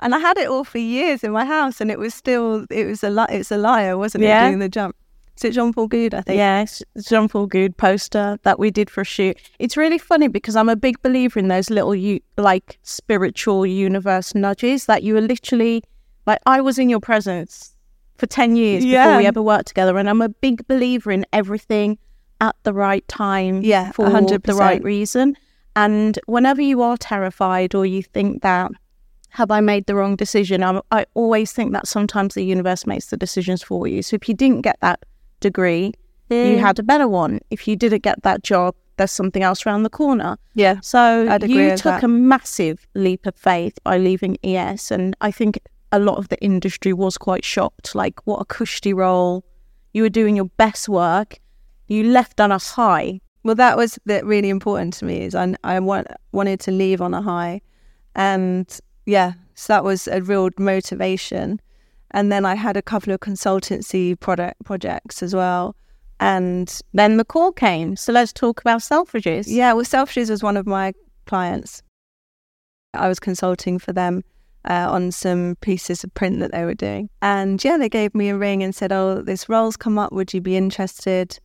And 0.00 0.14
I 0.14 0.18
had 0.18 0.36
it 0.38 0.48
all 0.48 0.64
for 0.64 0.78
years 0.78 1.24
in 1.24 1.32
my 1.32 1.44
house 1.44 1.80
and 1.80 1.90
it 1.90 1.98
was 1.98 2.14
still, 2.14 2.66
it 2.70 2.84
was 2.84 3.02
a, 3.02 3.10
li- 3.10 3.26
it's 3.30 3.50
Alaïa, 3.50 3.96
wasn't 3.96 4.24
it, 4.24 4.28
yeah. 4.28 4.46
doing 4.48 4.58
the 4.58 4.68
jump. 4.68 4.96
Is 5.36 5.44
it 5.44 5.50
Jean 5.52 5.72
Paul 5.72 5.88
Goude, 5.88 6.14
I 6.14 6.20
think? 6.20 6.36
Yes, 6.36 6.82
Jean 7.08 7.28
Paul 7.28 7.48
Goude 7.48 7.76
poster 7.76 8.38
that 8.42 8.58
we 8.58 8.70
did 8.70 8.88
for 8.88 9.00
a 9.00 9.04
shoot. 9.04 9.36
It's 9.58 9.76
really 9.76 9.98
funny 9.98 10.28
because 10.28 10.54
I'm 10.54 10.68
a 10.68 10.76
big 10.76 11.00
believer 11.02 11.40
in 11.40 11.48
those 11.48 11.70
little, 11.70 11.94
u- 11.94 12.20
like, 12.36 12.78
spiritual 12.82 13.66
universe 13.66 14.34
nudges 14.34 14.86
that 14.86 15.02
you 15.02 15.16
are 15.16 15.20
literally 15.20 15.82
like 16.26 16.40
I 16.46 16.60
was 16.60 16.78
in 16.78 16.88
your 16.88 17.00
presence 17.00 17.73
for 18.16 18.26
10 18.26 18.56
years 18.56 18.84
yeah. 18.84 19.06
before 19.06 19.18
we 19.18 19.26
ever 19.26 19.42
worked 19.42 19.68
together. 19.68 19.98
And 19.98 20.08
I'm 20.08 20.22
a 20.22 20.28
big 20.28 20.66
believer 20.66 21.10
in 21.10 21.26
everything 21.32 21.98
at 22.40 22.56
the 22.62 22.72
right 22.72 23.06
time 23.08 23.62
yeah, 23.62 23.92
for 23.92 24.06
100%. 24.06 24.44
the 24.44 24.54
right 24.54 24.82
reason. 24.82 25.36
And 25.76 26.18
whenever 26.26 26.62
you 26.62 26.82
are 26.82 26.96
terrified 26.96 27.74
or 27.74 27.84
you 27.84 28.02
think 28.02 28.42
that, 28.42 28.70
have 29.30 29.50
I 29.50 29.60
made 29.60 29.86
the 29.86 29.96
wrong 29.96 30.14
decision? 30.14 30.62
I'm, 30.62 30.80
I 30.92 31.06
always 31.14 31.50
think 31.50 31.72
that 31.72 31.88
sometimes 31.88 32.34
the 32.34 32.44
universe 32.44 32.86
makes 32.86 33.06
the 33.06 33.16
decisions 33.16 33.62
for 33.62 33.88
you. 33.88 34.02
So 34.02 34.14
if 34.14 34.28
you 34.28 34.34
didn't 34.34 34.60
get 34.60 34.78
that 34.80 35.04
degree, 35.40 35.92
mm. 36.30 36.52
you 36.52 36.58
had 36.58 36.78
a 36.78 36.84
better 36.84 37.08
one. 37.08 37.40
If 37.50 37.66
you 37.66 37.74
didn't 37.74 38.04
get 38.04 38.22
that 38.22 38.44
job, 38.44 38.76
there's 38.96 39.10
something 39.10 39.42
else 39.42 39.66
around 39.66 39.82
the 39.82 39.90
corner. 39.90 40.36
Yeah. 40.54 40.78
So 40.80 41.22
you 41.42 41.70
took 41.70 41.82
that. 41.82 42.04
a 42.04 42.08
massive 42.08 42.86
leap 42.94 43.26
of 43.26 43.34
faith 43.34 43.76
by 43.82 43.98
leaving 43.98 44.38
ES. 44.44 44.92
And 44.92 45.16
I 45.20 45.32
think 45.32 45.58
a 45.94 45.98
lot 46.00 46.18
of 46.18 46.28
the 46.28 46.40
industry 46.42 46.92
was 46.92 47.16
quite 47.16 47.44
shocked. 47.44 47.94
Like, 47.94 48.26
what 48.26 48.40
a 48.40 48.44
cushy 48.44 48.92
role. 48.92 49.44
You 49.92 50.02
were 50.02 50.08
doing 50.08 50.34
your 50.34 50.50
best 50.56 50.88
work. 50.88 51.38
You 51.86 52.02
left 52.02 52.40
on 52.40 52.50
a 52.50 52.58
high. 52.58 53.20
Well, 53.44 53.54
that 53.54 53.76
was 53.76 53.96
the, 54.04 54.24
really 54.24 54.48
important 54.48 54.94
to 54.94 55.04
me. 55.04 55.22
Is 55.22 55.36
I, 55.36 55.54
I 55.62 55.78
want, 55.78 56.08
wanted 56.32 56.58
to 56.60 56.72
leave 56.72 57.00
on 57.00 57.14
a 57.14 57.22
high, 57.22 57.60
and 58.16 58.66
yeah, 59.06 59.34
so 59.54 59.72
that 59.72 59.84
was 59.84 60.08
a 60.08 60.20
real 60.20 60.50
motivation. 60.58 61.60
And 62.10 62.32
then 62.32 62.44
I 62.44 62.54
had 62.54 62.76
a 62.76 62.82
couple 62.82 63.12
of 63.12 63.20
consultancy 63.20 64.18
product 64.18 64.64
projects 64.64 65.22
as 65.22 65.34
well. 65.34 65.76
And 66.20 66.80
then 66.92 67.16
the 67.16 67.24
call 67.24 67.52
came. 67.52 67.96
So 67.96 68.12
let's 68.12 68.32
talk 68.32 68.60
about 68.60 68.80
Selfridges. 68.80 69.44
Yeah, 69.48 69.72
well, 69.72 69.84
Selfridges 69.84 70.30
was 70.30 70.42
one 70.42 70.56
of 70.56 70.66
my 70.66 70.92
clients. 71.26 71.82
I 72.94 73.08
was 73.08 73.18
consulting 73.18 73.80
for 73.80 73.92
them 73.92 74.22
uh, 74.68 74.88
on 74.90 75.10
some 75.12 75.56
pieces 75.60 76.04
of 76.04 76.12
print 76.14 76.40
that 76.40 76.52
they 76.52 76.64
were 76.64 76.74
doing. 76.74 77.10
And 77.22 77.62
yeah, 77.62 77.76
they 77.76 77.88
gave 77.88 78.14
me 78.14 78.30
a 78.30 78.36
ring 78.36 78.62
and 78.62 78.74
said, 78.74 78.92
Oh, 78.92 79.22
this 79.22 79.48
role's 79.48 79.76
come 79.76 79.98
up. 79.98 80.12
Would 80.12 80.32
you 80.32 80.40
be 80.40 80.56
interested? 80.56 81.38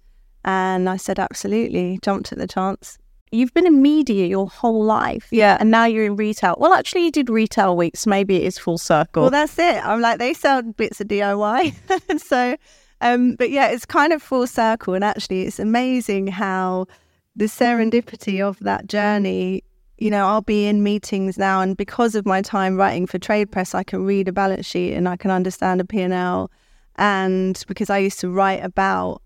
And 0.45 0.89
I 0.89 0.97
said, 0.97 1.19
Absolutely. 1.19 1.99
Jumped 2.01 2.31
at 2.31 2.37
the 2.37 2.47
chance. 2.47 2.97
You've 3.31 3.53
been 3.53 3.67
in 3.67 3.81
media 3.81 4.25
your 4.25 4.47
whole 4.47 4.83
life. 4.83 5.27
Yeah. 5.31 5.57
And 5.59 5.69
now 5.69 5.85
you're 5.85 6.05
in 6.05 6.15
retail. 6.15 6.55
Well, 6.57 6.73
actually, 6.73 7.05
you 7.05 7.11
did 7.11 7.29
retail 7.29 7.77
weeks. 7.77 8.07
Maybe 8.07 8.37
it 8.37 8.43
is 8.43 8.57
full 8.57 8.79
circle. 8.79 9.23
Well, 9.23 9.29
that's 9.29 9.59
it. 9.59 9.85
I'm 9.85 10.01
like, 10.01 10.17
they 10.17 10.33
sell 10.33 10.63
bits 10.63 10.99
of 10.99 11.07
DIY. 11.07 12.19
so, 12.19 12.57
um, 13.01 13.35
but 13.35 13.51
yeah, 13.51 13.67
it's 13.67 13.85
kind 13.85 14.13
of 14.13 14.23
full 14.23 14.47
circle. 14.47 14.95
And 14.95 15.03
actually, 15.03 15.43
it's 15.43 15.59
amazing 15.59 16.27
how 16.27 16.87
the 17.35 17.45
serendipity 17.45 18.41
of 18.41 18.57
that 18.61 18.87
journey 18.87 19.63
you 19.99 20.09
know, 20.09 20.25
I'll 20.25 20.41
be 20.41 20.65
in 20.65 20.81
meetings 20.81 21.37
now, 21.37 21.61
and 21.61 21.75
because 21.75 22.15
of 22.15 22.25
my 22.25 22.41
time 22.41 22.77
writing 22.77 23.05
for 23.05 23.19
Trade 23.19 23.51
Press, 23.51 23.75
I 23.75 23.83
can 23.83 24.05
read 24.05 24.27
a 24.27 24.31
balance 24.31 24.65
sheet 24.65 24.93
and 24.93 25.09
I 25.09 25.17
can 25.17 25.29
understand 25.29 25.81
a 25.81 25.85
P&L. 25.85 26.49
And 26.95 27.63
because 27.67 27.89
I 27.89 27.97
used 27.97 28.19
to 28.21 28.29
write 28.29 28.63
about 28.63 29.21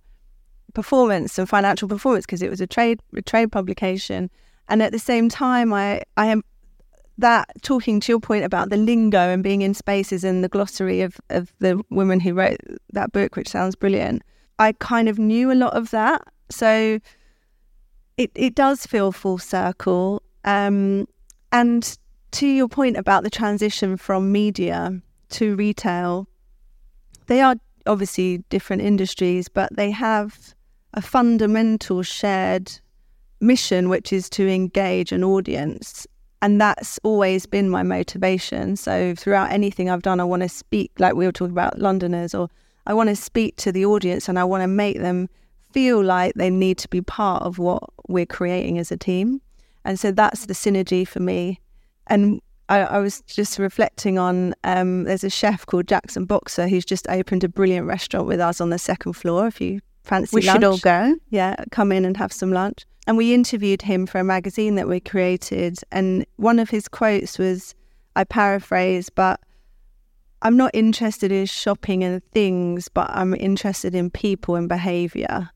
performance 0.74 1.38
and 1.38 1.48
financial 1.48 1.88
performance 1.88 2.26
because 2.26 2.42
it 2.42 2.50
was 2.50 2.60
a 2.60 2.68
trade 2.68 3.00
a 3.16 3.22
trade 3.22 3.52
publication, 3.52 4.30
and 4.68 4.82
at 4.82 4.92
the 4.92 5.00
same 5.00 5.30
time, 5.30 5.74
I 5.74 6.02
I 6.18 6.28
am 6.28 6.44
that 7.20 7.50
talking 7.62 8.00
to 8.00 8.12
your 8.12 8.20
point 8.20 8.44
about 8.44 8.70
the 8.70 8.78
lingo 8.78 9.20
and 9.20 9.44
being 9.44 9.62
in 9.62 9.76
spaces 9.76 10.24
and 10.24 10.44
the 10.44 10.50
glossary 10.50 11.02
of 11.02 11.20
of 11.30 11.54
the 11.60 11.82
woman 11.92 12.20
who 12.20 12.34
wrote 12.34 12.58
that 12.92 13.12
book, 13.12 13.36
which 13.36 13.50
sounds 13.50 13.76
brilliant. 13.76 14.24
I 14.58 14.74
kind 14.74 15.08
of 15.08 15.20
knew 15.20 15.52
a 15.52 15.54
lot 15.56 15.74
of 15.74 15.92
that, 15.92 16.22
so 16.50 17.00
it 18.18 18.32
it 18.34 18.56
does 18.56 18.86
feel 18.88 19.12
full 19.12 19.38
circle 19.38 20.23
um, 20.44 21.08
and 21.52 21.98
to 22.32 22.48
your 22.48 22.68
point 22.68 22.98
about 22.98 23.24
the 23.24 23.30
transition 23.30 23.98
from 23.98 24.32
media 24.32 25.00
to 25.30 25.56
retail, 25.56 26.28
they 27.28 27.42
are 27.42 27.56
obviously 27.86 28.40
different 28.50 28.82
industries, 28.82 29.48
but 29.48 29.76
they 29.76 29.92
have 29.92 30.56
a 30.94 31.02
fundamental 31.02 32.02
shared 32.04 32.72
mission, 33.40 33.90
which 33.90 34.12
is 34.14 34.30
to 34.32 34.48
engage 34.48 35.12
an 35.12 35.24
audience. 35.24 36.08
And 36.42 36.60
that's 36.60 37.00
always 37.04 37.46
been 37.46 37.70
my 37.70 37.84
motivation. 37.84 38.76
So 38.76 39.16
throughout 39.16 39.52
anything 39.52 39.90
I've 39.90 40.02
done, 40.02 40.20
I 40.20 40.26
want 40.26 40.44
to 40.44 40.50
speak, 40.50 40.92
like 41.00 41.16
we 41.16 41.26
were 41.26 41.32
talking 41.32 41.54
about 41.54 41.80
Londoners, 41.80 42.34
or 42.34 42.50
I 42.86 42.94
want 42.94 43.10
to 43.10 43.16
speak 43.16 43.56
to 43.58 43.72
the 43.72 43.86
audience 43.86 44.28
and 44.28 44.38
I 44.38 44.44
want 44.44 44.64
to 44.64 44.68
make 44.68 45.00
them 45.00 45.30
feel 45.72 46.04
like 46.04 46.34
they 46.36 46.50
need 46.50 46.78
to 46.80 46.90
be 46.90 47.02
part 47.02 47.44
of 47.44 47.60
what 47.60 47.84
we're 48.08 48.26
creating 48.26 48.78
as 48.78 48.92
a 48.92 48.98
team. 48.98 49.42
And 49.86 50.00
so 50.00 50.12
that's 50.12 50.46
the 50.46 50.54
synergy 50.54 51.08
for 51.08 51.20
me. 51.20 51.60
And 52.08 52.42
I, 52.70 52.80
I 52.80 53.00
was 53.00 53.22
just 53.22 53.60
reflecting 53.60 54.18
on 54.18 54.56
um, 54.64 55.04
there's 55.04 55.24
a 55.24 55.30
chef 55.30 55.66
called 55.66 55.88
Jackson 55.88 56.26
Boxer 56.26 56.68
who's 56.68 56.86
just 56.86 57.08
opened 57.10 57.44
a 57.44 57.50
brilliant 57.50 57.88
restaurant 57.88 58.28
with 58.28 58.40
us 58.40 58.62
on 58.62 58.70
the 58.70 58.80
second 58.80 59.14
floor. 59.14 59.48
If 59.48 59.60
you 59.60 59.82
fancy 60.04 60.36
we 60.36 60.42
lunch, 60.42 60.56
should 60.56 60.64
all 60.64 60.78
go. 60.78 61.16
Yeah, 61.30 61.56
come 61.72 61.92
in 61.92 62.06
and 62.06 62.16
have 62.18 62.32
some 62.32 62.52
lunch. 62.52 62.86
And 63.06 63.18
we 63.18 63.34
interviewed 63.34 63.82
him 63.82 64.06
for 64.06 64.20
a 64.20 64.24
magazine 64.24 64.76
that 64.76 64.88
we 64.88 65.00
created. 65.02 65.80
And 65.92 66.26
one 66.38 66.58
of 66.58 66.70
his 66.70 66.88
quotes 66.88 67.38
was, 67.38 67.76
I 68.16 68.24
paraphrase, 68.24 69.10
but 69.10 69.42
I'm 70.42 70.56
not 70.56 70.72
interested 70.74 71.32
in 71.32 71.46
shopping 71.46 72.04
and 72.04 72.24
things, 72.32 72.88
but 72.88 73.10
I'm 73.10 73.34
interested 73.34 73.94
in 73.94 74.10
people 74.10 74.56
and 74.56 74.70
behavior. 74.70 75.50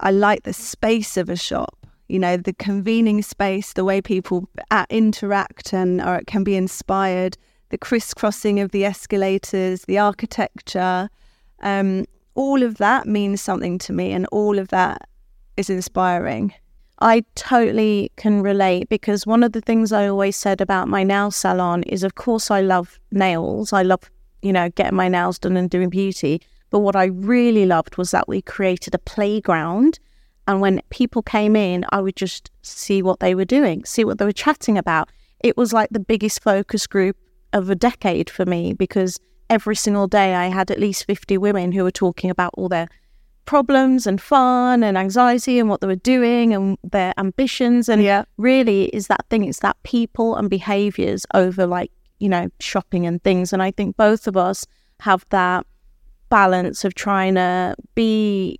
I 0.00 0.10
like 0.10 0.42
the 0.42 0.52
space 0.52 1.16
of 1.16 1.30
a 1.30 1.36
shop 1.36 1.86
you 2.08 2.18
know, 2.18 2.36
the 2.36 2.52
convening 2.52 3.22
space, 3.22 3.72
the 3.72 3.84
way 3.84 4.00
people 4.00 4.48
interact 4.90 5.72
and 5.72 6.00
or 6.00 6.20
can 6.26 6.44
be 6.44 6.56
inspired, 6.56 7.36
the 7.70 7.78
crisscrossing 7.78 8.60
of 8.60 8.70
the 8.72 8.84
escalators, 8.84 9.82
the 9.82 9.98
architecture, 9.98 11.08
um, 11.60 12.04
all 12.34 12.62
of 12.62 12.76
that 12.76 13.06
means 13.06 13.40
something 13.40 13.78
to 13.78 13.92
me, 13.92 14.12
and 14.12 14.26
all 14.32 14.58
of 14.58 14.68
that 14.68 15.08
is 15.56 15.70
inspiring. 15.70 16.52
I 17.00 17.24
totally 17.34 18.12
can 18.16 18.42
relate 18.42 18.88
because 18.88 19.26
one 19.26 19.42
of 19.42 19.52
the 19.52 19.60
things 19.60 19.92
I 19.92 20.08
always 20.08 20.36
said 20.36 20.60
about 20.60 20.88
my 20.88 21.02
nail 21.02 21.30
salon 21.30 21.82
is, 21.84 22.02
of 22.02 22.14
course, 22.14 22.50
I 22.50 22.60
love 22.60 22.98
nails. 23.10 23.72
I 23.72 23.82
love, 23.82 24.10
you 24.42 24.52
know, 24.52 24.68
getting 24.70 24.96
my 24.96 25.08
nails 25.08 25.38
done 25.38 25.56
and 25.56 25.70
doing 25.70 25.90
beauty. 25.90 26.40
But 26.70 26.80
what 26.80 26.96
I 26.96 27.06
really 27.06 27.66
loved 27.66 27.96
was 27.96 28.10
that 28.10 28.28
we 28.28 28.42
created 28.42 28.94
a 28.94 28.98
playground 28.98 29.98
and 30.46 30.60
when 30.60 30.80
people 30.90 31.22
came 31.22 31.56
in, 31.56 31.84
I 31.90 32.00
would 32.00 32.16
just 32.16 32.50
see 32.62 33.02
what 33.02 33.20
they 33.20 33.34
were 33.34 33.44
doing, 33.44 33.84
see 33.84 34.04
what 34.04 34.18
they 34.18 34.24
were 34.24 34.32
chatting 34.32 34.76
about. 34.76 35.10
It 35.40 35.56
was 35.56 35.72
like 35.72 35.90
the 35.90 36.00
biggest 36.00 36.42
focus 36.42 36.86
group 36.86 37.16
of 37.52 37.70
a 37.70 37.74
decade 37.74 38.28
for 38.28 38.44
me 38.44 38.72
because 38.72 39.18
every 39.48 39.76
single 39.76 40.06
day 40.06 40.34
I 40.34 40.46
had 40.46 40.70
at 40.70 40.80
least 40.80 41.06
50 41.06 41.38
women 41.38 41.72
who 41.72 41.84
were 41.84 41.90
talking 41.90 42.30
about 42.30 42.52
all 42.54 42.68
their 42.68 42.88
problems 43.46 44.06
and 44.06 44.20
fun 44.20 44.82
and 44.82 44.96
anxiety 44.96 45.58
and 45.58 45.68
what 45.68 45.80
they 45.80 45.86
were 45.86 45.96
doing 45.96 46.54
and 46.54 46.78
their 46.82 47.12
ambitions. 47.18 47.88
And 47.88 48.02
Yeah. 48.02 48.24
really 48.38 48.86
is 48.86 49.06
that 49.08 49.24
thing, 49.30 49.44
it's 49.44 49.60
that 49.60 49.76
people 49.82 50.34
and 50.36 50.48
behaviors 50.48 51.26
over 51.34 51.66
like, 51.66 51.90
you 52.18 52.28
know, 52.28 52.48
shopping 52.60 53.06
and 53.06 53.22
things. 53.22 53.52
And 53.52 53.62
I 53.62 53.70
think 53.70 53.96
both 53.96 54.26
of 54.26 54.36
us 54.36 54.66
have 55.00 55.24
that 55.30 55.66
balance 56.30 56.84
of 56.84 56.94
trying 56.94 57.34
to 57.34 57.74
be 57.94 58.58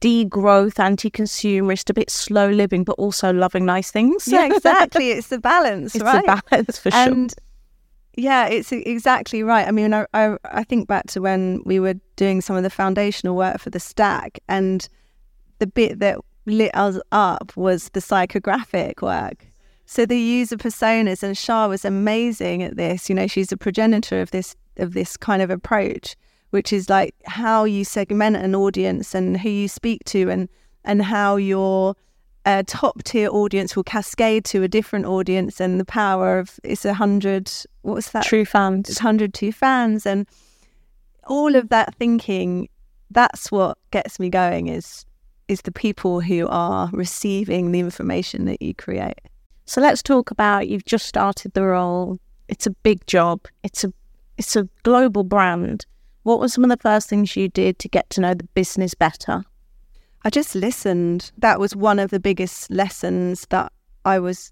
degrowth, 0.00 0.78
anti 0.78 1.10
consumerist, 1.10 1.90
a 1.90 1.94
bit 1.94 2.10
slow 2.10 2.48
living, 2.50 2.84
but 2.84 2.92
also 2.98 3.32
loving 3.32 3.64
nice 3.64 3.90
things. 3.90 4.28
Yeah, 4.28 4.46
exactly. 4.52 5.10
It's 5.10 5.28
the 5.28 5.38
balance, 5.38 5.94
it's 5.94 6.04
right? 6.04 6.24
a 6.26 6.42
balance 6.50 6.78
for 6.78 6.90
sure. 6.90 7.00
and 7.00 7.34
yeah, 8.16 8.46
it's 8.46 8.70
exactly 8.70 9.42
right. 9.42 9.66
I 9.66 9.70
mean, 9.70 9.92
I, 9.92 10.06
I 10.14 10.36
I 10.44 10.64
think 10.64 10.88
back 10.88 11.06
to 11.08 11.20
when 11.20 11.62
we 11.64 11.80
were 11.80 11.94
doing 12.16 12.40
some 12.40 12.56
of 12.56 12.62
the 12.62 12.70
foundational 12.70 13.36
work 13.36 13.58
for 13.58 13.70
the 13.70 13.80
stack, 13.80 14.38
and 14.48 14.88
the 15.58 15.66
bit 15.66 15.98
that 15.98 16.18
lit 16.46 16.74
us 16.74 16.98
up 17.12 17.52
was 17.56 17.88
the 17.90 18.00
psychographic 18.00 19.02
work. 19.02 19.46
So 19.86 20.06
the 20.06 20.18
user 20.18 20.56
personas, 20.56 21.22
and 21.22 21.36
Shah 21.36 21.68
was 21.68 21.84
amazing 21.84 22.62
at 22.62 22.76
this. 22.76 23.08
You 23.08 23.14
know, 23.14 23.26
she's 23.26 23.52
a 23.52 23.56
progenitor 23.56 24.20
of 24.20 24.30
this 24.30 24.56
of 24.76 24.94
this 24.94 25.16
kind 25.16 25.42
of 25.42 25.50
approach, 25.50 26.16
which 26.54 26.72
is 26.72 26.88
like 26.88 27.14
how 27.26 27.64
you 27.64 27.84
segment 27.84 28.36
an 28.36 28.54
audience 28.54 29.12
and 29.12 29.40
who 29.40 29.48
you 29.48 29.68
speak 29.68 30.04
to, 30.04 30.30
and 30.30 30.48
and 30.84 31.02
how 31.02 31.34
your 31.34 31.96
a 32.46 32.62
top 32.62 33.02
tier 33.02 33.28
audience 33.30 33.74
will 33.74 33.82
cascade 33.82 34.44
to 34.44 34.62
a 34.62 34.68
different 34.68 35.06
audience 35.06 35.60
and 35.60 35.80
the 35.80 35.84
power 35.84 36.38
of 36.38 36.60
it's 36.62 36.84
a 36.84 36.94
hundred 36.94 37.50
what 37.82 37.94
was 37.94 38.10
that 38.10 38.24
True 38.24 38.44
fans. 38.44 38.88
it's 38.88 39.00
102 39.00 39.50
fans 39.50 40.06
and 40.06 40.26
all 41.26 41.56
of 41.56 41.70
that 41.70 41.94
thinking 41.94 42.68
that's 43.10 43.50
what 43.50 43.78
gets 43.90 44.20
me 44.20 44.28
going 44.28 44.68
is 44.68 45.06
is 45.48 45.62
the 45.62 45.72
people 45.72 46.20
who 46.20 46.46
are 46.48 46.90
receiving 46.92 47.72
the 47.72 47.80
information 47.80 48.44
that 48.44 48.60
you 48.60 48.74
create 48.74 49.20
So 49.66 49.80
let's 49.80 50.02
talk 50.02 50.30
about 50.30 50.68
you've 50.68 50.84
just 50.84 51.06
started 51.06 51.54
the 51.54 51.64
role. 51.64 52.18
It's 52.48 52.66
a 52.66 52.70
big 52.70 53.06
job. 53.06 53.40
It's 53.62 53.84
a 53.84 53.92
it's 54.36 54.56
a 54.56 54.68
global 54.82 55.24
brand. 55.24 55.86
What 56.24 56.40
were 56.40 56.48
some 56.48 56.64
of 56.64 56.70
the 56.70 56.76
first 56.76 57.08
things 57.08 57.36
you 57.36 57.48
did 57.48 57.78
to 57.78 57.88
get 57.88 58.10
to 58.10 58.20
know 58.20 58.34
the 58.34 58.44
business 58.44 58.94
better? 58.94 59.44
I 60.24 60.30
just 60.30 60.54
listened. 60.54 61.30
That 61.38 61.60
was 61.60 61.76
one 61.76 61.98
of 61.98 62.10
the 62.10 62.18
biggest 62.18 62.70
lessons 62.70 63.46
that 63.50 63.70
I 64.04 64.18
was 64.18 64.50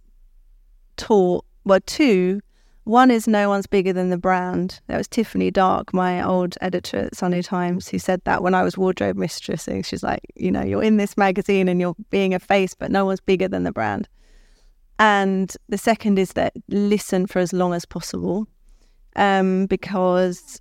taught. 0.97 1.45
Well, 1.65 1.81
two. 1.85 2.41
One 2.85 3.11
is 3.11 3.29
no 3.29 3.49
one's 3.49 3.67
bigger 3.67 3.93
than 3.93 4.11
the 4.11 4.19
brand. 4.19 4.81
That 4.89 4.99
was 4.99 5.09
Tiffany 5.09 5.51
Dark, 5.51 5.95
my 5.95 6.23
old 6.23 6.57
editor 6.61 6.99
at 6.99 7.15
Sunday 7.15 7.41
Times, 7.41 7.89
who 7.89 7.99
said 7.99 8.21
that 8.25 8.43
when 8.43 8.55
I 8.55 8.65
was 8.65 8.77
wardrobe 8.77 9.17
mistress. 9.17 9.69
And 9.69 9.87
she's 9.87 10.03
like, 10.03 10.23
you 10.35 10.51
know, 10.51 10.63
you're 10.63 10.83
in 10.83 10.97
this 10.97 11.17
magazine 11.17 11.69
and 11.69 11.81
you're 11.81 11.95
being 12.11 12.35
a 12.35 12.41
face, 12.41 12.75
but 12.75 12.91
no 12.91 13.05
one's 13.05 13.21
bigger 13.21 13.49
than 13.49 13.63
the 13.63 13.73
brand. 13.73 14.09
And 14.99 15.55
the 15.69 15.79
second 15.79 16.19
is 16.19 16.35
that 16.35 16.55
listen 16.69 17.27
for 17.27 17.39
as 17.39 17.53
long 17.53 17.73
as 17.73 17.85
possible, 17.85 18.47
um, 19.17 19.67
because 19.67 20.61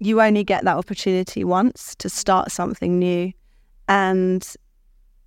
you 0.00 0.20
only 0.20 0.42
get 0.42 0.64
that 0.64 0.76
opportunity 0.76 1.44
once 1.44 1.94
to 1.96 2.08
start 2.08 2.50
something 2.50 2.98
new 2.98 3.32
and 3.86 4.56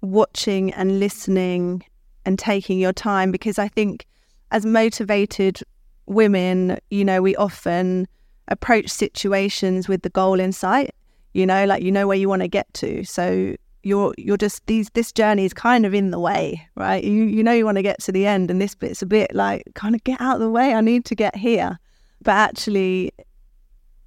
watching 0.01 0.73
and 0.73 0.99
listening 0.99 1.83
and 2.25 2.37
taking 2.39 2.79
your 2.79 2.91
time 2.91 3.31
because 3.31 3.59
I 3.59 3.67
think 3.67 4.05
as 4.51 4.65
motivated 4.65 5.61
women, 6.07 6.79
you 6.89 7.05
know, 7.05 7.21
we 7.21 7.35
often 7.35 8.07
approach 8.47 8.89
situations 8.89 9.87
with 9.87 10.01
the 10.01 10.09
goal 10.09 10.39
in 10.39 10.51
sight, 10.51 10.93
you 11.33 11.45
know, 11.45 11.65
like 11.65 11.83
you 11.83 11.91
know 11.91 12.07
where 12.07 12.17
you 12.17 12.27
want 12.27 12.41
to 12.41 12.47
get 12.47 12.71
to. 12.75 13.03
So 13.03 13.55
you're 13.83 14.13
you're 14.17 14.37
just 14.37 14.65
these 14.65 14.89
this 14.93 15.11
journey 15.11 15.45
is 15.45 15.53
kind 15.53 15.85
of 15.85 15.93
in 15.93 16.11
the 16.11 16.19
way, 16.19 16.67
right? 16.75 17.03
You 17.03 17.25
you 17.25 17.43
know 17.43 17.51
you 17.51 17.65
want 17.65 17.77
to 17.77 17.83
get 17.83 17.99
to 18.01 18.11
the 18.11 18.25
end 18.25 18.49
and 18.49 18.59
this 18.59 18.73
bit's 18.73 19.01
a 19.01 19.05
bit 19.05 19.35
like 19.35 19.63
kind 19.75 19.93
of 19.93 20.03
get 20.03 20.19
out 20.19 20.35
of 20.35 20.41
the 20.41 20.49
way. 20.49 20.73
I 20.73 20.81
need 20.81 21.05
to 21.05 21.15
get 21.15 21.35
here. 21.35 21.77
But 22.21 22.31
actually 22.31 23.11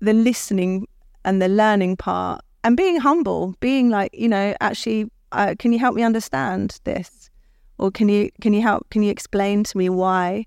the 0.01 0.13
listening 0.13 0.87
and 1.25 1.41
the 1.41 1.49
learning 1.49 1.97
part 1.97 2.43
and 2.65 2.77
being 2.77 2.99
humble, 2.99 3.55
being 3.61 3.91
like, 3.91 4.11
you 4.13 4.29
know, 4.29 4.55
actually, 4.61 5.11
uh, 5.33 5.55
can 5.59 5.73
you 5.73 5.79
help 5.79 5.95
me 5.95 6.03
understand 6.03 6.81
this, 6.85 7.31
or 7.79 7.91
can 7.91 8.09
you 8.09 8.31
can 8.41 8.53
you 8.53 8.63
help 8.63 8.89
can 8.91 9.03
you 9.03 9.11
explain 9.11 9.63
to 9.65 9.79
me 9.79 9.89
why? 9.89 10.47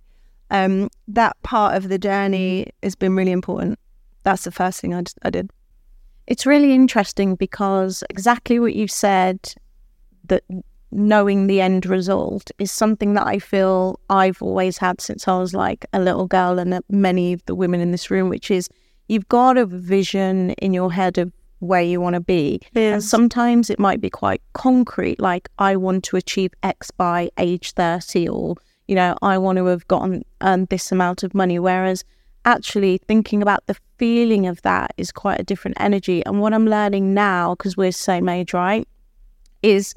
Um, 0.52 0.90
that 1.08 1.42
part 1.44 1.78
of 1.78 1.90
the 1.90 2.00
journey 2.00 2.68
has 2.84 2.96
been 2.96 3.16
really 3.16 3.32
important. 3.32 3.80
That's 4.24 4.44
the 4.44 4.52
first 4.52 4.82
thing 4.82 4.94
I, 4.94 5.30
did. 5.30 5.52
It's 6.28 6.46
really 6.46 6.74
interesting 6.74 7.36
because 7.36 8.04
exactly 8.10 8.60
what 8.60 8.74
you 8.74 8.88
said 8.88 9.54
that 10.26 10.44
knowing 10.92 11.48
the 11.48 11.62
end 11.62 11.86
result 11.86 12.52
is 12.58 12.72
something 12.72 13.14
that 13.14 13.28
I 13.28 13.40
feel 13.40 14.00
I've 14.10 14.42
always 14.42 14.78
had 14.80 15.02
since 15.02 15.28
I 15.28 15.38
was 15.38 15.54
like 15.54 15.86
a 15.94 16.00
little 16.00 16.26
girl 16.26 16.58
and 16.60 16.82
many 16.90 17.34
of 17.34 17.46
the 17.46 17.56
women 17.56 17.80
in 17.80 17.92
this 17.92 18.10
room, 18.10 18.28
which 18.28 18.50
is 18.50 18.70
you've 19.10 19.28
got 19.28 19.58
a 19.58 19.66
vision 19.66 20.52
in 20.52 20.74
your 20.74 20.94
head 20.94 21.18
of 21.18 21.34
where 21.60 21.82
you 21.82 22.00
want 22.00 22.14
to 22.14 22.22
be. 22.22 22.62
And 22.94 23.04
sometimes 23.04 23.70
it 23.70 23.80
might 23.80 24.00
be 24.00 24.10
quite 24.10 24.42
concrete, 24.54 25.20
like 25.20 25.50
I 25.60 25.76
want 25.76 26.06
to 26.06 26.16
achieve 26.16 26.54
X 26.64 26.90
by 26.92 27.30
age 27.38 27.74
30 27.74 28.30
or, 28.30 28.56
you 28.88 28.96
know, 28.96 29.16
I 29.22 29.38
want 29.38 29.58
to 29.58 29.66
have 29.66 29.86
gotten 29.90 30.24
earned 30.42 30.70
this 30.70 30.92
amount 30.92 31.24
of 31.24 31.34
money. 31.34 31.60
Whereas 31.60 32.06
actually 32.46 33.00
thinking 33.08 33.42
about 33.42 33.66
the 33.68 33.76
feeling 33.98 34.48
of 34.48 34.62
that 34.62 34.94
is 34.96 35.12
quite 35.12 35.40
a 35.40 35.44
different 35.44 35.76
energy. 35.82 36.26
And 36.26 36.40
what 36.40 36.54
I'm 36.54 36.68
learning 36.68 37.14
now, 37.14 37.56
because 37.56 37.76
we're 37.76 37.92
same 37.92 38.30
age, 38.30 38.54
right, 38.54 38.88
is 39.62 39.94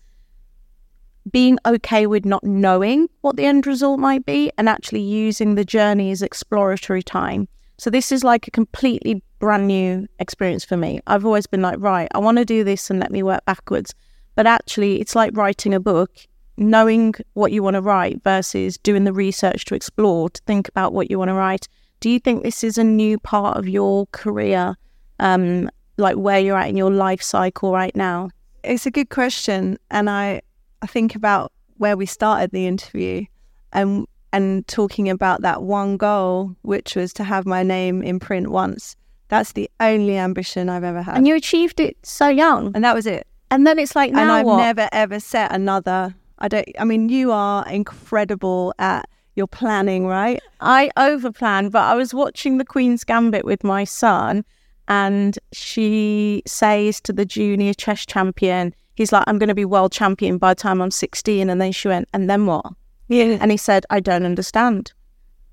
being 1.31 1.59
okay 1.65 2.09
with 2.09 2.25
not 2.25 2.43
knowing 2.43 3.09
what 3.21 3.37
the 3.37 3.45
end 3.45 3.67
result 3.67 4.01
might 4.01 4.27
be 4.27 4.51
and 4.59 4.69
actually 4.69 5.03
using 5.03 5.55
the 5.55 5.65
journey 5.65 6.11
as 6.11 6.23
exploratory 6.23 7.03
time. 7.03 7.47
So 7.83 7.91
this 7.91 8.13
is 8.13 8.23
like 8.23 8.47
a 8.47 8.53
completely 8.53 9.25
brand 9.41 9.67
new 9.67 10.07
experience 10.21 10.65
for 10.65 10.77
me. 10.77 11.01
I've 11.09 11.27
always 11.27 11.49
been 11.49 11.63
like, 11.63 11.81
right, 11.81 12.07
I 12.15 12.19
want 12.19 12.39
to 12.39 12.45
do 12.45 12.63
this 12.63 12.89
and 12.91 13.01
let 13.01 13.11
me 13.11 13.25
work 13.25 13.45
backwards. 13.45 13.93
But 14.37 14.47
actually, 14.47 15.01
it's 15.01 15.17
like 15.17 15.37
writing 15.37 15.75
a 15.75 15.81
book, 15.81 16.13
knowing 16.57 17.13
what 17.33 17.51
you 17.51 17.61
want 17.61 17.75
to 17.75 17.81
write 17.81 18.23
versus 18.23 18.79
doing 18.79 19.03
the 19.03 19.13
research 19.13 19.65
to 19.65 19.75
explore, 19.75 20.31
to 20.31 20.41
think 20.47 20.69
about 20.69 20.93
what 20.93 21.11
you 21.11 21.19
want 21.19 21.31
to 21.31 21.35
write. 21.35 21.67
Do 21.99 22.09
you 22.09 22.21
think 22.21 22.45
this 22.45 22.63
is 22.63 22.79
a 22.79 22.85
new 22.85 23.19
part 23.19 23.57
of 23.57 23.69
your 23.69 24.07
career, 24.13 24.77
um, 25.19 25.69
like 25.97 26.15
where 26.15 26.39
you're 26.39 26.57
at 26.57 26.69
in 26.69 26.77
your 26.77 26.93
life 26.93 27.21
cycle 27.21 27.73
right 27.73 27.97
now? 27.97 28.31
It's 28.63 28.87
a 28.87 28.93
good 28.93 29.11
question, 29.11 29.77
and 29.91 30.09
I 30.09 30.43
I 30.83 30.87
think 30.87 31.17
about 31.17 31.51
where 31.79 31.97
we 31.97 32.07
started 32.07 32.53
the 32.53 32.69
interview, 32.69 33.25
and 33.73 34.07
and 34.33 34.67
talking 34.69 35.09
about 35.09 35.43
that 35.43 35.63
one 35.63 35.97
goal, 35.97 36.55
which 36.63 36.97
was 36.97 37.13
to 37.15 37.25
have 37.25 37.47
my 37.47 37.63
name 37.63 38.03
in 38.03 38.19
print 38.19 38.51
once. 38.51 38.97
That's 39.29 39.53
the 39.53 39.71
only 39.81 40.19
ambition 40.19 40.69
I've 40.69 40.85
ever 40.85 41.03
had, 41.03 41.17
And 41.17 41.27
you 41.27 41.35
achieved 41.35 41.81
it 41.81 41.97
so 42.03 42.29
young. 42.29 42.73
and 42.75 42.85
that 42.85 42.95
was 42.95 43.07
it. 43.07 43.27
And 43.51 43.67
then 43.67 43.79
it's 43.79 43.95
like 43.97 44.13
now 44.13 44.23
and 44.23 44.33
I've 44.33 44.47
what? 44.47 44.59
never 44.59 44.89
ever 44.93 45.21
set 45.21 45.53
another. 45.53 46.15
I 46.39 46.49
don't. 46.49 46.69
I 46.79 46.85
mean, 46.85 47.09
you 47.09 47.33
are 47.33 47.67
incredible 47.69 48.75
at 48.79 49.09
your 49.37 49.47
planning, 49.47 50.07
right? 50.07 50.41
I 50.61 50.91
overplanned, 50.97 51.71
but 51.71 51.83
I 51.83 51.95
was 51.95 52.13
watching 52.13 52.59
the 52.59 52.65
Queen's 52.65 53.05
Gambit 53.05 53.45
with 53.45 53.63
my 53.65 53.85
son, 53.85 54.45
and 54.89 55.39
she 55.53 56.43
says 56.47 57.01
to 57.03 57.13
the 57.13 57.25
junior 57.25 57.73
chess 57.75 58.05
champion, 58.05 58.75
he's 58.95 59.13
like, 59.13 59.25
I'm 59.27 59.39
going 59.39 59.49
to 59.49 59.55
be 59.55 59.65
world 59.65 59.93
champion 59.93 60.39
by 60.39 60.53
the 60.53 60.61
time 60.61 60.83
I'm 60.83 60.91
16. 60.91 61.49
And 61.49 61.61
then 61.61 61.73
she 61.73 61.89
went, 61.89 62.09
and 62.13 62.29
then 62.29 62.47
what? 62.47 62.67
Yeah. 63.13 63.39
And 63.41 63.51
he 63.51 63.57
said, 63.57 63.85
I 63.91 64.01
don't 64.01 64.25
understand. 64.25 64.93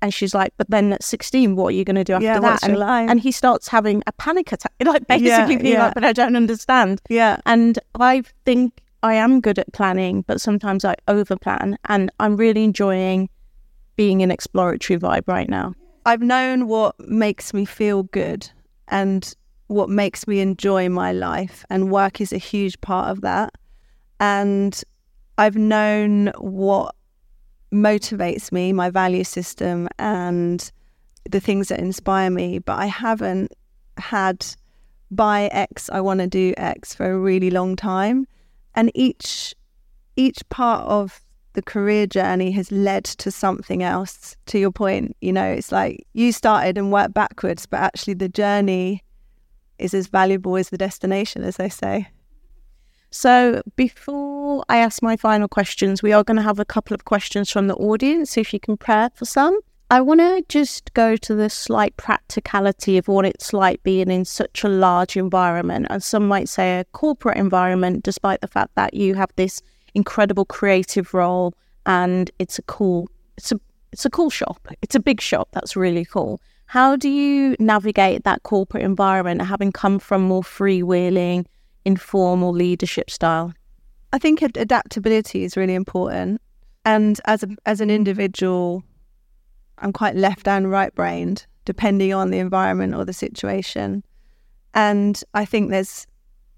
And 0.02 0.14
she's 0.14 0.34
like, 0.34 0.54
but 0.56 0.70
then 0.70 0.92
at 0.94 1.02
16, 1.02 1.56
what 1.56 1.66
are 1.68 1.70
you 1.72 1.84
going 1.84 1.96
to 1.96 2.04
do 2.04 2.14
after 2.14 2.24
Yeah, 2.24 2.40
that? 2.40 2.64
and, 2.64 2.76
and 3.10 3.20
he 3.20 3.30
starts 3.30 3.68
having 3.68 4.02
a 4.06 4.12
panic 4.12 4.50
attack, 4.50 4.72
like 4.84 5.06
basically 5.06 5.56
being 5.58 5.78
like, 5.78 5.94
but 5.94 6.04
I 6.04 6.12
don't 6.12 6.36
understand. 6.36 7.02
Yeah. 7.10 7.38
And 7.44 7.78
I 7.96 8.22
think 8.46 8.80
I 9.02 9.14
am 9.14 9.40
good 9.40 9.58
at 9.58 9.70
planning, 9.72 10.22
but 10.22 10.40
sometimes 10.40 10.84
I 10.86 10.94
overplan. 11.06 11.76
And 11.86 12.10
I'm 12.18 12.36
really 12.36 12.64
enjoying 12.64 13.28
being 13.96 14.22
an 14.22 14.30
exploratory 14.30 14.98
vibe 14.98 15.28
right 15.28 15.48
now. 15.50 15.74
I've 16.06 16.22
known 16.22 16.66
what 16.66 16.98
makes 17.00 17.52
me 17.52 17.66
feel 17.66 18.04
good 18.04 18.48
and 18.88 19.34
what 19.66 19.90
makes 19.90 20.26
me 20.26 20.40
enjoy 20.40 20.88
my 20.88 21.12
life, 21.12 21.64
and 21.70 21.92
work 21.92 22.20
is 22.20 22.32
a 22.32 22.38
huge 22.38 22.80
part 22.80 23.10
of 23.10 23.20
that. 23.20 23.54
And 24.18 24.82
I've 25.38 25.56
known 25.56 26.32
what 26.38 26.94
motivates 27.72 28.52
me, 28.52 28.72
my 28.72 28.90
value 28.90 29.24
system, 29.24 29.88
and 29.98 30.70
the 31.28 31.40
things 31.40 31.68
that 31.68 31.78
inspire 31.78 32.30
me, 32.30 32.58
but 32.58 32.78
I 32.78 32.86
haven't 32.86 33.52
had 33.96 34.46
by 35.10 35.48
X, 35.48 35.90
I 35.90 36.00
want 36.00 36.20
to 36.20 36.26
do 36.26 36.54
X 36.56 36.94
for 36.94 37.10
a 37.10 37.18
really 37.18 37.50
long 37.50 37.76
time. 37.76 38.26
And 38.74 38.90
each 38.94 39.54
each 40.16 40.48
part 40.48 40.86
of 40.86 41.20
the 41.54 41.62
career 41.62 42.06
journey 42.06 42.52
has 42.52 42.70
led 42.70 43.04
to 43.04 43.30
something 43.30 43.82
else. 43.82 44.36
To 44.46 44.58
your 44.58 44.70
point, 44.70 45.16
you 45.20 45.32
know, 45.32 45.44
it's 45.44 45.72
like 45.72 46.06
you 46.12 46.32
started 46.32 46.78
and 46.78 46.92
worked 46.92 47.14
backwards, 47.14 47.66
but 47.66 47.80
actually 47.80 48.14
the 48.14 48.28
journey 48.28 49.02
is 49.78 49.94
as 49.94 50.06
valuable 50.06 50.56
as 50.56 50.68
the 50.68 50.78
destination, 50.78 51.42
as 51.42 51.56
they 51.56 51.68
say. 51.68 52.08
So, 53.12 53.60
before 53.74 54.64
I 54.68 54.78
ask 54.78 55.02
my 55.02 55.16
final 55.16 55.48
questions, 55.48 56.00
we 56.00 56.12
are 56.12 56.22
going 56.22 56.36
to 56.36 56.44
have 56.44 56.60
a 56.60 56.64
couple 56.64 56.94
of 56.94 57.04
questions 57.04 57.50
from 57.50 57.66
the 57.66 57.74
audience. 57.74 58.36
If 58.36 58.52
you 58.54 58.60
can 58.60 58.76
prepare 58.76 59.10
for 59.14 59.24
some, 59.24 59.58
I 59.90 60.00
want 60.00 60.20
to 60.20 60.44
just 60.48 60.94
go 60.94 61.16
to 61.16 61.34
the 61.34 61.50
slight 61.50 61.96
practicality 61.96 62.96
of 62.98 63.08
what 63.08 63.26
it's 63.26 63.52
like 63.52 63.82
being 63.82 64.12
in 64.12 64.24
such 64.24 64.62
a 64.62 64.68
large 64.68 65.16
environment, 65.16 65.88
and 65.90 66.00
some 66.00 66.28
might 66.28 66.48
say 66.48 66.78
a 66.78 66.84
corporate 66.92 67.36
environment, 67.36 68.04
despite 68.04 68.40
the 68.42 68.46
fact 68.46 68.76
that 68.76 68.94
you 68.94 69.16
have 69.16 69.30
this 69.34 69.60
incredible 69.94 70.44
creative 70.44 71.12
role 71.12 71.52
and 71.86 72.30
it's 72.38 72.60
a 72.60 72.62
cool, 72.62 73.08
it's 73.36 73.50
a 73.50 73.58
it's 73.92 74.04
a 74.04 74.10
cool 74.10 74.30
shop. 74.30 74.68
It's 74.82 74.94
a 74.94 75.00
big 75.00 75.20
shop. 75.20 75.48
That's 75.50 75.74
really 75.74 76.04
cool. 76.04 76.40
How 76.66 76.94
do 76.94 77.08
you 77.08 77.56
navigate 77.58 78.22
that 78.22 78.44
corporate 78.44 78.84
environment, 78.84 79.42
having 79.42 79.72
come 79.72 79.98
from 79.98 80.22
more 80.22 80.42
freewheeling? 80.42 81.46
Informal 81.84 82.52
leadership 82.52 83.10
style? 83.10 83.52
I 84.12 84.18
think 84.18 84.42
adaptability 84.42 85.44
is 85.44 85.56
really 85.56 85.74
important. 85.74 86.40
And 86.84 87.20
as 87.26 87.42
a, 87.42 87.48
as 87.66 87.80
an 87.80 87.90
individual, 87.90 88.82
I'm 89.78 89.92
quite 89.92 90.16
left 90.16 90.48
and 90.48 90.70
right 90.70 90.94
brained, 90.94 91.46
depending 91.64 92.12
on 92.12 92.30
the 92.30 92.38
environment 92.38 92.94
or 92.94 93.04
the 93.04 93.12
situation. 93.12 94.02
And 94.74 95.22
I 95.34 95.44
think 95.44 95.70
there's, 95.70 96.06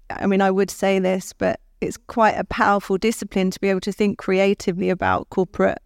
I 0.09 0.27
mean, 0.27 0.41
I 0.41 0.51
would 0.51 0.71
say 0.71 0.99
this, 0.99 1.33
but 1.33 1.59
it's 1.81 1.97
quite 1.97 2.37
a 2.37 2.43
powerful 2.45 2.97
discipline 2.97 3.51
to 3.51 3.59
be 3.59 3.69
able 3.69 3.81
to 3.81 3.91
think 3.91 4.17
creatively 4.17 4.89
about 4.89 5.29
corporate 5.29 5.79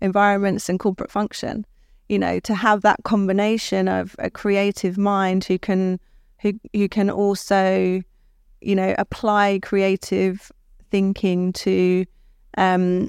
environments 0.00 0.68
and 0.68 0.78
corporate 0.78 1.10
function. 1.10 1.66
You 2.08 2.18
know, 2.18 2.38
to 2.40 2.54
have 2.54 2.82
that 2.82 3.02
combination 3.04 3.88
of 3.88 4.14
a 4.18 4.30
creative 4.30 4.98
mind 4.98 5.44
who 5.44 5.58
can 5.58 5.98
who 6.40 6.52
who 6.74 6.88
can 6.88 7.08
also 7.08 8.02
you 8.64 8.74
know, 8.74 8.94
apply 8.98 9.60
creative 9.62 10.50
thinking 10.90 11.52
to, 11.52 12.04
um, 12.56 13.08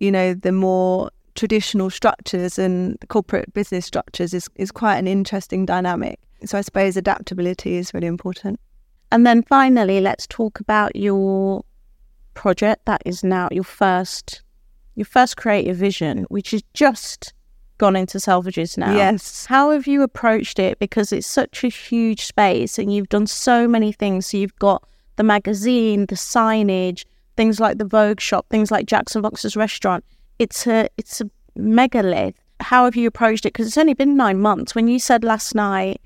you 0.00 0.10
know, 0.10 0.34
the 0.34 0.52
more 0.52 1.10
traditional 1.34 1.90
structures 1.90 2.58
and 2.58 2.96
corporate 3.08 3.52
business 3.54 3.86
structures 3.86 4.34
is, 4.34 4.48
is 4.56 4.72
quite 4.72 4.96
an 4.96 5.06
interesting 5.06 5.64
dynamic. 5.64 6.18
So 6.44 6.58
I 6.58 6.62
suppose 6.62 6.96
adaptability 6.96 7.76
is 7.76 7.94
really 7.94 8.06
important. 8.06 8.58
And 9.10 9.26
then 9.26 9.42
finally, 9.42 10.00
let's 10.00 10.26
talk 10.26 10.60
about 10.60 10.94
your 10.94 11.64
project 12.34 12.84
that 12.86 13.02
is 13.04 13.24
now 13.24 13.48
your 13.50 13.64
first 13.64 14.42
your 14.94 15.04
first 15.04 15.36
creative 15.36 15.76
vision, 15.76 16.26
which 16.28 16.52
is 16.52 16.62
just 16.74 17.32
gone 17.78 17.96
into 17.96 18.18
Selfridges 18.18 18.76
now. 18.76 18.94
Yes. 18.94 19.46
How 19.46 19.70
have 19.70 19.86
you 19.86 20.02
approached 20.02 20.58
it? 20.58 20.78
Because 20.78 21.12
it's 21.12 21.26
such 21.26 21.64
a 21.64 21.68
huge 21.68 22.26
space 22.26 22.78
and 22.78 22.92
you've 22.92 23.08
done 23.08 23.26
so 23.26 23.66
many 23.66 23.92
things. 23.92 24.26
So 24.26 24.36
you've 24.36 24.58
got 24.58 24.84
the 25.16 25.22
magazine, 25.22 26.06
the 26.06 26.14
signage, 26.14 27.04
things 27.36 27.60
like 27.60 27.78
the 27.78 27.84
Vogue 27.84 28.20
shop, 28.20 28.46
things 28.50 28.70
like 28.70 28.86
Jackson 28.86 29.22
Boxer's 29.22 29.56
restaurant. 29.56 30.04
It's 30.38 30.66
a 30.66 30.88
it's 30.96 31.20
a 31.20 31.30
megalith. 31.56 32.34
How 32.60 32.84
have 32.84 32.96
you 32.96 33.06
approached 33.06 33.46
it? 33.46 33.52
Because 33.52 33.68
it's 33.68 33.78
only 33.78 33.94
been 33.94 34.16
nine 34.16 34.40
months. 34.40 34.74
When 34.74 34.88
you 34.88 34.98
said 34.98 35.22
last 35.24 35.54
night, 35.54 36.00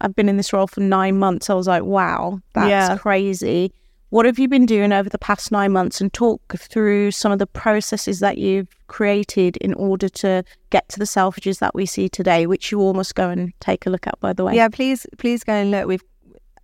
I've 0.00 0.14
been 0.14 0.28
in 0.28 0.36
this 0.36 0.52
role 0.52 0.66
for 0.66 0.80
nine 0.80 1.18
months, 1.18 1.50
I 1.50 1.54
was 1.54 1.66
like, 1.66 1.82
wow, 1.82 2.40
that's 2.54 2.70
yeah. 2.70 2.96
crazy. 2.96 3.72
What 4.10 4.26
have 4.26 4.40
you 4.40 4.48
been 4.48 4.66
doing 4.66 4.92
over 4.92 5.08
the 5.08 5.18
past 5.18 5.52
nine 5.52 5.70
months 5.70 6.00
and 6.00 6.12
talk 6.12 6.56
through 6.58 7.12
some 7.12 7.30
of 7.30 7.38
the 7.38 7.46
processes 7.46 8.18
that 8.18 8.38
you've 8.38 8.68
created 8.88 9.56
in 9.58 9.72
order 9.74 10.08
to 10.08 10.42
get 10.70 10.88
to 10.90 10.98
the 10.98 11.04
Selfridges 11.04 11.60
that 11.60 11.76
we 11.76 11.86
see 11.86 12.08
today, 12.08 12.46
which 12.48 12.72
you 12.72 12.80
all 12.80 12.92
must 12.92 13.14
go 13.14 13.30
and 13.30 13.52
take 13.60 13.86
a 13.86 13.90
look 13.90 14.08
at, 14.08 14.18
by 14.18 14.32
the 14.32 14.44
way. 14.44 14.56
Yeah, 14.56 14.68
please, 14.68 15.06
please 15.18 15.44
go 15.44 15.52
and 15.52 15.70
look. 15.70 15.86
We've 15.86 16.02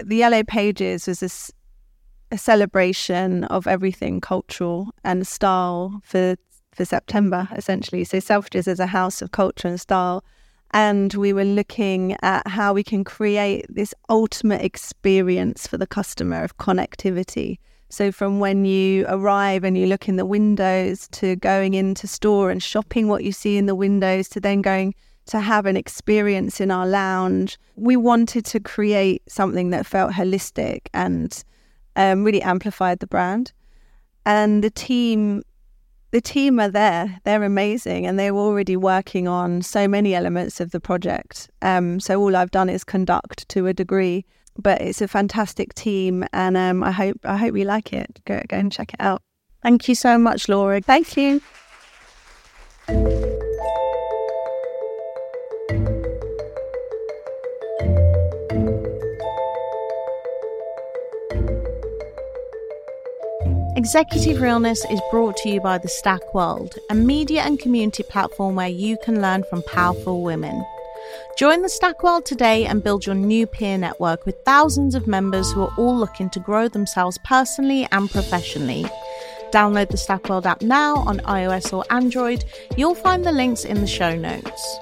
the 0.04 0.16
Yellow 0.16 0.42
Pages 0.42 1.06
was 1.06 1.52
a 2.32 2.36
celebration 2.36 3.44
of 3.44 3.66
everything 3.66 4.20
cultural 4.20 4.90
and 5.04 5.26
style 5.26 6.00
for 6.04 6.36
for 6.72 6.84
September, 6.84 7.48
essentially. 7.54 8.02
So 8.04 8.18
Selfridges 8.18 8.66
is 8.66 8.80
a 8.80 8.86
house 8.86 9.22
of 9.22 9.30
culture 9.30 9.68
and 9.68 9.80
style. 9.80 10.24
And 10.72 11.14
we 11.14 11.32
were 11.32 11.44
looking 11.44 12.16
at 12.22 12.46
how 12.46 12.72
we 12.74 12.82
can 12.82 13.04
create 13.04 13.66
this 13.68 13.94
ultimate 14.08 14.62
experience 14.62 15.66
for 15.66 15.78
the 15.78 15.86
customer 15.86 16.42
of 16.42 16.58
connectivity. 16.58 17.58
So, 17.88 18.10
from 18.10 18.40
when 18.40 18.64
you 18.64 19.06
arrive 19.08 19.62
and 19.62 19.78
you 19.78 19.86
look 19.86 20.08
in 20.08 20.16
the 20.16 20.26
windows 20.26 21.08
to 21.12 21.36
going 21.36 21.74
into 21.74 22.08
store 22.08 22.50
and 22.50 22.62
shopping 22.62 23.06
what 23.08 23.22
you 23.22 23.30
see 23.30 23.56
in 23.56 23.66
the 23.66 23.76
windows 23.76 24.28
to 24.30 24.40
then 24.40 24.60
going 24.60 24.94
to 25.26 25.40
have 25.40 25.66
an 25.66 25.76
experience 25.76 26.60
in 26.60 26.70
our 26.70 26.86
lounge, 26.86 27.58
we 27.76 27.96
wanted 27.96 28.44
to 28.46 28.60
create 28.60 29.22
something 29.28 29.70
that 29.70 29.86
felt 29.86 30.12
holistic 30.12 30.88
and 30.94 31.44
um, 31.96 32.24
really 32.24 32.42
amplified 32.42 33.00
the 33.00 33.06
brand. 33.06 33.52
And 34.24 34.62
the 34.62 34.70
team 34.70 35.42
the 36.10 36.20
team 36.20 36.60
are 36.60 36.68
there. 36.68 37.20
They're 37.24 37.42
amazing, 37.42 38.06
and 38.06 38.18
they're 38.18 38.34
already 38.34 38.76
working 38.76 39.28
on 39.28 39.62
so 39.62 39.88
many 39.88 40.14
elements 40.14 40.60
of 40.60 40.70
the 40.70 40.80
project. 40.80 41.50
Um, 41.62 42.00
so 42.00 42.20
all 42.20 42.36
I've 42.36 42.50
done 42.50 42.68
is 42.68 42.84
conduct 42.84 43.48
to 43.50 43.66
a 43.66 43.74
degree, 43.74 44.24
but 44.56 44.80
it's 44.80 45.00
a 45.00 45.08
fantastic 45.08 45.74
team, 45.74 46.24
and 46.32 46.56
um, 46.56 46.82
I 46.82 46.92
hope 46.92 47.18
I 47.24 47.36
hope 47.36 47.56
you 47.56 47.64
like 47.64 47.92
it. 47.92 48.20
Go 48.24 48.40
go 48.48 48.56
and 48.56 48.72
check 48.72 48.94
it 48.94 49.00
out. 49.00 49.22
Thank 49.62 49.88
you 49.88 49.94
so 49.94 50.18
much, 50.18 50.48
Laura. 50.48 50.80
Thank 50.80 51.16
you. 51.16 51.42
Executive 63.76 64.40
Realness 64.40 64.86
is 64.86 65.02
brought 65.10 65.36
to 65.36 65.50
you 65.50 65.60
by 65.60 65.76
the 65.76 65.86
Stack 65.86 66.32
World, 66.32 66.74
a 66.88 66.94
media 66.94 67.42
and 67.42 67.58
community 67.58 68.02
platform 68.02 68.54
where 68.54 68.68
you 68.68 68.96
can 69.04 69.20
learn 69.20 69.44
from 69.50 69.62
powerful 69.64 70.22
women. 70.22 70.64
Join 71.36 71.60
the 71.60 71.68
Stack 71.68 72.02
World 72.02 72.24
today 72.24 72.64
and 72.64 72.82
build 72.82 73.04
your 73.04 73.14
new 73.14 73.46
peer 73.46 73.76
network 73.76 74.24
with 74.24 74.42
thousands 74.46 74.94
of 74.94 75.06
members 75.06 75.52
who 75.52 75.60
are 75.60 75.74
all 75.76 75.94
looking 75.94 76.30
to 76.30 76.40
grow 76.40 76.68
themselves 76.68 77.18
personally 77.22 77.86
and 77.92 78.10
professionally. 78.10 78.86
Download 79.50 79.90
the 79.90 79.98
Stack 79.98 80.30
World 80.30 80.46
app 80.46 80.62
now 80.62 80.96
on 80.96 81.18
iOS 81.20 81.70
or 81.70 81.84
Android. 81.90 82.46
You'll 82.78 82.94
find 82.94 83.26
the 83.26 83.32
links 83.32 83.66
in 83.66 83.82
the 83.82 83.86
show 83.86 84.16
notes. 84.16 84.78